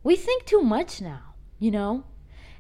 we 0.04 0.16
think 0.16 0.46
too 0.46 0.62
much 0.62 1.02
now, 1.02 1.25
you 1.60 1.72
know? 1.72 2.04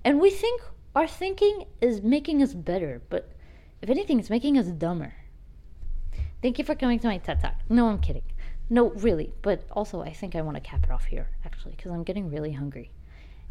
And 0.04 0.20
we 0.20 0.30
think 0.30 0.62
our 0.96 1.08
thinking 1.08 1.66
is 1.82 2.02
making 2.02 2.42
us 2.42 2.54
better, 2.54 3.02
but 3.10 3.32
if 3.82 3.90
anything, 3.90 4.20
it's 4.20 4.30
making 4.30 4.58
us 4.58 4.68
dumber. 4.68 5.14
Thank 6.42 6.60
you 6.60 6.66
for 6.66 6.76
coming 6.76 7.00
to 7.00 7.08
my 7.08 7.18
TED 7.18 7.42
Talk. 7.42 7.56
No, 7.70 7.88
I'm 7.88 8.00
kidding. 8.00 8.24
No, 8.70 8.92
really. 8.92 9.34
But 9.42 9.64
also, 9.72 10.02
I 10.02 10.14
think 10.14 10.36
I 10.36 10.42
want 10.42 10.58
to 10.58 10.62
cap 10.62 10.84
it 10.84 10.92
off 10.92 11.06
here, 11.06 11.30
actually, 11.44 11.76
because 11.76 11.92
I'm 11.92 12.04
getting 12.04 12.30
really 12.30 12.52
hungry. 12.52 12.92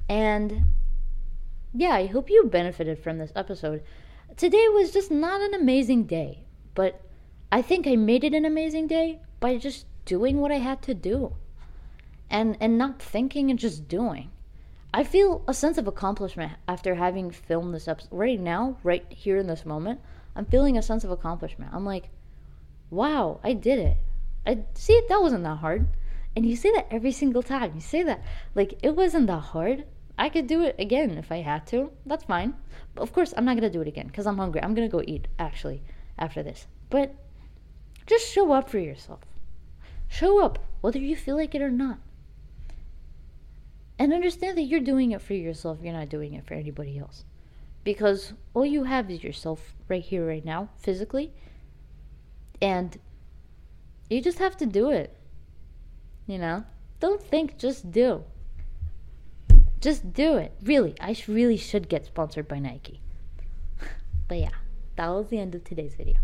And 0.08 0.64
yeah, 1.72 1.94
I 1.94 2.06
hope 2.06 2.30
you 2.30 2.44
benefited 2.44 2.98
from 2.98 3.18
this 3.18 3.32
episode 3.34 3.82
today 4.36 4.68
was 4.68 4.90
just 4.90 5.10
not 5.10 5.40
an 5.40 5.54
amazing 5.54 6.04
day, 6.04 6.44
but 6.74 7.00
I 7.52 7.62
think 7.62 7.86
I 7.86 7.96
made 7.96 8.24
it 8.24 8.34
an 8.34 8.44
amazing 8.44 8.86
day 8.86 9.20
by 9.40 9.58
just 9.58 9.86
doing 10.04 10.40
what 10.40 10.52
I 10.52 10.58
had 10.58 10.82
to 10.82 10.94
do 10.94 11.36
and 12.30 12.56
and 12.60 12.76
not 12.76 13.00
thinking 13.00 13.50
and 13.50 13.58
just 13.58 13.88
doing. 13.88 14.30
I 14.94 15.02
feel 15.02 15.42
a 15.48 15.52
sense 15.52 15.76
of 15.76 15.88
accomplishment 15.88 16.52
after 16.68 16.94
having 16.94 17.32
filmed 17.32 17.74
this 17.74 17.88
episode 17.88 18.12
right 18.12 18.38
now, 18.38 18.78
right 18.84 19.04
here 19.10 19.38
in 19.38 19.48
this 19.48 19.66
moment. 19.66 20.00
I'm 20.36 20.44
feeling 20.44 20.78
a 20.78 20.82
sense 20.82 21.02
of 21.02 21.10
accomplishment. 21.10 21.72
I'm 21.74 21.84
like, 21.84 22.10
wow, 22.90 23.40
I 23.42 23.54
did 23.54 23.80
it. 23.80 23.96
I 24.46 24.60
see 24.74 25.02
that 25.08 25.20
wasn't 25.20 25.42
that 25.42 25.56
hard. 25.56 25.88
And 26.36 26.46
you 26.46 26.54
say 26.54 26.70
that 26.70 26.86
every 26.92 27.10
single 27.10 27.42
time. 27.42 27.72
You 27.74 27.80
say 27.80 28.04
that 28.04 28.22
like 28.54 28.78
it 28.84 28.94
wasn't 28.94 29.26
that 29.26 29.40
hard. 29.40 29.84
I 30.16 30.28
could 30.28 30.46
do 30.46 30.62
it 30.62 30.76
again 30.78 31.18
if 31.18 31.32
I 31.32 31.38
had 31.38 31.66
to. 31.68 31.90
That's 32.06 32.22
fine. 32.22 32.54
But 32.94 33.02
of 33.02 33.12
course, 33.12 33.34
I'm 33.36 33.44
not 33.44 33.56
to 33.56 33.68
do 33.68 33.80
it 33.80 33.88
again 33.88 34.06
because 34.06 34.28
I'm 34.28 34.38
hungry. 34.38 34.62
I'm 34.62 34.76
to 34.76 34.86
go 34.86 35.02
eat, 35.04 35.26
actually, 35.40 35.82
after 36.16 36.40
this. 36.44 36.68
But 36.88 37.16
just 38.06 38.32
show 38.32 38.52
up 38.52 38.70
for 38.70 38.78
yourself. 38.78 39.22
Show 40.06 40.40
up, 40.40 40.60
whether 40.82 41.00
you 41.00 41.16
feel 41.16 41.34
like 41.34 41.56
it 41.56 41.62
or 41.62 41.72
not. 41.72 41.98
And 44.04 44.12
understand 44.12 44.58
that 44.58 44.64
you're 44.64 44.80
doing 44.80 45.12
it 45.12 45.22
for 45.22 45.32
yourself. 45.32 45.78
You're 45.80 45.94
not 45.94 46.10
doing 46.10 46.34
it 46.34 46.44
for 46.44 46.52
anybody 46.52 46.98
else. 46.98 47.24
Because 47.84 48.34
all 48.52 48.66
you 48.66 48.84
have 48.84 49.10
is 49.10 49.24
yourself 49.24 49.74
right 49.88 50.02
here, 50.02 50.28
right 50.28 50.44
now, 50.44 50.68
physically. 50.76 51.32
And 52.60 52.98
you 54.10 54.20
just 54.20 54.40
have 54.40 54.58
to 54.58 54.66
do 54.66 54.90
it. 54.90 55.16
You 56.26 56.36
know? 56.36 56.64
Don't 57.00 57.22
think, 57.22 57.56
just 57.56 57.92
do. 57.92 58.24
Just 59.80 60.12
do 60.12 60.36
it. 60.36 60.52
Really, 60.62 60.94
I 61.00 61.14
sh- 61.14 61.26
really 61.28 61.56
should 61.56 61.88
get 61.88 62.04
sponsored 62.04 62.46
by 62.46 62.58
Nike. 62.58 63.00
but 64.28 64.36
yeah, 64.36 64.56
that 64.96 65.08
was 65.08 65.28
the 65.28 65.38
end 65.38 65.54
of 65.54 65.64
today's 65.64 65.94
video. 65.94 66.16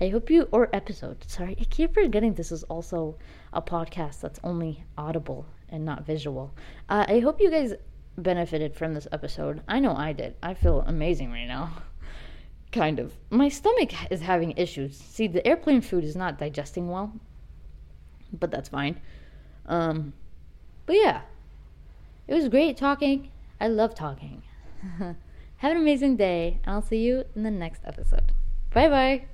I 0.00 0.08
hope 0.08 0.30
you, 0.30 0.48
or 0.50 0.68
episode, 0.74 1.30
sorry, 1.30 1.56
I 1.60 1.62
keep 1.62 1.94
forgetting 1.94 2.34
this 2.34 2.50
is 2.50 2.64
also 2.64 3.18
a 3.52 3.62
podcast 3.62 4.20
that's 4.20 4.40
only 4.42 4.82
audible 4.98 5.46
and 5.74 5.84
not 5.84 6.06
visual. 6.06 6.54
Uh, 6.88 7.04
I 7.08 7.18
hope 7.18 7.40
you 7.40 7.50
guys 7.50 7.74
benefited 8.16 8.76
from 8.76 8.94
this 8.94 9.08
episode. 9.12 9.62
I 9.66 9.80
know 9.80 9.94
I 9.94 10.12
did. 10.12 10.36
I 10.42 10.54
feel 10.54 10.84
amazing 10.86 11.30
right 11.32 11.46
now. 11.46 11.72
kind 12.72 12.98
of. 12.98 13.12
My 13.30 13.48
stomach 13.48 13.92
is 14.10 14.20
having 14.20 14.52
issues. 14.56 14.96
See, 14.96 15.26
the 15.26 15.46
airplane 15.46 15.80
food 15.80 16.04
is 16.04 16.16
not 16.16 16.38
digesting 16.38 16.88
well, 16.88 17.12
but 18.32 18.50
that's 18.50 18.68
fine. 18.68 19.00
Um, 19.66 20.12
but 20.86 20.96
yeah, 20.96 21.22
it 22.28 22.34
was 22.34 22.48
great 22.48 22.76
talking. 22.76 23.30
I 23.60 23.68
love 23.68 23.94
talking. 23.94 24.42
Have 24.98 25.72
an 25.72 25.78
amazing 25.78 26.16
day, 26.16 26.60
and 26.64 26.74
I'll 26.74 26.82
see 26.82 26.98
you 26.98 27.24
in 27.34 27.42
the 27.42 27.50
next 27.50 27.82
episode. 27.84 28.32
Bye 28.72 28.88
bye. 28.88 29.33